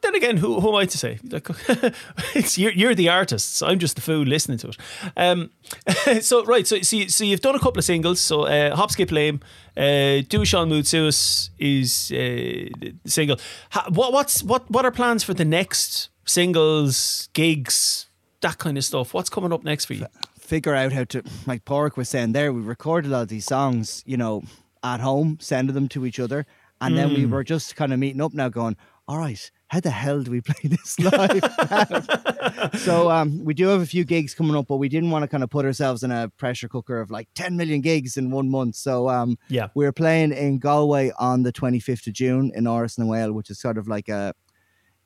then 0.00 0.14
again, 0.14 0.36
who, 0.36 0.60
who 0.60 0.68
am 0.68 0.76
I 0.76 0.84
to 0.84 0.98
say? 0.98 1.18
It's 2.34 2.56
you're, 2.56 2.70
you're 2.72 2.94
the 2.94 3.08
artists. 3.08 3.62
I'm 3.62 3.80
just 3.80 3.96
the 3.96 4.00
fool 4.00 4.22
listening 4.24 4.58
to 4.58 4.68
it. 4.68 4.76
Um, 5.16 5.50
so 6.20 6.44
right. 6.44 6.66
So 6.68 6.80
so, 6.82 6.96
you, 6.96 7.08
so 7.08 7.24
you've 7.24 7.40
done 7.40 7.56
a 7.56 7.58
couple 7.58 7.78
of 7.78 7.84
singles. 7.84 8.20
So 8.20 8.42
uh, 8.42 8.76
Hop 8.76 8.92
Skip 8.92 9.10
Lame, 9.10 9.40
uh, 9.76 10.22
Do 10.28 10.44
Sean 10.44 10.70
is 10.70 12.12
uh, 12.12 12.68
single. 13.06 13.40
Ha, 13.70 13.86
what 13.92 14.12
what's 14.12 14.44
what 14.44 14.70
what 14.70 14.84
are 14.84 14.92
plans 14.92 15.24
for 15.24 15.34
the 15.34 15.44
next 15.44 16.10
singles, 16.26 17.28
gigs, 17.32 18.06
that 18.40 18.58
kind 18.58 18.78
of 18.78 18.84
stuff? 18.84 19.14
What's 19.14 19.30
coming 19.30 19.52
up 19.52 19.64
next 19.64 19.86
for 19.86 19.94
you? 19.94 20.06
Figure 20.48 20.74
out 20.74 20.92
how 20.92 21.04
to 21.04 21.22
like 21.46 21.64
Pork 21.66 21.98
was 21.98 22.08
saying 22.08 22.32
there 22.32 22.52
we 22.54 22.62
recorded 22.62 23.12
all 23.12 23.26
these 23.26 23.44
songs 23.44 24.02
you 24.06 24.16
know 24.16 24.42
at 24.82 25.00
home 25.00 25.36
sending 25.40 25.74
them 25.74 25.88
to 25.88 26.06
each 26.06 26.18
other. 26.18 26.46
And 26.80 26.96
then 26.96 27.12
we 27.12 27.26
were 27.26 27.44
just 27.44 27.76
kind 27.76 27.92
of 27.92 27.98
meeting 27.98 28.22
up 28.22 28.32
now 28.32 28.48
going 28.48 28.76
all 29.06 29.18
right 29.18 29.50
how 29.68 29.80
the 29.80 29.90
hell 29.90 30.22
do 30.22 30.30
we 30.30 30.40
play 30.50 30.62
this 30.64 30.98
live 31.00 31.44
so 32.86 33.10
um 33.10 33.44
we 33.44 33.52
do 33.54 33.66
have 33.68 33.80
a 33.82 33.86
few 33.86 34.04
gigs 34.04 34.34
coming 34.34 34.56
up 34.56 34.66
but 34.68 34.76
we 34.76 34.88
didn't 34.88 35.10
want 35.10 35.22
to 35.22 35.28
kind 35.28 35.42
of 35.44 35.50
put 35.50 35.64
ourselves 35.64 36.02
in 36.02 36.10
a 36.10 36.28
pressure 36.42 36.68
cooker 36.68 37.00
of 37.00 37.10
like 37.10 37.28
10 37.34 37.56
million 37.56 37.80
gigs 37.80 38.16
in 38.16 38.30
one 38.30 38.48
month. 38.50 38.74
So 38.76 39.08
um 39.10 39.36
Yeah. 39.48 39.68
we're 39.74 39.92
playing 39.92 40.32
in 40.32 40.58
Galway 40.58 41.10
on 41.18 41.42
the 41.42 41.52
25th 41.52 42.06
of 42.06 42.12
June 42.14 42.52
in 42.54 42.64
Áras 42.64 42.98
na 42.98 43.04
nGael 43.04 43.34
which 43.34 43.50
is 43.50 43.58
sort 43.60 43.76
of 43.76 43.88
like 43.88 44.08
a 44.08 44.32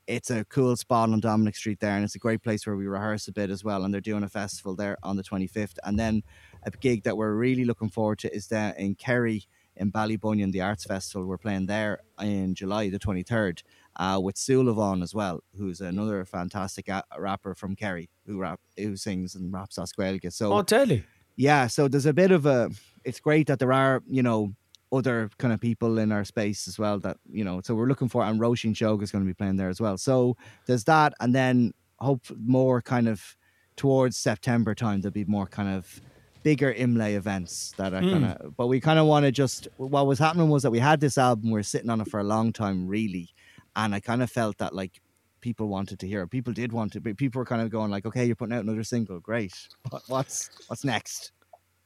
it's 0.07 0.29
a 0.29 0.43
cool 0.45 0.75
spot 0.75 1.09
on 1.09 1.19
Dominic 1.19 1.55
Street 1.55 1.79
there, 1.79 1.95
and 1.95 2.03
it's 2.03 2.15
a 2.15 2.19
great 2.19 2.41
place 2.43 2.65
where 2.67 2.75
we 2.75 2.87
rehearse 2.87 3.27
a 3.27 3.31
bit 3.31 3.49
as 3.49 3.63
well. 3.63 3.83
And 3.83 3.93
they're 3.93 4.01
doing 4.01 4.23
a 4.23 4.29
festival 4.29 4.75
there 4.75 4.97
on 5.03 5.15
the 5.15 5.23
25th. 5.23 5.77
And 5.83 5.97
then 5.97 6.23
a 6.63 6.71
gig 6.71 7.03
that 7.03 7.15
we're 7.17 7.33
really 7.33 7.65
looking 7.65 7.89
forward 7.89 8.19
to 8.19 8.35
is 8.35 8.47
there 8.47 8.73
in 8.77 8.95
Kerry 8.95 9.45
in 9.75 9.91
Ballybunion, 9.91 10.51
the 10.51 10.61
Arts 10.61 10.83
Festival. 10.85 11.25
We're 11.27 11.37
playing 11.37 11.65
there 11.65 11.99
in 12.21 12.53
July 12.53 12.89
the 12.89 12.99
23rd 12.99 13.63
uh, 13.95 14.19
with 14.21 14.37
Sue 14.37 14.61
Levon 14.63 15.01
as 15.01 15.15
well, 15.15 15.39
who's 15.57 15.81
another 15.81 16.23
fantastic 16.25 16.89
a- 16.89 17.03
rapper 17.17 17.55
from 17.55 17.75
Kerry 17.75 18.09
who 18.27 18.39
rap 18.39 18.59
who 18.77 18.95
sings 18.95 19.33
and 19.35 19.51
raps 19.53 19.79
as 19.79 19.91
Gaeilge. 19.93 20.31
So 20.33 20.53
Oh, 20.53 20.61
deadly. 20.61 21.03
yeah, 21.37 21.65
so 21.67 21.87
there's 21.87 22.05
a 22.05 22.13
bit 22.13 22.31
of 22.31 22.45
a. 22.45 22.69
It's 23.03 23.19
great 23.19 23.47
that 23.47 23.57
there 23.59 23.73
are 23.73 24.03
you 24.07 24.21
know 24.21 24.53
other 24.93 25.29
kind 25.39 25.53
of 25.53 25.59
people 25.59 25.97
in 25.97 26.11
our 26.11 26.23
space 26.23 26.67
as 26.67 26.77
well 26.77 26.99
that 26.99 27.17
you 27.31 27.43
know. 27.43 27.61
So 27.63 27.75
we're 27.75 27.87
looking 27.87 28.09
for, 28.09 28.23
and 28.23 28.39
Roshin 28.39 28.75
Shog 28.75 29.01
is 29.03 29.11
going 29.11 29.23
to 29.23 29.27
be 29.27 29.33
playing 29.33 29.57
there 29.57 29.69
as 29.69 29.81
well. 29.81 29.97
So 29.97 30.37
there's 30.65 30.83
that, 30.85 31.13
and 31.19 31.33
then 31.33 31.73
hope 31.99 32.25
more 32.37 32.81
kind 32.81 33.07
of 33.07 33.35
towards 33.75 34.17
September 34.17 34.75
time 34.75 35.01
there'll 35.01 35.13
be 35.13 35.25
more 35.25 35.47
kind 35.47 35.69
of 35.69 36.01
bigger 36.43 36.73
Imlé 36.73 37.15
events 37.15 37.73
that 37.77 37.93
are 37.93 38.01
kind 38.01 38.25
of. 38.25 38.37
Hmm. 38.37 38.49
But 38.57 38.67
we 38.67 38.79
kind 38.79 38.99
of 38.99 39.07
want 39.07 39.25
to 39.25 39.31
just. 39.31 39.67
What 39.77 40.05
was 40.07 40.19
happening 40.19 40.49
was 40.49 40.63
that 40.63 40.71
we 40.71 40.79
had 40.79 40.99
this 40.99 41.17
album, 41.17 41.51
we 41.51 41.59
are 41.59 41.63
sitting 41.63 41.89
on 41.89 42.01
it 42.01 42.09
for 42.09 42.19
a 42.19 42.23
long 42.23 42.53
time, 42.53 42.87
really, 42.87 43.29
and 43.75 43.95
I 43.95 43.99
kind 43.99 44.21
of 44.21 44.29
felt 44.29 44.57
that 44.59 44.75
like 44.75 45.01
people 45.41 45.67
wanted 45.67 45.99
to 45.99 46.07
hear. 46.07 46.21
it. 46.23 46.29
People 46.29 46.53
did 46.53 46.71
want 46.71 46.93
to, 46.93 47.01
but 47.01 47.17
people 47.17 47.39
were 47.39 47.45
kind 47.45 47.61
of 47.61 47.69
going 47.69 47.89
like, 47.89 48.05
"Okay, 48.05 48.25
you're 48.25 48.35
putting 48.35 48.55
out 48.55 48.63
another 48.63 48.83
single, 48.83 49.19
great. 49.19 49.53
What, 49.89 50.03
what's 50.07 50.49
what's 50.67 50.83
next?" 50.83 51.31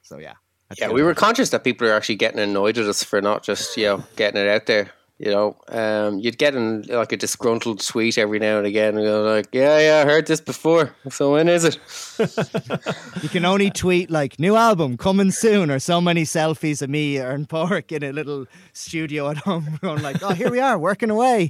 So 0.01 0.17
yeah, 0.19 0.35
Yeah, 0.77 0.89
we 0.91 1.01
were 1.01 1.13
conscious 1.13 1.49
that 1.51 1.63
people 1.63 1.87
are 1.87 1.93
actually 1.93 2.15
getting 2.15 2.39
annoyed 2.39 2.77
at 2.77 2.85
us 2.85 3.03
for 3.03 3.21
not 3.21 3.43
just 3.43 3.77
you 3.77 3.85
know 3.85 4.03
getting 4.15 4.41
it 4.41 4.47
out 4.47 4.65
there. 4.65 4.91
You 5.19 5.31
know, 5.31 5.55
um, 5.69 6.19
you'd 6.19 6.37
get 6.37 6.53
in 6.53 6.83
like 6.83 7.11
a 7.11 7.17
disgruntled 7.17 7.81
tweet 7.83 8.19
every 8.19 8.37
now 8.37 8.59
and 8.59 8.67
again, 8.67 8.95
and 8.97 9.03
go 9.03 9.23
like, 9.23 9.47
"Yeah, 9.51 9.79
yeah, 9.79 10.03
I 10.03 10.05
heard 10.05 10.27
this 10.27 10.41
before. 10.41 10.93
So 11.09 11.31
when 11.31 11.49
is 11.49 11.63
it?" 11.63 11.79
You 13.23 13.29
can 13.29 13.45
only 13.45 13.71
tweet 13.71 14.11
like 14.11 14.37
new 14.39 14.55
album 14.55 14.95
coming 14.95 15.31
soon, 15.31 15.71
or 15.71 15.79
so 15.79 15.99
many 15.99 16.23
selfies 16.23 16.83
of 16.83 16.89
me 16.91 17.17
and 17.17 17.49
Pork 17.49 17.91
in 17.91 18.03
a 18.03 18.11
little 18.11 18.45
studio 18.73 19.31
at 19.31 19.37
home, 19.37 19.79
going 19.81 20.03
like, 20.03 20.21
"Oh, 20.21 20.33
here 20.33 20.51
we 20.51 20.59
are, 20.59 20.77
working 20.77 21.09
away." 21.09 21.49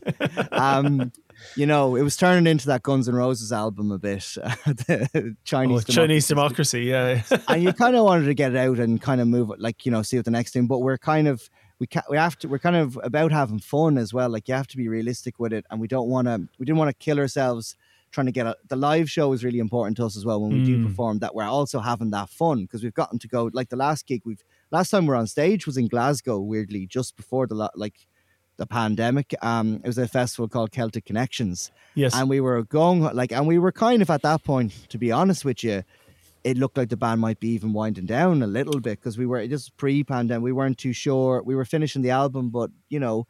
Um, 0.51 1.11
you 1.55 1.65
know, 1.65 1.95
it 1.95 2.01
was 2.01 2.15
turning 2.17 2.47
into 2.47 2.67
that 2.67 2.83
Guns 2.83 3.07
N' 3.07 3.15
Roses 3.15 3.51
album 3.51 3.91
a 3.91 3.97
bit, 3.97 4.21
the 4.65 5.35
Chinese. 5.43 5.85
Oh, 5.89 5.93
Chinese 5.93 6.27
democracy, 6.27 6.83
yeah. 6.85 7.21
and 7.47 7.63
you 7.63 7.73
kind 7.73 7.95
of 7.95 8.03
wanted 8.05 8.25
to 8.25 8.33
get 8.33 8.51
it 8.53 8.57
out 8.57 8.79
and 8.79 9.01
kind 9.01 9.21
of 9.21 9.27
move 9.27 9.49
it, 9.51 9.59
like 9.59 9.85
you 9.85 9.91
know, 9.91 10.01
see 10.01 10.17
what 10.17 10.25
the 10.25 10.31
next 10.31 10.53
thing. 10.53 10.67
But 10.67 10.79
we're 10.79 10.97
kind 10.97 11.27
of 11.27 11.49
we 11.79 11.87
we 12.09 12.17
have 12.17 12.37
to 12.39 12.47
we're 12.47 12.59
kind 12.59 12.75
of 12.75 12.99
about 13.03 13.31
having 13.31 13.59
fun 13.59 13.97
as 13.97 14.13
well. 14.13 14.29
Like 14.29 14.47
you 14.47 14.53
have 14.55 14.67
to 14.67 14.77
be 14.77 14.87
realistic 14.87 15.39
with 15.39 15.53
it, 15.53 15.65
and 15.69 15.79
we 15.79 15.87
don't 15.87 16.09
want 16.09 16.27
to 16.27 16.47
we 16.59 16.65
didn't 16.65 16.77
want 16.79 16.89
to 16.89 16.95
kill 17.03 17.19
ourselves 17.19 17.75
trying 18.09 18.25
to 18.25 18.31
get 18.31 18.47
a, 18.47 18.55
the 18.69 18.75
live 18.77 19.09
show 19.11 19.33
is 19.33 19.43
really 19.43 19.59
important 19.59 19.97
to 19.97 20.05
us 20.05 20.15
as 20.15 20.23
well 20.25 20.41
when 20.41 20.49
we 20.53 20.63
do 20.63 20.77
Mm. 20.77 20.87
perform. 20.87 21.19
That 21.19 21.35
we're 21.35 21.43
also 21.43 21.79
having 21.81 22.09
that 22.11 22.29
fun 22.29 22.61
because 22.61 22.81
we've 22.81 22.93
gotten 22.93 23.19
to 23.19 23.27
go 23.27 23.49
like 23.53 23.67
the 23.69 23.75
last 23.75 24.07
gig 24.07 24.21
we've 24.25 24.43
last 24.71 24.89
time 24.91 25.05
we 25.05 25.13
are 25.13 25.17
on 25.17 25.27
stage 25.27 25.65
was 25.67 25.75
in 25.77 25.87
Glasgow. 25.89 26.39
Weirdly, 26.39 26.87
just 26.87 27.15
before 27.17 27.47
the 27.47 27.69
like 27.75 28.07
the 28.57 28.65
pandemic. 28.67 29.33
Um, 29.41 29.75
it 29.83 29.87
was 29.87 29.97
a 29.97 30.07
festival 30.07 30.47
called 30.47 30.71
Celtic 30.71 31.05
Connections 31.05 31.71
yes. 31.97 32.15
and 32.15 32.29
we 32.29 32.39
were 32.39 32.63
going 32.63 33.01
like 33.01 33.31
and 33.31 33.47
we 33.47 33.57
were 33.57 33.71
kind 33.71 34.01
of 34.01 34.09
at 34.09 34.21
that 34.21 34.43
point 34.43 34.71
to 34.89 34.97
be 34.97 35.11
honest 35.11 35.43
with 35.43 35.63
you 35.63 35.83
it 36.43 36.57
looked 36.57 36.77
like 36.77 36.89
the 36.89 36.95
band 36.97 37.19
might 37.19 37.39
be 37.39 37.49
even 37.49 37.73
winding 37.73 38.05
down 38.05 38.41
a 38.41 38.47
little 38.47 38.79
bit 38.79 38.99
because 38.99 39.17
we 39.17 39.25
were 39.25 39.45
just 39.47 39.75
pre-pandemic 39.77 40.43
we 40.43 40.51
weren't 40.51 40.77
too 40.77 40.93
sure 40.93 41.41
we 41.43 41.55
were 41.55 41.65
finishing 41.65 42.01
the 42.03 42.11
album 42.11 42.49
but 42.49 42.69
you 42.89 42.99
know 42.99 43.25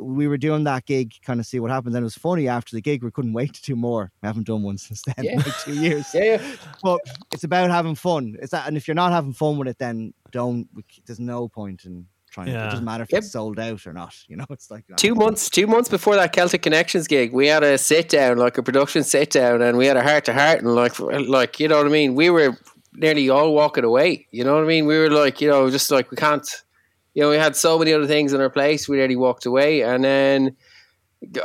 we 0.00 0.28
were 0.28 0.36
doing 0.36 0.64
that 0.64 0.84
gig 0.86 1.12
kind 1.22 1.40
of 1.40 1.46
see 1.46 1.58
what 1.58 1.70
happens 1.70 1.94
and 1.94 2.02
it 2.02 2.04
was 2.04 2.14
funny 2.14 2.46
after 2.46 2.76
the 2.76 2.82
gig 2.82 3.02
we 3.02 3.10
couldn't 3.10 3.32
wait 3.32 3.54
to 3.54 3.62
do 3.62 3.74
more 3.76 4.10
we 4.22 4.26
haven't 4.26 4.46
done 4.46 4.62
one 4.62 4.76
since 4.78 5.02
then 5.02 5.24
Yeah. 5.24 5.36
like 5.36 5.58
two 5.60 5.74
years 5.74 6.06
Yeah, 6.14 6.24
yeah. 6.24 6.56
but 6.82 7.00
it's 7.32 7.44
about 7.44 7.70
having 7.70 7.94
fun 7.94 8.36
it's 8.40 8.50
that 8.50 8.66
and 8.66 8.76
if 8.76 8.86
you're 8.86 8.94
not 8.94 9.12
having 9.12 9.32
fun 9.32 9.56
with 9.58 9.68
it 9.68 9.78
then 9.78 10.12
don't 10.32 10.68
we 10.74 10.82
there's 11.06 11.20
no 11.20 11.48
point 11.48 11.84
in 11.84 12.06
trying 12.30 12.46
to, 12.46 12.52
it 12.52 12.70
doesn't 12.70 12.84
matter 12.84 13.04
if 13.04 13.12
Yep. 13.12 13.18
it's 13.22 13.32
sold 13.32 13.58
out 13.58 13.86
or 13.86 13.92
not 13.92 14.14
you 14.28 14.36
know 14.36 14.44
it's 14.50 14.70
like 14.70 14.84
two 14.96 15.14
months 15.14 15.48
two 15.50 15.66
months 15.66 15.88
before 15.88 16.16
that 16.16 16.32
Celtic 16.32 16.62
Connections 16.62 17.06
gig, 17.06 17.32
we 17.32 17.46
had 17.46 17.62
a 17.62 17.78
sit 17.78 18.08
down, 18.08 18.38
like 18.38 18.58
a 18.58 18.62
production 18.62 19.02
sit 19.04 19.30
down, 19.30 19.62
and 19.62 19.76
we 19.78 19.86
had 19.86 19.96
a 19.96 20.02
heart 20.02 20.24
to 20.26 20.34
heart, 20.34 20.60
and 20.62 20.74
like 20.74 20.98
like 21.00 21.60
you 21.60 21.68
know 21.68 21.76
what 21.78 21.86
I 21.86 21.90
mean. 21.90 22.14
We 22.14 22.30
were 22.30 22.56
nearly 22.94 23.28
all 23.30 23.54
walking 23.54 23.84
away. 23.84 24.26
You 24.30 24.44
know 24.44 24.54
what 24.54 24.64
I 24.64 24.66
mean. 24.66 24.86
We 24.86 24.98
were 24.98 25.10
like 25.10 25.40
you 25.40 25.48
know 25.48 25.70
just 25.70 25.90
like 25.90 26.10
we 26.10 26.16
can't. 26.16 26.46
You 27.14 27.24
know, 27.24 27.30
we 27.30 27.36
had 27.36 27.56
so 27.56 27.78
many 27.78 27.92
other 27.92 28.06
things 28.06 28.32
in 28.32 28.40
our 28.40 28.50
place. 28.50 28.88
We 28.88 28.98
nearly 28.98 29.16
walked 29.16 29.44
away, 29.46 29.82
and 29.82 30.04
then 30.04 30.56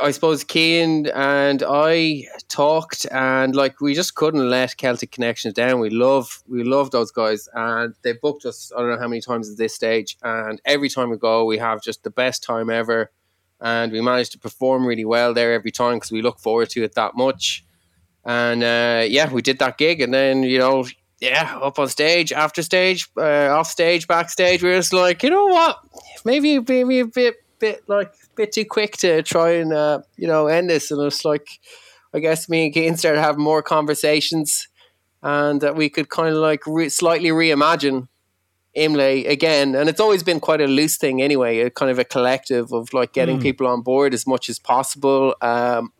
I 0.00 0.12
suppose 0.12 0.44
Cian 0.44 1.08
and 1.08 1.62
I 1.66 2.26
talked, 2.48 3.06
and 3.10 3.56
like 3.56 3.80
we 3.80 3.94
just 3.94 4.14
couldn't 4.14 4.48
let 4.48 4.76
Celtic 4.76 5.10
Connections 5.10 5.54
down. 5.54 5.80
We 5.80 5.90
love, 5.90 6.44
we 6.46 6.62
love 6.62 6.92
those 6.92 7.10
guys, 7.10 7.48
and 7.52 7.94
they 8.02 8.12
booked 8.12 8.44
us. 8.44 8.70
I 8.74 8.80
don't 8.80 8.90
know 8.90 8.98
how 8.98 9.08
many 9.08 9.20
times 9.20 9.50
at 9.50 9.58
this 9.58 9.74
stage, 9.74 10.16
and 10.22 10.60
every 10.64 10.88
time 10.88 11.10
we 11.10 11.16
go, 11.16 11.44
we 11.44 11.58
have 11.58 11.82
just 11.82 12.04
the 12.04 12.10
best 12.10 12.44
time 12.44 12.70
ever, 12.70 13.10
and 13.60 13.90
we 13.90 14.00
managed 14.00 14.32
to 14.32 14.38
perform 14.38 14.86
really 14.86 15.04
well 15.04 15.34
there 15.34 15.52
every 15.52 15.72
time 15.72 15.96
because 15.96 16.12
we 16.12 16.22
look 16.22 16.38
forward 16.38 16.70
to 16.70 16.84
it 16.84 16.94
that 16.94 17.16
much. 17.16 17.64
And 18.24 18.62
uh, 18.62 19.04
yeah, 19.08 19.30
we 19.32 19.42
did 19.42 19.58
that 19.58 19.76
gig, 19.76 20.00
and 20.00 20.14
then 20.14 20.44
you 20.44 20.60
know, 20.60 20.86
yeah, 21.20 21.58
up 21.60 21.80
on 21.80 21.88
stage, 21.88 22.30
after 22.32 22.62
stage, 22.62 23.08
uh, 23.16 23.48
off 23.48 23.66
stage, 23.66 24.06
backstage, 24.06 24.62
we 24.62 24.68
were 24.68 24.76
just 24.76 24.92
like, 24.92 25.24
you 25.24 25.30
know 25.30 25.46
what, 25.46 25.80
maybe 26.24 26.60
maybe 26.60 27.00
a 27.00 27.06
bit 27.06 27.43
bit 27.64 27.88
like 27.88 28.12
bit 28.36 28.52
too 28.52 28.64
quick 28.64 28.96
to 28.98 29.22
try 29.22 29.52
and 29.52 29.72
uh, 29.72 30.00
you 30.16 30.28
know 30.28 30.46
end 30.48 30.68
this, 30.68 30.90
and 30.90 31.00
it's 31.02 31.24
like, 31.24 31.48
I 32.12 32.18
guess 32.18 32.48
me 32.48 32.66
and 32.66 32.74
Cian 32.74 32.96
started 32.96 33.20
having 33.20 33.42
more 33.42 33.62
conversations, 33.62 34.68
and 35.22 35.60
that 35.62 35.74
we 35.74 35.88
could 35.88 36.08
kind 36.10 36.34
of 36.34 36.40
like 36.42 36.66
re- 36.66 36.90
slightly 36.90 37.30
reimagine 37.30 38.08
Imlé 38.76 39.26
again, 39.28 39.74
and 39.74 39.88
it's 39.88 40.00
always 40.00 40.22
been 40.22 40.40
quite 40.40 40.60
a 40.60 40.66
loose 40.66 40.98
thing 40.98 41.22
anyway, 41.22 41.60
a 41.60 41.70
kind 41.70 41.90
of 41.90 41.98
a 41.98 42.04
collective 42.04 42.72
of 42.72 42.92
like 42.92 43.12
getting 43.12 43.40
people 43.40 43.66
on 43.66 43.82
board 43.82 44.12
as 44.12 44.26
much 44.26 44.48
as 44.48 44.58
possible. 44.58 45.34
Um, 45.40 45.92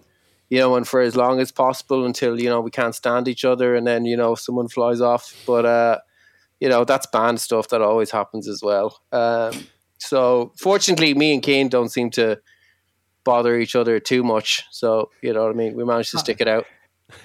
you 0.50 0.58
know, 0.58 0.76
and 0.76 0.86
for 0.86 1.00
as 1.00 1.16
long 1.16 1.40
as 1.40 1.50
possible 1.50 2.04
until 2.04 2.38
you 2.38 2.48
know 2.50 2.60
we 2.60 2.70
can't 2.70 2.94
stand 2.94 3.26
each 3.26 3.44
other, 3.44 3.74
and 3.74 3.86
then 3.86 4.04
you 4.04 4.16
know 4.16 4.34
someone 4.34 4.68
flies 4.68 5.00
off. 5.00 5.34
But 5.46 5.64
uh, 5.64 5.98
you 6.60 6.68
know 6.68 6.84
that's 6.84 7.06
band 7.06 7.40
stuff 7.40 7.68
that 7.68 7.80
always 7.80 8.10
happens 8.10 8.48
as 8.48 8.60
well. 8.62 9.00
Um, 9.12 9.66
so 10.04 10.52
fortunately, 10.56 11.14
me 11.14 11.34
and 11.34 11.44
Cian 11.44 11.68
don't 11.68 11.90
seem 11.90 12.10
to 12.10 12.40
bother 13.24 13.58
each 13.58 13.74
other 13.74 13.98
too 13.98 14.22
much. 14.22 14.64
So 14.70 15.10
you 15.22 15.32
know 15.32 15.42
what 15.44 15.50
I 15.50 15.54
mean. 15.54 15.74
We 15.74 15.84
managed 15.84 16.10
to 16.12 16.18
stick 16.18 16.40
it 16.40 16.48
out. 16.48 16.66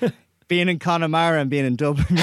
being 0.48 0.68
in 0.68 0.80
Connemara 0.80 1.40
and 1.40 1.50
being 1.50 1.66
in 1.66 1.76
Dublin. 1.76 2.06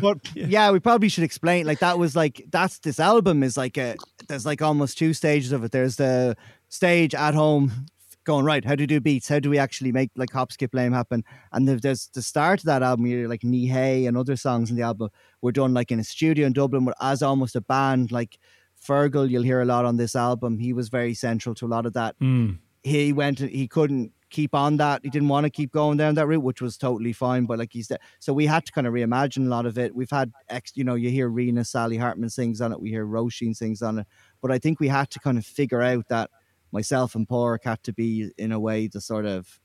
but 0.00 0.18
yeah, 0.34 0.70
we 0.70 0.80
probably 0.80 1.08
should 1.08 1.24
explain. 1.24 1.66
Like 1.66 1.80
that 1.80 1.98
was 1.98 2.16
like 2.16 2.44
that's 2.50 2.78
this 2.78 2.98
album 2.98 3.42
is 3.42 3.56
like 3.56 3.76
a 3.76 3.96
there's 4.28 4.46
like 4.46 4.62
almost 4.62 4.98
two 4.98 5.12
stages 5.12 5.52
of 5.52 5.62
it. 5.62 5.72
There's 5.72 5.96
the 5.96 6.36
stage 6.68 7.14
at 7.14 7.34
home 7.34 7.86
going 8.26 8.44
right. 8.44 8.64
How 8.64 8.74
do 8.74 8.82
we 8.82 8.86
do 8.86 9.00
beats? 9.00 9.28
How 9.28 9.38
do 9.40 9.48
we 9.48 9.58
actually 9.58 9.92
make 9.92 10.10
like 10.16 10.32
hop 10.32 10.52
skip 10.52 10.74
lame 10.74 10.92
happen? 10.92 11.24
And 11.52 11.66
the, 11.66 11.76
there's 11.76 12.08
the 12.12 12.20
start 12.20 12.60
of 12.60 12.66
that 12.66 12.82
album. 12.82 13.06
You 13.06 13.26
like 13.28 13.42
Knee 13.44 13.66
Hay 13.68 14.04
and 14.04 14.16
other 14.18 14.36
songs 14.36 14.68
in 14.68 14.76
the 14.76 14.82
album 14.82 15.08
were 15.40 15.52
done 15.52 15.72
like 15.72 15.90
in 15.90 15.98
a 16.00 16.04
studio 16.04 16.46
in 16.46 16.52
Dublin, 16.52 16.84
but 16.84 16.96
as 17.00 17.22
almost 17.22 17.56
a 17.56 17.62
band. 17.62 18.12
Like 18.12 18.38
Fergal, 18.86 19.30
you'll 19.30 19.42
hear 19.42 19.62
a 19.62 19.64
lot 19.64 19.86
on 19.86 19.96
this 19.96 20.14
album. 20.14 20.58
He 20.58 20.74
was 20.74 20.90
very 20.90 21.14
central 21.14 21.54
to 21.54 21.66
a 21.66 21.68
lot 21.68 21.86
of 21.86 21.94
that 21.94 22.18
Mm. 22.20 22.58
he 22.84 23.12
went 23.12 23.38
he 23.38 23.66
couldn't 23.66 24.12
keep 24.28 24.54
on 24.54 24.76
that 24.76 25.00
he 25.04 25.08
didn't 25.08 25.28
want 25.28 25.44
to 25.44 25.50
keep 25.50 25.70
going 25.72 25.96
down 25.96 26.16
that 26.16 26.26
route 26.26 26.42
which 26.42 26.60
was 26.60 26.76
totally 26.76 27.12
fine 27.12 27.46
but 27.46 27.58
like 27.60 27.72
he's 27.72 27.86
said, 27.86 28.00
so 28.18 28.32
we 28.32 28.44
had 28.44 28.66
to 28.66 28.72
kind 28.72 28.86
of 28.86 28.92
reimagine 28.92 29.46
a 29.46 29.48
lot 29.48 29.66
of 29.66 29.78
it 29.78 29.94
we've 29.94 30.10
had 30.10 30.32
ex 30.48 30.72
you 30.74 30.82
know 30.82 30.96
you 30.96 31.10
hear 31.10 31.28
Rena 31.28 31.64
Sally 31.64 31.96
Hartman 31.96 32.28
sings 32.28 32.60
on 32.60 32.72
it 32.72 32.80
we 32.80 32.90
hear 32.90 33.06
Roisin 33.06 33.54
sings 33.54 33.82
on 33.82 34.00
it 34.00 34.06
but 34.42 34.50
I 34.50 34.58
think 34.58 34.80
we 34.80 34.88
had 34.88 35.10
to 35.10 35.20
kind 35.20 35.38
of 35.38 35.46
figure 35.46 35.80
out 35.80 36.08
that 36.08 36.28
myself 36.72 37.14
and 37.14 37.28
Pork 37.28 37.64
had 37.64 37.82
to 37.84 37.92
be 37.92 38.30
in 38.38 38.52
a 38.52 38.60
way 38.60 38.86
the 38.86 39.00
sort 39.00 39.26
of 39.26 39.60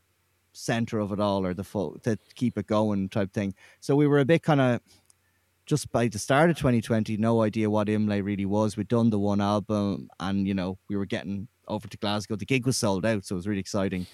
center 0.53 0.99
of 0.99 1.11
it 1.11 1.19
all 1.19 1.45
or 1.45 1.53
the 1.53 1.63
full 1.63 1.97
to 2.03 2.17
keep 2.35 2.57
it 2.57 2.67
going 2.67 3.07
type 3.07 3.31
thing 3.31 3.53
so 3.79 3.95
we 3.95 4.05
were 4.05 4.19
a 4.19 4.25
bit 4.25 4.43
kind 4.43 4.59
of 4.59 4.81
just 5.65 5.91
by 5.91 6.07
the 6.07 6.19
start 6.19 6.49
of 6.49 6.57
2020, 6.57 7.15
no 7.17 7.41
idea 7.41 7.69
what 7.69 7.87
Imlé 7.87 8.23
really 8.23 8.45
was. 8.45 8.75
We'd 8.75 8.89
done 8.89 9.09
the 9.09 9.19
one 9.19 9.39
album 9.39 10.09
and, 10.19 10.45
you 10.47 10.53
know, 10.53 10.77
we 10.89 10.97
were 10.97 11.05
getting 11.05 11.47
over 11.67 11.87
to 11.87 11.97
Glasgow. 11.97 12.35
The 12.35 12.45
gig 12.45 12.65
was 12.65 12.77
sold 12.77 13.05
out, 13.05 13.23
so 13.23 13.35
it 13.35 13.37
was 13.37 13.47
really 13.47 13.61
exciting. 13.61 14.05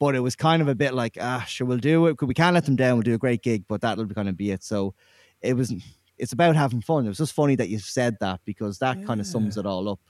But 0.00 0.16
it 0.16 0.20
was 0.20 0.34
kind 0.34 0.60
of 0.60 0.66
a 0.66 0.74
bit 0.74 0.92
like, 0.92 1.16
ah, 1.20 1.44
sure, 1.46 1.66
we'll 1.66 1.78
do 1.78 2.06
it. 2.06 2.20
We 2.20 2.34
can't 2.34 2.54
let 2.54 2.64
them 2.64 2.74
down. 2.74 2.96
We'll 2.96 3.02
do 3.02 3.14
a 3.14 3.18
great 3.18 3.42
gig, 3.42 3.64
but 3.68 3.80
that'll 3.82 4.06
be 4.06 4.14
kind 4.14 4.28
of 4.28 4.36
be 4.36 4.50
it. 4.50 4.64
So 4.64 4.94
it 5.40 5.54
was, 5.54 5.72
it's 6.18 6.32
about 6.32 6.56
having 6.56 6.80
fun. 6.80 7.04
It 7.04 7.10
was 7.10 7.18
just 7.18 7.32
funny 7.32 7.54
that 7.56 7.68
you 7.68 7.78
said 7.78 8.16
that 8.20 8.40
because 8.44 8.78
that 8.80 9.06
kind 9.06 9.20
of 9.20 9.26
sums 9.26 9.56
it 9.56 9.66
all 9.66 9.88
up. 9.88 10.00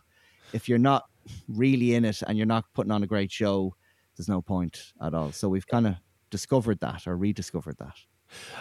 If 0.54 0.68
you're 0.70 0.78
not 0.78 1.04
really 1.48 1.94
in 1.94 2.04
it 2.04 2.22
and 2.26 2.36
you're 2.36 2.46
not 2.46 2.64
putting 2.74 2.92
on 2.92 3.02
a 3.02 3.06
great 3.06 3.32
show, 3.32 3.74
there's 4.16 4.28
no 4.28 4.42
point 4.42 4.92
at 5.02 5.14
all. 5.14 5.32
So 5.32 5.48
we've 5.48 5.66
kind 5.66 5.86
of 5.86 5.94
discovered 6.30 6.80
that 6.80 7.06
or 7.06 7.16
rediscovered 7.16 7.78
that. 7.78 7.96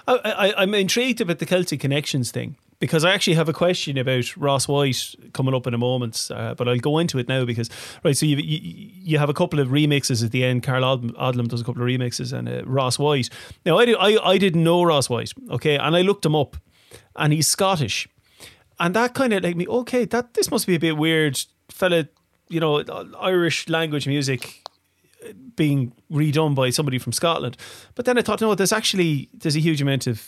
I, 0.08 0.14
I, 0.16 0.62
I'm 0.62 0.74
intrigued 0.74 1.22
about 1.22 1.40
the 1.40 1.46
Celtic 1.46 1.80
Connections 1.80 2.32
thing 2.32 2.58
because 2.80 3.06
I 3.06 3.14
actually 3.14 3.36
have 3.36 3.48
a 3.48 3.54
question 3.54 3.98
about 3.98 4.36
Ross 4.36 4.68
White 4.68 5.16
coming 5.34 5.54
up 5.54 5.68
in 5.68 5.74
a 5.74 5.78
moment, 5.78 6.30
uh, 6.32 6.54
but 6.54 6.68
I'll 6.68 6.78
go 6.78 7.00
into 7.00 7.18
it 7.18 7.28
now 7.28 7.46
because 7.46 7.70
right. 8.04 8.16
So 8.16 8.26
you 8.26 8.38
you, 8.38 8.60
you 8.62 9.18
have 9.20 9.30
a 9.30 9.34
couple 9.34 9.60
of 9.60 9.70
remixes 9.70 10.24
at 10.24 10.32
the 10.32 10.44
end. 10.44 10.64
Karl 10.64 11.00
Odlum 11.00 11.48
does 11.48 11.62
a 11.62 11.64
couple 11.64 11.82
of 11.82 11.88
remixes, 11.88 12.34
and 12.34 12.50
uh, 12.50 12.64
Ross 12.66 13.00
White. 13.00 13.30
Now 13.66 13.78
I, 13.78 13.86
did, 13.86 13.96
I 14.00 14.18
I 14.24 14.38
didn't 14.38 14.64
know 14.64 14.84
Ross 14.84 15.10
White, 15.10 15.32
okay, 15.50 15.78
and 15.78 15.96
I 15.96 16.02
looked 16.02 16.26
him 16.26 16.36
up, 16.36 16.58
and 17.16 17.32
he's 17.32 17.48
Scottish, 17.48 18.08
and 18.80 18.94
that 18.96 19.14
kind 19.14 19.34
of 19.34 19.44
like 19.44 19.56
me. 19.56 19.66
Okay, 19.66 20.06
that 20.06 20.34
this 20.34 20.52
must 20.52 20.68
be 20.68 20.76
a 20.76 20.80
bit 20.80 20.98
weird, 20.98 21.40
fella. 21.70 22.10
You 22.54 22.60
know, 22.60 22.84
Irish 23.20 23.68
language 23.70 24.08
music 24.08 24.64
being 25.56 25.94
redone 26.12 26.56
by 26.56 26.70
somebody 26.70 27.00
from 27.00 27.12
Scotland. 27.12 27.58
But 27.96 28.06
then 28.06 28.18
I 28.18 28.22
thought, 28.22 28.42
no, 28.42 28.56
there's 28.56 28.74
actually 28.74 29.30
there's 29.34 29.56
a 29.56 29.60
huge 29.60 29.82
amount 29.82 30.08
of 30.08 30.28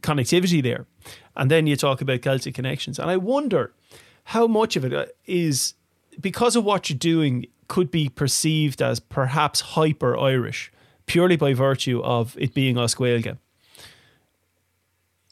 connectivity 0.00 0.62
there. 0.62 0.86
And 1.36 1.50
then 1.50 1.66
you 1.66 1.76
talk 1.76 2.00
about 2.00 2.22
Celtic 2.22 2.54
connections, 2.54 2.98
and 2.98 3.10
I 3.10 3.16
wonder 3.16 3.72
how 4.24 4.46
much 4.46 4.76
of 4.76 4.84
it 4.84 4.92
uh, 4.92 5.06
because 6.20 6.56
of 6.56 6.64
what 6.64 6.90
you're 6.90 6.98
doing 6.98 7.46
could 7.68 7.90
be 7.90 8.08
perceived 8.08 8.80
as 8.80 9.00
perhaps 9.00 9.60
hyper 9.60 10.16
Irish 10.16 10.72
purely 11.06 11.36
by 11.36 11.54
virtue 11.54 12.00
of 12.02 12.36
it 12.38 12.52
being 12.52 12.78
as 12.78 12.94
Gaeilge. 12.94 13.38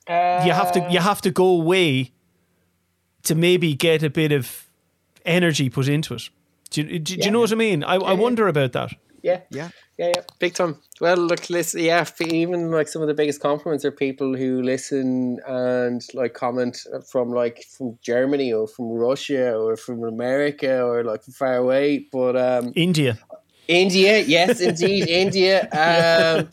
you 0.08 0.52
have 0.52 0.72
to 0.72 0.86
you 0.90 1.00
have 1.00 1.20
to 1.22 1.30
go 1.30 1.46
away 1.46 2.12
to 3.24 3.34
maybe 3.34 3.74
get 3.74 4.02
a 4.02 4.10
bit 4.10 4.32
of 4.32 4.66
energy 5.24 5.68
put 5.70 5.88
into 5.88 6.14
it. 6.14 6.28
Do 6.70 6.82
you, 6.82 6.98
do, 6.98 7.16
do 7.16 7.24
you 7.24 7.30
know 7.30 7.40
what 7.40 7.52
I 7.52 7.56
mean? 7.56 7.84
I, 7.84 7.94
I 7.94 8.12
wonder 8.14 8.48
about 8.48 8.72
that. 8.72 8.94
Yeah, 9.22 9.40
Yeah. 9.50 9.70
yeah, 9.96 10.12
yeah, 10.14 10.22
big 10.38 10.52
time. 10.52 10.76
Well, 11.00 11.16
look, 11.16 11.48
listen, 11.48 11.80
yeah, 11.80 12.04
even 12.20 12.70
like 12.70 12.88
some 12.88 13.00
of 13.00 13.08
the 13.08 13.14
biggest 13.14 13.40
compliments 13.40 13.82
are 13.84 13.90
people 13.90 14.36
who 14.36 14.60
listen 14.60 15.40
and 15.46 16.02
like 16.12 16.34
comment 16.34 16.86
from 17.10 17.30
like 17.30 17.64
from 17.64 17.98
Germany 18.02 18.52
or 18.52 18.68
from 18.68 18.90
Russia 18.90 19.56
or 19.56 19.76
from 19.78 20.04
America 20.04 20.84
or 20.84 21.04
like 21.04 21.24
far 21.24 21.56
away. 21.56 22.06
But 22.12 22.36
um, 22.36 22.72
India. 22.76 23.18
India, 23.66 24.18
yes, 24.18 24.60
indeed, 24.60 25.08
India, 25.08 25.68
um, 25.72 26.50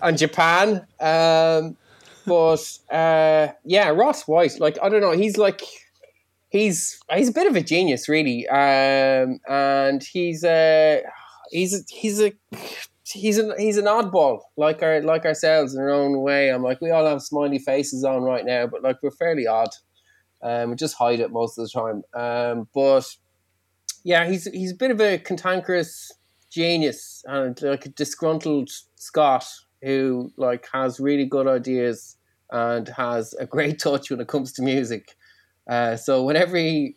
and 0.00 0.16
Japan. 0.16 0.86
Um, 1.00 1.76
but 2.24 2.78
uh, 2.88 3.48
yeah, 3.64 3.88
Ross 3.88 4.28
White, 4.28 4.60
like 4.60 4.78
I 4.80 4.88
don't 4.88 5.00
know, 5.00 5.10
he's 5.10 5.38
like 5.38 5.60
he's 6.52 7.00
he's 7.12 7.30
a 7.30 7.32
bit 7.32 7.48
of 7.48 7.56
a 7.56 7.62
genius, 7.62 8.08
really, 8.08 8.46
um, 8.48 9.40
and 9.48 10.02
he's 10.04 10.44
uh, 10.44 11.00
he's 11.50 11.84
he's 11.90 12.20
a 12.20 12.32
he's 13.04 13.38
an 13.38 13.52
he's 13.58 13.78
an 13.78 13.86
oddball 13.86 14.40
like 14.56 14.82
our 14.82 15.02
like 15.02 15.24
ourselves 15.24 15.74
in 15.74 15.80
our 15.80 15.90
own 15.90 16.20
way. 16.20 16.50
I'm 16.50 16.62
like 16.62 16.80
we 16.80 16.90
all 16.90 17.06
have 17.06 17.22
smiley 17.22 17.58
faces 17.58 18.04
on 18.04 18.22
right 18.22 18.44
now, 18.44 18.66
but 18.66 18.82
like 18.82 18.98
we're 19.02 19.10
fairly 19.10 19.46
odd. 19.46 19.70
Um, 20.42 20.70
we 20.70 20.76
just 20.76 20.96
hide 20.96 21.20
it 21.20 21.32
most 21.32 21.58
of 21.58 21.64
the 21.64 21.70
time. 21.70 22.02
Um, 22.14 22.68
but 22.74 23.08
yeah, 24.04 24.28
he's 24.28 24.44
he's 24.44 24.72
a 24.72 24.76
bit 24.76 24.90
of 24.90 25.00
a 25.00 25.18
cantankerous 25.18 26.12
genius 26.50 27.24
and 27.26 27.60
like 27.62 27.86
a 27.86 27.88
disgruntled 27.88 28.70
Scot 28.96 29.46
who 29.82 30.30
like 30.36 30.68
has 30.72 31.00
really 31.00 31.24
good 31.24 31.48
ideas 31.48 32.16
and 32.50 32.88
has 32.88 33.32
a 33.34 33.46
great 33.46 33.78
touch 33.80 34.10
when 34.10 34.20
it 34.20 34.28
comes 34.28 34.52
to 34.52 34.62
music. 34.62 35.16
Uh, 35.66 35.96
so 35.96 36.24
whenever 36.24 36.56
he, 36.56 36.96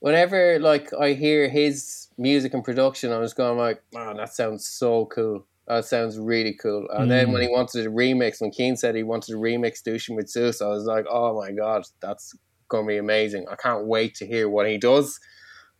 whenever 0.00 0.58
like 0.58 0.92
I 0.94 1.12
hear 1.12 1.48
his 1.48 2.08
music 2.18 2.54
and 2.54 2.64
production, 2.64 3.12
I 3.12 3.18
was 3.18 3.34
going 3.34 3.58
like, 3.58 3.82
man, 3.92 4.16
that 4.16 4.34
sounds 4.34 4.66
so 4.66 5.06
cool. 5.06 5.46
That 5.68 5.84
sounds 5.84 6.18
really 6.18 6.54
cool. 6.54 6.86
And 6.90 7.10
then 7.10 7.32
when 7.32 7.42
he 7.42 7.48
wanted 7.48 7.86
a 7.86 7.90
remix, 7.90 8.40
when 8.40 8.52
Cian 8.52 8.76
said 8.76 8.94
he 8.94 9.02
wanted 9.02 9.34
a 9.34 9.38
remix 9.38 9.82
Dushin 9.82 10.14
with 10.14 10.30
Zeus, 10.30 10.62
I 10.62 10.68
was 10.68 10.84
like, 10.84 11.06
oh 11.10 11.36
my 11.36 11.50
god, 11.50 11.84
that's 12.00 12.36
gonna 12.68 12.86
be 12.86 12.98
amazing. 12.98 13.46
I 13.50 13.56
can't 13.56 13.86
wait 13.86 14.14
to 14.16 14.26
hear 14.26 14.48
what 14.48 14.68
he 14.68 14.78
does. 14.78 15.18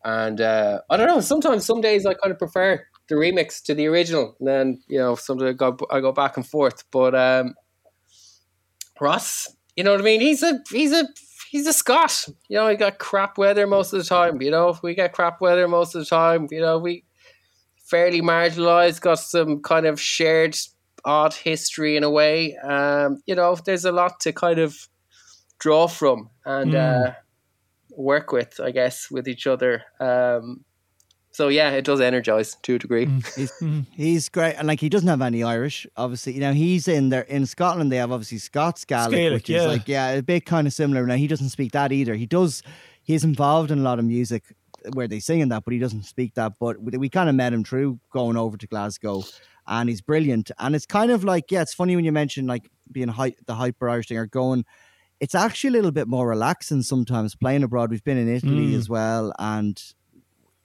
And 0.04 0.40
uh, 0.40 0.80
I 0.90 0.96
don't 0.96 1.08
know. 1.08 1.20
Sometimes, 1.20 1.64
some 1.64 1.80
days, 1.80 2.04
I 2.04 2.14
kind 2.14 2.32
of 2.32 2.38
prefer 2.38 2.84
the 3.08 3.14
remix 3.14 3.62
to 3.64 3.74
the 3.74 3.86
original. 3.86 4.36
And 4.38 4.48
then 4.48 4.82
you 4.88 4.98
know, 4.98 5.14
sometimes 5.14 5.50
I 5.50 5.52
go, 5.52 5.76
I 5.90 6.00
go 6.00 6.12
back 6.12 6.36
and 6.36 6.46
forth. 6.46 6.84
But 6.90 7.14
um, 7.14 7.54
Ross, 9.00 9.54
you 9.76 9.84
know 9.84 9.92
what 9.92 10.00
I 10.00 10.04
mean? 10.04 10.20
He's 10.20 10.42
a 10.42 10.60
he's 10.70 10.92
a 10.92 11.06
he's 11.50 11.66
a 11.66 11.72
Scot. 11.72 12.26
You 12.48 12.56
know, 12.56 12.68
he 12.68 12.76
got 12.76 12.98
crap 12.98 13.38
weather 13.38 13.66
most 13.66 13.92
of 13.92 13.98
the 13.98 14.04
time. 14.04 14.40
You 14.42 14.50
know, 14.50 14.78
we 14.82 14.94
get 14.94 15.12
crap 15.12 15.40
weather 15.40 15.68
most 15.68 15.94
of 15.94 16.00
the 16.00 16.06
time. 16.06 16.48
You 16.50 16.60
know, 16.60 16.78
we 16.78 17.04
fairly 17.76 18.20
marginalised, 18.20 19.00
got 19.00 19.18
some 19.18 19.62
kind 19.62 19.86
of 19.86 20.00
shared 20.00 20.56
odd 21.04 21.34
history 21.34 21.96
in 21.96 22.02
a 22.02 22.10
way. 22.10 22.56
Um, 22.56 23.22
you 23.26 23.34
know, 23.34 23.56
there's 23.64 23.84
a 23.84 23.92
lot 23.92 24.20
to 24.20 24.32
kind 24.32 24.58
of 24.58 24.88
draw 25.58 25.86
from 25.86 26.30
and 26.44 26.74
uh, 26.74 27.12
work 27.90 28.32
with, 28.32 28.60
I 28.60 28.72
guess, 28.72 29.10
with 29.10 29.28
each 29.28 29.46
other. 29.46 29.84
Um, 30.00 30.64
so 31.36 31.48
yeah, 31.48 31.72
it 31.72 31.84
does 31.84 32.00
energize 32.00 32.56
to 32.62 32.76
a 32.76 32.78
degree. 32.78 33.06
He's, 33.36 33.52
he's 33.92 34.28
great, 34.30 34.54
and 34.54 34.66
like 34.66 34.80
he 34.80 34.88
doesn't 34.88 35.06
have 35.06 35.20
any 35.20 35.42
Irish. 35.42 35.86
Obviously, 35.94 36.32
you 36.32 36.40
know 36.40 36.54
he's 36.54 36.88
in 36.88 37.10
there 37.10 37.24
in 37.24 37.44
Scotland. 37.44 37.92
They 37.92 37.98
have 37.98 38.10
obviously 38.10 38.38
Scots 38.38 38.86
Gaelic, 38.86 39.10
Gaelic, 39.10 39.32
which 39.34 39.50
yeah. 39.50 39.60
is 39.60 39.66
like 39.66 39.86
yeah, 39.86 40.08
a 40.12 40.22
bit 40.22 40.46
kind 40.46 40.66
of 40.66 40.72
similar. 40.72 41.06
Now 41.06 41.16
he 41.16 41.26
doesn't 41.26 41.50
speak 41.50 41.72
that 41.72 41.92
either. 41.92 42.14
He 42.14 42.24
does. 42.24 42.62
He's 43.02 43.22
involved 43.22 43.70
in 43.70 43.80
a 43.80 43.82
lot 43.82 43.98
of 43.98 44.06
music 44.06 44.44
where 44.94 45.06
they 45.06 45.20
sing 45.20 45.40
in 45.40 45.50
that, 45.50 45.64
but 45.64 45.74
he 45.74 45.78
doesn't 45.78 46.04
speak 46.04 46.32
that. 46.36 46.54
But 46.58 46.80
we, 46.80 46.96
we 46.96 47.08
kind 47.10 47.28
of 47.28 47.34
met 47.34 47.52
him 47.52 47.64
through 47.64 48.00
going 48.10 48.38
over 48.38 48.56
to 48.56 48.66
Glasgow, 48.66 49.22
and 49.66 49.90
he's 49.90 50.00
brilliant. 50.00 50.50
And 50.58 50.74
it's 50.74 50.86
kind 50.86 51.10
of 51.10 51.22
like 51.22 51.50
yeah, 51.50 51.60
it's 51.60 51.74
funny 51.74 51.96
when 51.96 52.06
you 52.06 52.12
mention 52.12 52.46
like 52.46 52.70
being 52.90 53.08
hy- 53.08 53.36
the 53.44 53.56
hyper 53.56 53.90
Irish 53.90 54.08
thing 54.08 54.16
or 54.16 54.26
going. 54.26 54.64
It's 55.20 55.34
actually 55.34 55.68
a 55.68 55.72
little 55.72 55.92
bit 55.92 56.08
more 56.08 56.26
relaxing 56.26 56.80
sometimes 56.80 57.34
playing 57.34 57.62
abroad. 57.62 57.90
We've 57.90 58.04
been 58.04 58.16
in 58.16 58.34
Italy 58.34 58.72
Mm. 58.72 58.78
as 58.78 58.88
well, 58.88 59.34
and 59.38 59.78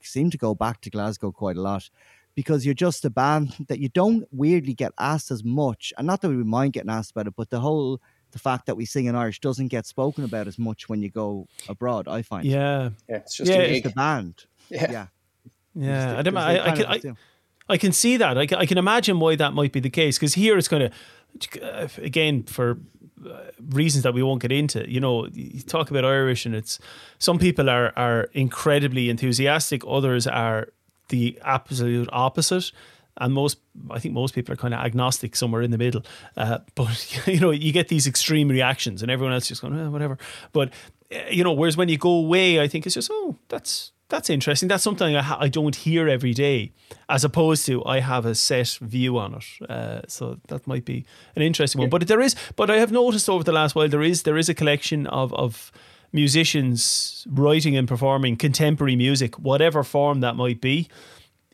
seem 0.04 0.30
to 0.30 0.38
go 0.38 0.54
back 0.54 0.80
to 0.82 0.90
Glasgow 0.90 1.32
quite 1.32 1.56
a 1.56 1.60
lot 1.60 1.88
because 2.34 2.64
you're 2.64 2.74
just 2.74 3.04
a 3.04 3.10
band 3.10 3.54
that 3.68 3.78
you 3.78 3.88
don't 3.88 4.26
weirdly 4.32 4.74
get 4.74 4.92
asked 4.98 5.30
as 5.30 5.44
much. 5.44 5.92
And 5.98 6.06
not 6.06 6.20
that 6.22 6.28
we 6.28 6.36
mind 6.36 6.72
getting 6.72 6.90
asked 6.90 7.10
about 7.10 7.26
it, 7.26 7.34
but 7.36 7.50
the 7.50 7.60
whole 7.60 8.00
the 8.32 8.38
fact 8.38 8.66
that 8.66 8.76
we 8.76 8.86
sing 8.86 9.06
in 9.06 9.14
Irish 9.14 9.40
doesn't 9.40 9.68
get 9.68 9.86
spoken 9.86 10.24
about 10.24 10.48
as 10.48 10.58
much 10.58 10.88
when 10.88 11.02
you 11.02 11.10
go 11.10 11.46
abroad. 11.68 12.08
I 12.08 12.22
find. 12.22 12.46
Yeah. 12.46 12.90
Yeah, 13.08 13.16
it's 13.16 13.36
just 13.36 13.50
Yeah, 13.50 13.58
a 13.58 13.60
it's 13.60 13.78
It's 13.78 13.88
the 13.88 13.92
band. 13.94 14.46
Yeah. 14.70 14.90
Yeah. 14.90 15.06
Yeah. 15.74 16.18
I, 16.18 16.22
don't, 16.22 16.34
Because 16.34 16.84
I, 16.84 16.92
I, 16.92 16.98
can, 16.98 17.12
I. 17.12 17.16
I 17.68 17.76
can 17.78 17.92
see 17.92 18.16
that. 18.16 18.36
I 18.36 18.46
can, 18.46 18.58
I 18.58 18.66
can 18.66 18.78
imagine 18.78 19.20
why 19.20 19.36
that 19.36 19.54
might 19.54 19.72
be 19.72 19.80
the 19.80 19.90
case 19.90 20.18
because 20.18 20.34
here 20.34 20.58
it's 20.58 20.68
kind 20.68 20.82
of, 20.82 21.98
again, 21.98 22.42
for 22.42 22.78
reasons 23.70 24.02
that 24.02 24.14
we 24.14 24.22
won't 24.22 24.42
get 24.42 24.52
into. 24.52 24.88
You 24.90 25.00
know, 25.00 25.26
you 25.32 25.62
talk 25.62 25.90
about 25.90 26.04
Irish, 26.04 26.46
and 26.46 26.54
it's 26.54 26.78
some 27.18 27.38
people 27.38 27.68
are 27.68 27.92
are 27.96 28.28
incredibly 28.32 29.10
enthusiastic, 29.10 29.82
others 29.86 30.26
are 30.26 30.68
the 31.08 31.38
absolute 31.44 32.08
opposite. 32.12 32.72
And 33.18 33.34
most, 33.34 33.58
I 33.90 33.98
think 33.98 34.14
most 34.14 34.34
people 34.34 34.54
are 34.54 34.56
kind 34.56 34.72
of 34.72 34.80
agnostic 34.80 35.36
somewhere 35.36 35.60
in 35.60 35.70
the 35.70 35.76
middle. 35.76 36.02
Uh, 36.34 36.58
but, 36.74 37.26
you 37.26 37.40
know, 37.40 37.50
you 37.50 37.70
get 37.72 37.88
these 37.88 38.06
extreme 38.06 38.48
reactions 38.48 39.02
and 39.02 39.10
everyone 39.10 39.34
else 39.34 39.46
just 39.46 39.60
going, 39.60 39.78
eh, 39.78 39.88
whatever. 39.88 40.16
But, 40.52 40.70
uh, 41.14 41.18
you 41.30 41.44
know, 41.44 41.52
whereas 41.52 41.76
when 41.76 41.90
you 41.90 41.98
go 41.98 42.10
away, 42.10 42.60
I 42.60 42.68
think 42.68 42.86
it's 42.86 42.94
just, 42.94 43.10
oh, 43.12 43.36
that's, 43.48 43.92
that's 44.12 44.28
interesting. 44.28 44.68
That's 44.68 44.84
something 44.84 45.16
I, 45.16 45.22
ha- 45.22 45.38
I 45.40 45.48
don't 45.48 45.74
hear 45.74 46.06
every 46.06 46.34
day, 46.34 46.72
as 47.08 47.24
opposed 47.24 47.64
to 47.66 47.82
I 47.86 48.00
have 48.00 48.26
a 48.26 48.34
set 48.34 48.78
view 48.80 49.18
on 49.18 49.34
it. 49.34 49.70
Uh, 49.70 50.02
so 50.06 50.38
that 50.48 50.66
might 50.66 50.84
be 50.84 51.06
an 51.34 51.42
interesting 51.42 51.80
one. 51.80 51.88
But 51.88 52.06
there 52.06 52.20
is, 52.20 52.36
but 52.54 52.70
I 52.70 52.76
have 52.76 52.92
noticed 52.92 53.28
over 53.30 53.42
the 53.42 53.52
last 53.52 53.74
while 53.74 53.88
there 53.88 54.02
is 54.02 54.22
there 54.24 54.36
is 54.36 54.48
a 54.48 54.54
collection 54.54 55.06
of 55.06 55.32
of 55.34 55.72
musicians 56.12 57.26
writing 57.30 57.74
and 57.74 57.88
performing 57.88 58.36
contemporary 58.36 58.96
music, 58.96 59.38
whatever 59.38 59.82
form 59.82 60.20
that 60.20 60.36
might 60.36 60.60
be. 60.60 60.88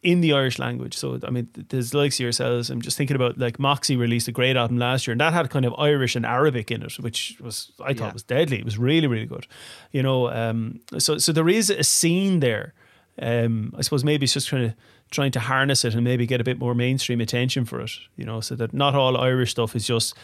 In 0.02 0.20
the 0.20 0.32
Irish 0.32 0.58
language, 0.58 0.96
so 0.96 1.18
I 1.26 1.30
mean, 1.30 1.48
there's 1.70 1.92
likes 1.92 2.16
of 2.16 2.20
yourselves. 2.20 2.70
I'm 2.70 2.80
just 2.80 2.96
thinking 2.96 3.16
about 3.16 3.36
like 3.38 3.58
Moxie 3.58 3.96
released 3.96 4.28
a 4.28 4.32
great 4.32 4.56
album 4.56 4.78
last 4.78 5.06
year, 5.06 5.12
and 5.12 5.20
that 5.20 5.32
had 5.32 5.50
kind 5.50 5.64
of 5.64 5.74
Irish 5.76 6.14
and 6.14 6.24
Arabic 6.24 6.70
in 6.70 6.82
it, 6.82 6.98
which 7.00 7.36
was 7.40 7.72
I 7.80 7.94
thought 7.94 8.06
Yeah. 8.08 8.12
was 8.12 8.22
deadly. 8.22 8.58
It 8.58 8.64
was 8.64 8.78
really, 8.78 9.06
really 9.08 9.26
good. 9.26 9.46
You 9.90 10.02
know, 10.02 10.30
um, 10.30 10.80
so 10.98 11.18
so 11.18 11.32
there 11.32 11.48
is 11.48 11.68
a 11.70 11.82
scene 11.82 12.40
there. 12.40 12.74
Um, 13.20 13.74
I 13.76 13.82
suppose 13.82 14.04
maybe 14.04 14.24
it's 14.24 14.34
just 14.34 14.46
trying 14.48 14.68
to 14.70 14.76
trying 15.10 15.32
to 15.32 15.40
harness 15.40 15.84
it 15.84 15.94
and 15.94 16.04
maybe 16.04 16.26
get 16.26 16.40
a 16.40 16.44
bit 16.44 16.58
more 16.58 16.74
mainstream 16.74 17.20
attention 17.20 17.64
for 17.64 17.80
it. 17.80 17.90
You 18.16 18.24
know, 18.24 18.40
so 18.40 18.54
that 18.56 18.72
not 18.72 18.94
all 18.94 19.16
Irish 19.16 19.50
stuff 19.50 19.74
is 19.74 19.86
just 19.86 20.14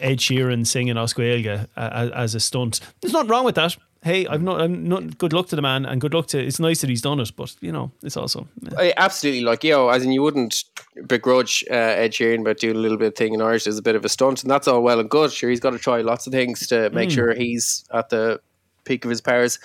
Ed 0.00 0.18
Sheeran 0.18 0.66
singing 0.66 0.96
as 0.98 1.12
Gaeilge 1.14 1.66
as, 1.76 2.10
as 2.10 2.34
a 2.36 2.40
stunt. 2.40 2.78
There's 3.00 3.12
nothing 3.12 3.30
wrong 3.30 3.44
with 3.44 3.56
that. 3.56 3.76
Hey, 4.04 4.26
I've 4.26 4.42
not, 4.42 4.60
I'm 4.60 4.86
not. 4.86 5.16
Good 5.16 5.32
luck 5.32 5.46
to 5.48 5.56
the 5.56 5.62
man, 5.62 5.86
and 5.86 5.98
good 5.98 6.12
luck 6.12 6.26
to. 6.26 6.38
It's 6.38 6.60
nice 6.60 6.82
that 6.82 6.90
he's 6.90 7.00
done 7.00 7.20
it, 7.20 7.32
but 7.34 7.56
you 7.62 7.72
know, 7.72 7.90
it's 8.02 8.18
also. 8.18 8.46
yeah. 8.60 8.78
I, 8.78 8.92
absolutely, 8.98 9.40
like 9.40 9.64
you 9.64 9.70
know, 9.70 9.88
as 9.88 10.04
in 10.04 10.12
you 10.12 10.20
wouldn't 10.20 10.64
begrudge 11.06 11.64
uh, 11.70 11.74
Ed 11.74 12.12
Sheeran 12.12 12.42
about 12.42 12.58
doing 12.58 12.76
a 12.76 12.78
little 12.78 12.98
bit 12.98 13.08
of 13.08 13.14
thing 13.14 13.32
in 13.32 13.40
Irish 13.40 13.66
as 13.66 13.78
a 13.78 13.82
bit 13.82 13.96
of 13.96 14.04
a 14.04 14.10
stunt, 14.10 14.42
and 14.42 14.50
that's 14.50 14.68
all 14.68 14.82
well 14.82 15.00
and 15.00 15.08
good. 15.08 15.32
Sure, 15.32 15.48
he's 15.48 15.58
got 15.58 15.70
to 15.70 15.78
try 15.78 16.02
lots 16.02 16.26
of 16.26 16.34
things 16.34 16.66
to 16.66 16.90
make 16.90 17.10
sure 17.10 17.32
he's 17.34 17.86
at 17.94 18.10
the 18.10 18.42
peak 18.84 19.06
of 19.06 19.08
his 19.08 19.22
powers. 19.22 19.58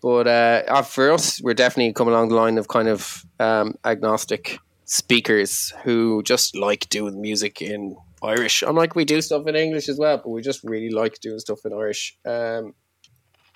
But 0.00 0.28
uh, 0.28 0.62
uh, 0.68 0.82
for 0.82 1.10
us, 1.10 1.42
we're 1.42 1.54
definitely 1.54 1.92
coming 1.92 2.14
along 2.14 2.28
the 2.28 2.36
line 2.36 2.58
of 2.58 2.68
kind 2.68 2.86
of 2.86 3.26
um, 3.40 3.74
agnostic 3.84 4.60
speakers 4.84 5.72
who 5.82 6.22
just 6.22 6.56
like 6.56 6.88
doing 6.88 7.20
music 7.20 7.60
in 7.60 7.96
Irish. 8.22 8.62
I'm 8.62 8.76
like, 8.76 8.94
we 8.94 9.04
do 9.04 9.20
stuff 9.20 9.48
in 9.48 9.56
English 9.56 9.88
as 9.88 9.98
well, 9.98 10.18
but 10.18 10.28
we 10.28 10.40
just 10.40 10.62
really 10.62 10.90
like 10.90 11.18
doing 11.18 11.40
stuff 11.40 11.64
in 11.64 11.72
Irish. 11.72 12.16
Um, 12.24 12.74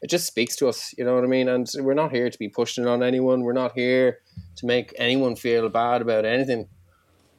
it 0.07 0.11
just 0.11 0.29
speaks 0.29 0.55
to 0.55 0.69
us, 0.69 0.95
you 0.97 1.05
know 1.05 1.17
what 1.17 1.25
I 1.25 1.27
mean? 1.27 1.49
And 1.49 1.69
we're 1.81 1.93
not 1.93 2.13
here 2.13 2.31
to 2.31 2.39
be 2.39 2.49
pushing 2.49 2.87
on 2.87 3.03
anyone. 3.03 3.41
We're 3.41 3.53
not 3.53 3.73
here 3.73 4.21
to 4.55 4.65
make 4.65 4.95
anyone 4.99 5.35
feel 5.35 5.69
bad 5.69 6.01
about 6.01 6.25
anything. 6.25 6.69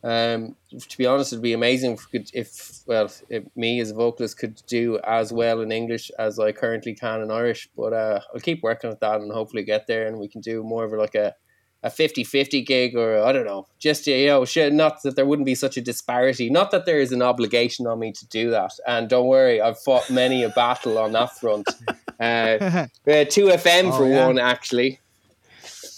Um, 0.04 0.58
to 0.78 0.98
be 0.98 1.06
honest, 1.06 1.32
it'd 1.32 1.42
be 1.42 1.54
amazing 1.54 1.94
if, 1.94 2.12
could, 2.12 2.30
if 2.34 2.82
well, 2.86 3.10
if 3.30 3.46
me 3.56 3.80
as 3.80 3.92
a 3.92 3.94
vocalist 3.94 4.38
could 4.38 4.62
do 4.68 5.00
as 5.06 5.32
well 5.32 5.62
in 5.62 5.72
English 5.72 6.12
as 6.20 6.40
I 6.40 6.52
currently 6.52 6.94
can 6.94 7.22
in 7.22 7.32
Irish. 7.32 7.70
But 7.74 7.94
uh, 7.94 8.20
I'll 8.34 8.42
keep 8.42 8.62
working 8.62 8.90
with 8.90 9.00
that 9.00 9.22
and 9.22 9.32
hopefully 9.32 9.64
get 9.64 9.88
there, 9.88 10.06
and 10.06 10.20
we 10.20 10.28
can 10.28 10.42
do 10.42 10.62
more 10.62 10.84
of 10.84 10.92
like 10.92 11.16
a 11.16 11.36
a 11.84 11.90
50-50 11.90 12.66
gig 12.66 12.96
or 12.98 13.24
I 13.24 13.32
don't 13.32 13.46
know, 13.46 13.68
just 13.80 14.08
you 14.08 14.26
know, 14.26 14.46
shit, 14.46 14.74
not 14.74 15.04
that 15.04 15.16
there 15.16 15.28
wouldn't 15.28 15.46
be 15.46 15.56
such 15.56 15.78
a 15.78 15.82
disparity. 15.82 16.50
Not 16.50 16.72
that 16.72 16.86
there 16.86 17.00
is 17.00 17.12
an 17.12 17.22
obligation 17.22 17.86
on 17.86 18.00
me 18.00 18.12
to 18.12 18.28
do 18.28 18.50
that. 18.50 18.72
And 18.88 19.08
don't 19.08 19.28
worry, 19.28 19.62
I've 19.62 19.80
fought 19.80 20.10
many 20.10 20.44
a 20.44 20.50
battle 20.50 20.98
on 20.98 21.12
that 21.14 21.38
front. 21.38 21.70
Uh, 22.20 22.24
uh, 23.08 23.26
two 23.30 23.46
FM 23.48 23.92
Oh, 23.94 23.98
for 23.98 24.08
yeah. 24.08 24.26
one, 24.28 24.40
actually. 24.40 25.00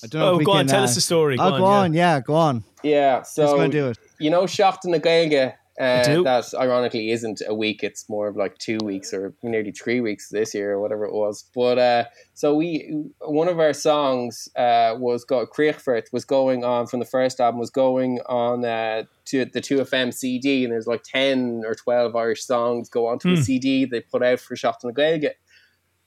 I 0.03 0.07
don't 0.07 0.21
know 0.21 0.27
Oh, 0.29 0.33
if 0.33 0.37
we 0.39 0.45
go 0.45 0.51
on, 0.53 0.57
can, 0.59 0.67
tell 0.67 0.81
uh, 0.81 0.85
us 0.85 0.95
the 0.95 1.01
story. 1.01 1.37
Go 1.37 1.43
Oh, 1.43 1.53
on, 1.53 1.59
go 1.59 1.65
yeah. 1.69 1.77
on, 1.79 1.93
yeah, 1.93 2.19
go 2.21 2.35
on. 2.35 2.63
Yeah, 2.83 3.19
Who's 3.19 3.29
so 3.29 3.47
going 3.55 3.71
to 3.71 3.77
do 3.77 3.87
it? 3.89 3.97
you 4.19 4.29
know, 4.29 4.43
Seachtain 4.43 4.85
na 4.91 4.97
Gaeilge, 4.97 5.53
Uh, 5.79 6.23
that 6.23 6.45
ironically 6.59 7.09
isn't 7.11 7.41
a 7.47 7.53
week; 7.55 7.83
it's 7.85 8.09
more 8.09 8.27
of 8.27 8.35
like 8.35 8.57
two 8.57 8.77
weeks 8.83 9.13
or 9.13 9.33
nearly 9.43 9.71
three 9.71 10.01
weeks 10.01 10.27
this 10.27 10.53
year 10.53 10.73
or 10.73 10.81
whatever 10.81 11.05
it 11.05 11.13
was. 11.13 11.45
But 11.55 11.77
uh, 11.79 12.03
so 12.33 12.53
we, 12.53 13.05
one 13.21 13.47
of 13.47 13.59
our 13.61 13.71
songs 13.71 14.49
uh, 14.57 14.95
was 14.99 15.23
got 15.23 15.51
Kriegfurt 15.51 16.11
was 16.11 16.25
going 16.25 16.65
on 16.65 16.87
from 16.87 16.99
the 16.99 17.05
first 17.05 17.39
album 17.39 17.59
was 17.61 17.69
going 17.69 18.19
on 18.27 18.65
uh, 18.65 19.03
to 19.27 19.45
the 19.45 19.61
two 19.61 19.77
FM 19.77 20.13
CD, 20.13 20.65
and 20.65 20.73
there's 20.73 20.85
like 20.87 21.03
ten 21.03 21.63
or 21.65 21.75
twelve 21.75 22.13
Irish 22.13 22.43
songs 22.45 22.89
go 22.89 23.07
onto 23.07 23.31
a 23.31 23.37
CD 23.37 23.85
they 23.85 24.01
put 24.01 24.21
out 24.21 24.41
for 24.41 24.55
Seachtain 24.57 24.83
na 24.85 24.91
Gaeilge. 24.91 25.31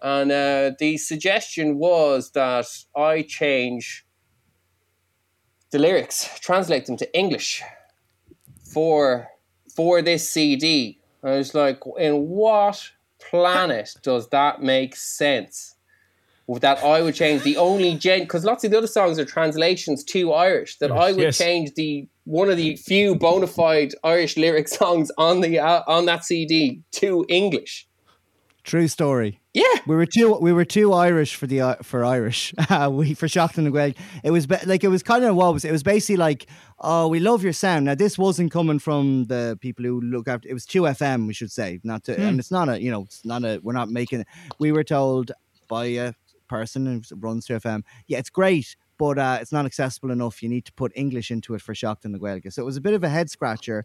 And 0.03 0.33
uh, 0.33 0.73
the 0.81 0.97
suggestion 0.97 1.79
was 1.79 2.33
that 2.33 2.67
I 2.97 3.23
change 3.23 4.05
the 5.71 5.79
lyrics, 5.79 6.29
translate 6.41 6.87
them 6.87 6.97
to 6.99 7.17
English 7.19 7.63
for 8.75 9.29
for 9.75 10.03
this 10.03 10.29
CD. 10.29 10.99
I 11.23 11.37
was 11.37 11.55
like, 11.55 11.81
in 11.99 12.29
what 12.29 12.91
planet 13.21 13.95
does 14.03 14.29
that 14.31 14.61
make 14.61 14.97
sense? 14.97 15.77
That 16.61 16.83
I 16.85 17.01
would 17.01 17.15
change 17.15 17.45
the 17.45 17.57
only 17.57 17.95
gen 17.95 18.23
because 18.23 18.45
lots 18.45 18.65
of 18.65 18.73
the 18.73 18.77
other 18.79 18.89
songs 18.89 19.19
are 19.19 19.25
translations 19.25 20.05
to 20.05 20.33
Irish. 20.33 20.77
That 20.79 20.91
I 20.91 21.13
would 21.13 21.23
Yes. 21.23 21.39
change 21.39 21.73
the 21.75 22.09
one 22.25 22.51
of 22.51 22.57
the 22.57 22.77
few 22.77 23.15
bona 23.15 23.47
fide 23.47 23.95
Irish 24.05 24.37
lyric 24.37 24.69
songs 24.81 25.11
on 25.17 25.41
the 25.41 25.61
uh, 25.61 25.83
on 25.87 26.07
that 26.07 26.25
CD 26.25 26.83
to 26.93 27.25
English. 27.29 27.87
True 28.65 28.89
story. 28.89 29.41
Yeah, 29.55 29.65
We 29.87 29.97
were 29.97 30.07
too 30.07 30.35
we 30.41 30.51
were 30.55 30.65
too 30.65 30.95
Irish 30.95 31.35
for 31.35 31.47
the 31.47 31.61
uh, 31.61 31.75
for 31.83 32.05
Irish. 32.07 32.55
Uh, 32.71 32.89
we 32.91 33.13
for 33.13 33.29
Shocked 33.29 33.59
and 33.59 33.71
Greg. 33.71 33.97
It 34.25 34.31
was 34.31 34.47
ba- 34.47 34.61
like 34.65 34.83
it 34.83 34.89
was 34.89 35.03
kind 35.03 35.25
of 35.25 35.37
what 35.37 35.53
was 35.53 35.65
it? 35.65 35.69
it 35.69 35.73
was 35.73 35.83
basically 35.83 36.17
like 36.17 36.47
oh 36.79 37.09
we 37.09 37.21
love 37.21 37.43
your 37.43 37.53
sound. 37.53 37.85
Now 37.85 37.95
this 37.95 38.17
wasn't 38.17 38.51
coming 38.51 38.79
from 38.79 39.27
the 39.27 39.59
people 39.61 39.85
who 39.85 40.01
look 40.01 40.27
after. 40.27 40.49
It 40.49 40.55
was 40.55 40.65
two 40.65 40.83
FM 40.83 41.27
we 41.27 41.35
should 41.35 41.53
say 41.53 41.81
not 41.85 42.05
to 42.05 42.19
and 42.19 42.39
it's 42.41 42.51
not 42.51 42.71
a 42.71 42.81
you 42.83 42.91
know 42.91 43.03
it's 43.03 43.27
not 43.27 43.45
a 43.45 43.61
we're 43.63 43.75
not 43.75 43.91
making. 43.91 44.25
We 44.59 44.73
were 44.73 44.85
told 44.85 45.33
by 45.69 45.85
a 45.87 46.15
person 46.49 46.87
who 46.87 47.03
runs 47.17 47.45
two 47.45 47.55
FM. 47.55 47.83
Yeah, 48.07 48.19
it's 48.21 48.31
great. 48.31 48.75
But 48.99 49.19
uh, 49.19 49.39
it's 49.41 49.51
not 49.53 49.67
accessible 49.67 50.13
enough. 50.13 50.43
You 50.45 50.49
need 50.49 50.65
to 50.67 50.73
put 50.75 50.93
English 50.95 51.31
into 51.33 51.55
it 51.55 51.61
for 51.63 51.75
Shocked 51.75 52.05
and 52.05 52.15
the 52.15 52.21
Gaeilge. 52.21 52.53
So 52.53 52.63
it 52.63 52.67
was 52.67 52.77
a 52.77 52.81
bit 52.81 52.95
of 52.95 53.03
a 53.03 53.09
head 53.09 53.29
scratcher. 53.31 53.85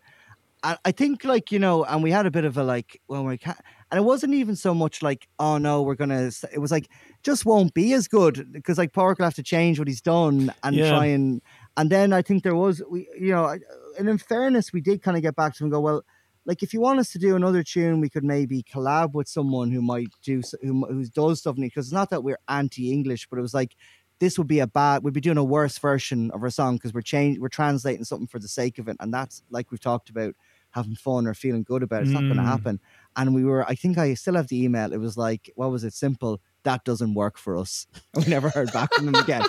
I, 0.64 0.78
I 0.86 0.92
think 0.92 1.24
like 1.24 1.52
you 1.52 1.60
know, 1.60 1.84
and 1.86 2.02
we 2.04 2.12
had 2.12 2.26
a 2.26 2.32
bit 2.32 2.46
of 2.46 2.58
a 2.58 2.64
like, 2.64 3.00
well, 3.08 3.24
we 3.24 3.38
can't, 3.38 3.60
and 3.92 4.00
it 4.00 4.04
wasn't 4.04 4.34
even 4.34 4.56
so 4.56 4.74
much 4.74 5.02
like, 5.02 5.28
oh 5.40 5.58
no, 5.58 5.82
we're 5.84 5.96
gonna. 5.96 6.32
It 6.52 6.60
was 6.60 6.72
like, 6.72 6.90
just 7.24 7.46
won't 7.46 7.74
be 7.74 7.94
as 7.94 8.08
good 8.08 8.52
because 8.52 8.78
like 8.78 8.94
Park 8.94 9.20
will 9.20 9.26
have 9.26 9.36
to 9.36 9.44
change 9.44 9.80
what 9.80 9.88
he's 9.88 10.02
done 10.02 10.52
and 10.64 10.84
Yeah. 10.84 10.84
try 10.84 11.06
and, 11.06 11.42
and 11.78 11.90
then 11.92 12.12
I 12.14 12.22
think 12.22 12.44
there 12.44 12.56
was 12.56 12.82
we, 12.90 13.08
you 13.20 13.32
know, 13.32 13.58
and 14.00 14.10
in 14.10 14.18
fairness, 14.18 14.74
we 14.74 14.82
did 14.82 15.02
kind 15.04 15.16
of 15.18 15.24
get 15.24 15.36
back 15.36 15.54
to 15.56 15.64
him 15.64 15.66
and 15.68 15.74
go, 15.74 15.80
well, 15.82 16.04
like 16.46 16.64
if 16.64 16.74
you 16.74 16.82
want 16.82 17.00
us 17.00 17.12
to 17.12 17.20
do 17.20 17.36
another 17.36 17.62
tune, 17.64 18.02
we 18.02 18.10
could 18.10 18.24
maybe 18.24 18.64
collab 18.64 19.14
with 19.14 19.28
someone 19.28 19.70
who 19.72 19.82
might 19.82 20.10
do 20.24 20.42
who 20.62 20.86
who 20.88 21.06
does 21.06 21.40
stuff 21.40 21.56
because 21.58 21.88
it's 21.88 21.94
not 21.94 22.10
that 22.10 22.24
we're 22.24 22.40
anti-English, 22.48 23.28
but 23.30 23.38
it 23.38 23.42
was 23.44 23.54
like 23.54 23.76
this 24.20 24.38
would 24.38 24.48
be 24.48 24.60
a 24.60 24.68
bad 24.68 25.04
we'd 25.04 25.14
be 25.14 25.22
doing 25.22 25.38
a 25.38 25.44
worse 25.44 25.78
version 25.78 26.32
of 26.32 26.42
our 26.42 26.50
song 26.50 26.76
because 26.76 26.94
we're 26.94 27.02
change 27.02 27.38
we're 27.40 27.50
translating 27.50 28.04
something 28.04 28.28
for 28.28 28.40
the 28.40 28.48
sake 28.48 28.80
of 28.80 28.88
it 28.88 28.98
and 29.00 29.14
that's 29.14 29.44
like 29.52 29.70
we've 29.72 29.80
talked 29.80 30.10
about 30.10 30.34
having 30.78 30.96
fun 30.96 31.28
or 31.28 31.34
feeling 31.34 31.64
good 31.72 31.84
about 31.84 32.00
it. 32.02 32.06
it's 32.06 32.14
not 32.20 32.24
going 32.30 32.38
to 32.38 32.44
Mm. 32.44 32.54
happen. 32.56 32.76
And 33.16 33.34
we 33.38 33.44
were 33.50 33.62
i 33.74 33.76
think 33.82 33.98
i 33.98 34.14
still 34.14 34.36
have 34.40 34.48
the 34.48 34.60
email. 34.66 34.90
It 34.94 35.02
was 35.08 35.16
like 35.18 35.44
what 35.60 35.72
was 35.76 35.84
it? 35.84 35.94
Simple 35.94 36.34
that 36.68 36.84
doesn't 36.90 37.14
work 37.24 37.36
for 37.46 37.54
us. 37.64 37.88
We 38.20 38.26
never 38.36 38.50
heard 38.58 38.72
back 38.78 38.90
from 38.94 39.06
them 39.08 39.16
again 39.26 39.46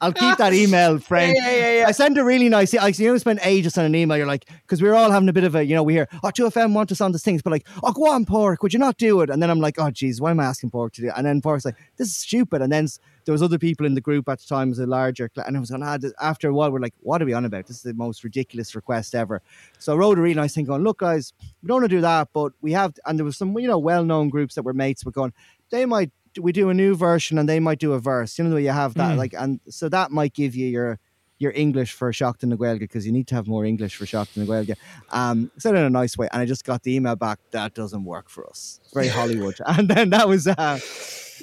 I'll 0.00 0.12
keep 0.12 0.36
that 0.38 0.52
email 0.52 0.98
framed. 1.00 1.36
Yeah, 1.38 1.50
yeah, 1.50 1.78
yeah. 1.80 1.86
I 1.86 1.92
send 1.92 2.18
a 2.18 2.24
really 2.24 2.48
nice. 2.48 2.74
I 2.74 2.88
you 2.88 3.12
know 3.12 3.18
spend 3.18 3.40
ages 3.42 3.78
on 3.78 3.84
an 3.84 3.94
email. 3.94 4.16
You're 4.16 4.26
like, 4.26 4.48
because 4.62 4.82
we're 4.82 4.94
all 4.94 5.10
having 5.10 5.28
a 5.28 5.32
bit 5.32 5.44
of 5.44 5.54
a, 5.54 5.64
you 5.64 5.74
know, 5.74 5.82
we 5.82 5.94
hear, 5.94 6.08
oh, 6.22 6.28
2FM 6.28 6.74
want 6.74 6.92
us 6.92 7.00
on 7.00 7.12
this 7.12 7.22
things, 7.22 7.42
but 7.42 7.50
like, 7.50 7.66
oh, 7.82 7.92
go 7.92 8.08
on, 8.10 8.26
Pork, 8.26 8.62
would 8.62 8.72
you 8.72 8.78
not 8.78 8.98
do 8.98 9.20
it? 9.22 9.30
And 9.30 9.42
then 9.42 9.50
I'm 9.50 9.60
like, 9.60 9.78
oh, 9.78 9.90
geez, 9.90 10.20
why 10.20 10.30
am 10.30 10.40
I 10.40 10.44
asking 10.44 10.70
Pork 10.70 10.92
to 10.94 11.00
do 11.00 11.08
it? 11.08 11.14
And 11.16 11.26
then 11.26 11.40
Pork's 11.40 11.64
like, 11.64 11.76
this 11.96 12.08
is 12.08 12.16
stupid. 12.16 12.60
And 12.60 12.70
then 12.70 12.88
there 13.24 13.32
was 13.32 13.42
other 13.42 13.58
people 13.58 13.86
in 13.86 13.94
the 13.94 14.00
group 14.00 14.28
at 14.28 14.38
the 14.38 14.46
time, 14.46 14.68
was 14.68 14.78
a 14.78 14.86
larger, 14.86 15.30
and 15.46 15.56
I 15.56 15.60
was 15.60 15.70
going, 15.70 15.82
ah, 15.82 15.98
after 16.20 16.48
a 16.48 16.54
while, 16.54 16.70
we're 16.70 16.80
like, 16.80 16.94
what 17.00 17.20
are 17.20 17.24
we 17.24 17.32
on 17.32 17.44
about? 17.44 17.66
This 17.66 17.78
is 17.78 17.82
the 17.82 17.94
most 17.94 18.22
ridiculous 18.22 18.74
request 18.74 19.14
ever. 19.14 19.42
So 19.78 19.92
I 19.92 19.96
wrote 19.96 20.18
a 20.18 20.20
really 20.20 20.34
nice 20.34 20.54
thing 20.54 20.64
going, 20.64 20.82
look, 20.82 20.98
guys, 20.98 21.32
we 21.62 21.66
don't 21.66 21.80
want 21.80 21.90
to 21.90 21.96
do 21.96 22.00
that, 22.02 22.28
but 22.32 22.52
we 22.60 22.72
have, 22.72 22.94
and 23.04 23.18
there 23.18 23.24
was 23.24 23.36
some, 23.36 23.58
you 23.58 23.66
know, 23.66 23.78
well-known 23.78 24.28
groups 24.28 24.54
that 24.54 24.62
were 24.62 24.74
mates, 24.74 25.04
were 25.04 25.10
going, 25.10 25.32
they 25.70 25.86
might, 25.86 26.12
we 26.40 26.52
do 26.52 26.68
a 26.68 26.74
new 26.74 26.94
version 26.94 27.38
and 27.38 27.48
they 27.48 27.60
might 27.60 27.78
do 27.78 27.92
a 27.92 27.98
verse. 27.98 28.38
You 28.38 28.44
know, 28.44 28.56
you 28.56 28.70
have 28.70 28.94
that, 28.94 29.16
like, 29.16 29.34
and 29.36 29.60
so 29.68 29.88
that 29.88 30.10
might 30.10 30.34
give 30.34 30.54
you 30.54 30.66
your, 30.66 30.98
your 31.38 31.52
English 31.54 31.92
for 31.92 32.12
Shocked 32.12 32.40
the 32.40 32.76
because 32.78 33.06
you 33.06 33.12
need 33.12 33.26
to 33.28 33.34
have 33.34 33.46
more 33.46 33.64
English 33.64 33.96
for 33.96 34.06
Shocked 34.06 34.34
the 34.34 34.76
Um, 35.10 35.50
said 35.58 35.74
it 35.74 35.78
in 35.78 35.84
a 35.84 35.90
nice 35.90 36.16
way, 36.16 36.28
and 36.32 36.40
I 36.40 36.46
just 36.46 36.64
got 36.64 36.82
the 36.82 36.94
email 36.94 37.16
back 37.16 37.38
that 37.50 37.74
doesn't 37.74 38.04
work 38.04 38.28
for 38.28 38.46
us. 38.48 38.80
Very 38.94 39.08
Hollywood, 39.08 39.58
and 39.66 39.88
then 39.88 40.10
that 40.10 40.28
was. 40.28 40.46
Uh, 40.46 40.78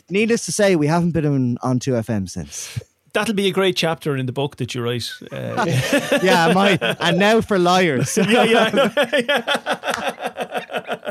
needless 0.09 0.45
to 0.45 0.51
say, 0.51 0.75
we 0.75 0.87
haven't 0.87 1.11
been 1.11 1.25
on, 1.25 1.57
on 1.61 1.79
two 1.79 1.91
FM 1.91 2.29
since. 2.29 2.79
That'll 3.13 3.35
be 3.35 3.47
a 3.47 3.51
great 3.51 3.75
chapter 3.75 4.17
in 4.17 4.25
the 4.25 4.31
book 4.31 4.55
that 4.57 4.73
you 4.73 4.83
write. 4.83 5.07
Uh, 5.31 5.65
Yeah, 6.23 6.51
my 6.53 6.79
and 6.99 7.19
now 7.19 7.41
for 7.41 7.59
liars. 7.59 8.17
yeah, 8.27 8.43
yeah. 8.43 10.32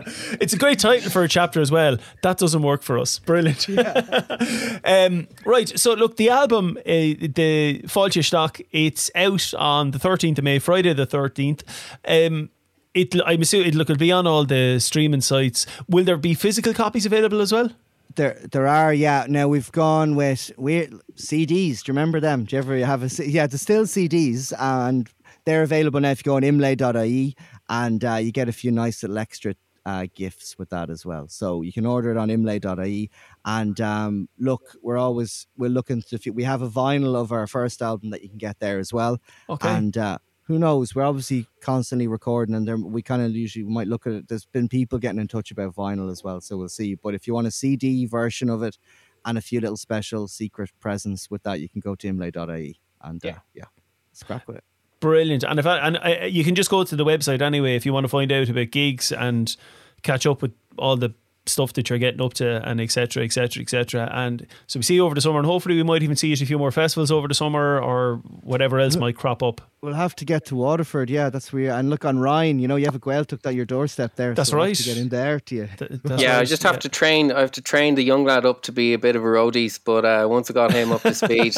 it's 0.41 0.53
a 0.53 0.59
great 0.59 0.79
title 0.79 1.11
for 1.11 1.23
a 1.23 1.29
chapter 1.29 1.61
as 1.61 1.71
well. 1.71 1.97
That 2.23 2.39
doesn't 2.39 2.63
work 2.63 2.83
for 2.83 2.99
us. 2.99 3.19
Brilliant. 3.21 3.69
um, 4.85 5.29
right. 5.45 5.69
So 5.79 5.95
look, 5.95 6.17
the 6.17 6.31
album, 6.31 6.77
uh, 6.79 6.83
the 6.85 7.83
Fáilte 7.87 8.25
Stock, 8.25 8.61
it's 8.71 9.11
out 9.15 9.53
on 9.55 9.91
the 9.93 9.99
13th 9.99 10.39
of 10.39 10.45
May, 10.45 10.59
Friday 10.59 10.93
the 10.93 11.07
13th. 11.07 11.63
Um, 12.07 12.51
it, 12.95 13.15
I'm 13.25 13.43
assuming 13.43 13.69
it, 13.69 13.75
look, 13.75 13.89
it'll 13.89 13.99
be 13.99 14.13
on 14.13 14.27
all 14.27 14.45
the 14.45 14.79
streaming 14.79 15.23
sites. 15.23 15.67
Will 15.89 16.05
there 16.05 16.17
be 16.17 16.35
physical 16.35 16.75
copies 16.75 17.07
available 17.07 17.41
as 17.41 17.53
well? 17.53 17.71
There, 18.17 18.39
there 18.51 18.67
are. 18.67 18.93
Yeah. 18.93 19.27
Now 19.29 19.49
we've 19.49 19.73
gone 19.73 20.15
with 20.15 20.51
we 20.59 20.89
CDs. 21.15 21.83
Do 21.83 21.91
you 21.91 21.95
remember 21.95 22.21
them? 22.21 22.45
Do 22.45 22.57
you 22.57 22.59
ever 22.61 22.77
have 22.85 23.03
a? 23.03 23.27
Yeah, 23.27 23.47
there's 23.47 23.63
still 23.63 23.85
CDs, 23.85 24.53
and 24.59 25.09
they're 25.47 25.63
available 25.63 26.01
now 26.01 26.11
if 26.11 26.19
you 26.19 26.25
go 26.25 26.37
on 26.37 26.43
imlay.ie, 26.43 27.35
and 27.71 28.05
uh, 28.05 28.17
you 28.17 28.33
get 28.33 28.49
a 28.49 28.53
few 28.53 28.71
nice 28.71 29.03
little 29.03 29.19
extra 29.19 29.55
uh, 29.85 30.07
gifts 30.15 30.59
with 30.59 30.71
that 30.71 30.91
as 30.91 31.05
well. 31.05 31.27
So 31.29 31.63
you 31.63 31.73
can 31.73 31.87
order 31.87 32.11
it 32.11 32.17
on 32.17 32.29
imlay.ie. 32.29 33.11
And 33.45 33.81
um, 33.81 34.29
look, 34.39 34.77
we're 34.83 34.99
always 34.99 35.47
we're 35.57 35.71
looking 35.71 36.03
to. 36.03 36.31
We 36.31 36.45
have 36.45 36.63
a 36.63 36.69
vinyl 36.69 37.15
of 37.17 37.33
our 37.33 37.47
first 37.47 37.83
album 37.83 38.11
that 38.11 38.23
you 38.23 38.29
can 38.29 38.39
get 38.39 38.61
there 38.61 38.79
as 38.79 38.93
well. 38.93 39.19
Okay. 39.49 39.69
And 39.69 39.97
uh, 39.97 40.19
who 40.45 40.59
knows? 40.59 40.95
We're 40.95 41.05
obviously 41.05 41.47
constantly 41.61 42.09
recording, 42.09 42.55
and 42.55 42.67
there, 42.67 42.77
we 42.77 43.03
kind 43.03 43.23
of 43.23 43.33
usually 43.33 43.65
might 43.65 43.87
look 43.89 44.07
at 44.07 44.13
it. 44.13 44.29
There's 44.29 44.45
been 44.47 44.69
people 44.69 44.99
getting 44.99 45.21
in 45.21 45.29
touch 45.29 45.51
about 45.51 45.75
vinyl 45.75 46.11
as 46.11 46.23
well, 46.25 46.41
so 46.41 46.57
we'll 46.57 46.69
see. 46.69 46.95
But 46.97 47.15
if 47.15 47.27
you 47.27 47.35
want 47.35 47.47
a 47.47 47.51
CD 47.53 48.07
version 48.07 48.51
of 48.51 48.63
it 48.63 48.77
and 49.25 49.39
a 49.39 49.41
few 49.41 49.61
little 49.61 49.77
special 49.77 50.27
secret 50.29 50.71
presents 50.81 51.31
with 51.31 51.43
that, 51.45 51.61
you 51.61 51.69
can 51.69 51.81
go 51.81 51.95
to 51.95 52.09
imlay.ie 52.09 52.81
and 53.03 53.25
uh, 53.25 53.29
Yeah. 53.29 53.39
yeah, 53.55 53.65
scrap 54.13 54.47
with 54.49 54.57
it. 54.57 54.65
Brilliant. 55.03 55.43
And 55.43 55.59
if 55.59 55.67
I, 55.67 55.79
and 55.79 55.99
I, 55.99 56.25
you 56.27 56.45
can 56.45 56.55
just 56.55 56.71
go 56.71 56.85
to 56.85 56.97
the 56.97 57.05
website 57.05 57.43
anyway 57.43 57.75
if 57.77 57.85
you 57.85 57.93
want 57.93 58.05
to 58.05 58.09
find 58.09 58.31
out 58.33 58.49
about 58.49 58.71
gigs 58.71 59.13
and 59.13 59.55
catch 60.03 60.27
up 60.27 60.41
with 60.41 60.53
all 60.79 60.97
the 60.97 61.13
stuff 61.45 61.73
that 61.73 61.91
you're 61.91 61.99
getting 61.99 62.21
up 62.23 62.33
to 62.35 62.63
and 62.69 62.81
etc 62.81 63.25
etc 63.25 63.61
etc 63.61 64.09
and 64.15 64.47
so 64.69 64.79
we 64.79 64.85
see 64.85 64.95
you 64.95 65.05
over 65.05 65.13
the 65.13 65.21
summer 65.21 65.39
and 65.41 65.47
hopefully 65.47 65.75
we 65.75 65.83
might 65.83 66.01
even 66.01 66.15
see 66.15 66.29
you 66.29 66.35
at 66.35 66.41
a 66.41 66.47
few 66.47 66.57
more 66.57 66.71
festivals 66.71 67.11
over 67.11 67.27
the 67.27 67.35
summer 67.35 67.81
or 67.81 68.19
whatever 68.45 68.79
else 68.79 68.95
might 68.95 69.17
crop 69.17 69.43
up 69.43 69.61
We'll 69.83 69.95
have 69.95 70.15
to 70.15 70.25
get 70.25 70.47
to 70.47 70.55
Waterford, 70.55 71.11
yeah. 71.11 71.29
That's 71.29 71.53
where. 71.53 71.73
And 71.73 71.91
look 71.91 72.05
An 72.05 72.21
Rinn, 72.21 72.61
you 72.61 72.69
know, 72.69 72.77
you 72.77 72.85
have 72.85 72.95
a 72.95 73.01
Gaeltacht 73.01 73.45
at 73.45 73.57
your 73.57 73.65
doorstep 73.65 74.15
there. 74.15 74.33
That's 74.33 74.51
so 74.51 74.57
we'll 74.57 74.67
have 74.67 74.71
right. 74.71 74.77
To 74.77 74.83
get 74.85 74.97
in 74.97 75.09
there 75.09 75.41
to 75.41 75.55
you. 75.57 75.69
Th- 75.77 75.91
that's 76.05 76.23
yeah, 76.23 76.39
I 76.39 76.45
just 76.45 76.63
have 76.63 76.75
Yeah. 76.77 76.79
to 76.83 76.89
train. 76.89 77.33
I 77.33 77.41
have 77.41 77.51
to 77.51 77.61
train 77.61 77.97
the 77.97 78.05
young 78.05 78.23
lad 78.25 78.47
up 78.47 78.63
to 78.63 78.71
be 78.71 78.93
a 78.93 78.99
bit 79.01 79.17
of 79.17 79.25
a 79.25 79.27
roadies, 79.27 79.81
but 79.85 80.05
uh, 80.05 80.29
once 80.29 80.49
I 80.49 80.55
got 80.55 80.71
him 80.73 80.93
up 80.93 81.03
to 81.03 81.13
speed, 81.13 81.57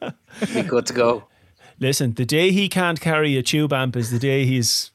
be 0.54 0.62
good 0.62 0.86
to 0.86 0.94
go. 0.94 1.24
Listen 1.78 2.14
the 2.14 2.24
day 2.24 2.50
he 2.52 2.68
can't 2.68 3.00
carry 3.00 3.36
a 3.36 3.42
tube 3.42 3.72
amp 3.72 3.96
is 3.96 4.10
the 4.10 4.18
day 4.18 4.44
he's 4.44 4.90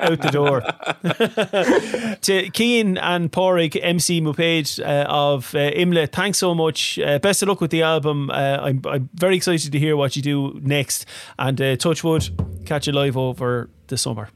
out 0.00 0.20
the 0.20 0.30
door 0.30 0.60
to 2.20 2.50
Cian 2.50 2.98
and 2.98 3.32
Pádraig 3.32 3.78
MC 3.82 4.20
Mupage 4.20 4.78
uh, 4.80 5.06
of 5.08 5.54
uh, 5.54 5.70
Imlé 5.72 6.10
thanks 6.10 6.38
so 6.38 6.54
much 6.54 6.98
uh, 6.98 7.18
best 7.18 7.42
of 7.42 7.48
luck 7.48 7.60
with 7.60 7.70
the 7.70 7.82
album 7.82 8.30
uh, 8.30 8.58
I'm, 8.60 8.82
I'm 8.86 9.08
very 9.14 9.36
excited 9.36 9.72
to 9.72 9.78
hear 9.78 9.96
what 9.96 10.16
you 10.16 10.22
do 10.22 10.60
next 10.62 11.06
and 11.38 11.60
uh, 11.60 11.76
touch 11.76 12.04
wood 12.04 12.28
catch 12.66 12.86
you 12.86 12.92
live 12.92 13.16
over 13.16 13.70
the 13.88 13.96
summer 13.96 14.28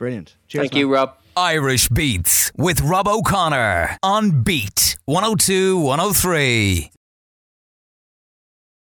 Brilliant. 0.00 0.34
Cheers, 0.48 0.62
Thank 0.62 0.72
man. 0.72 0.80
you, 0.80 0.94
Rob. 0.94 1.16
Irish 1.36 1.90
Beats 1.90 2.50
with 2.56 2.80
Rob 2.80 3.06
O'Connor 3.06 3.98
on 4.02 4.42
Beat 4.42 4.96
102 5.04 5.78
103. 5.78 6.90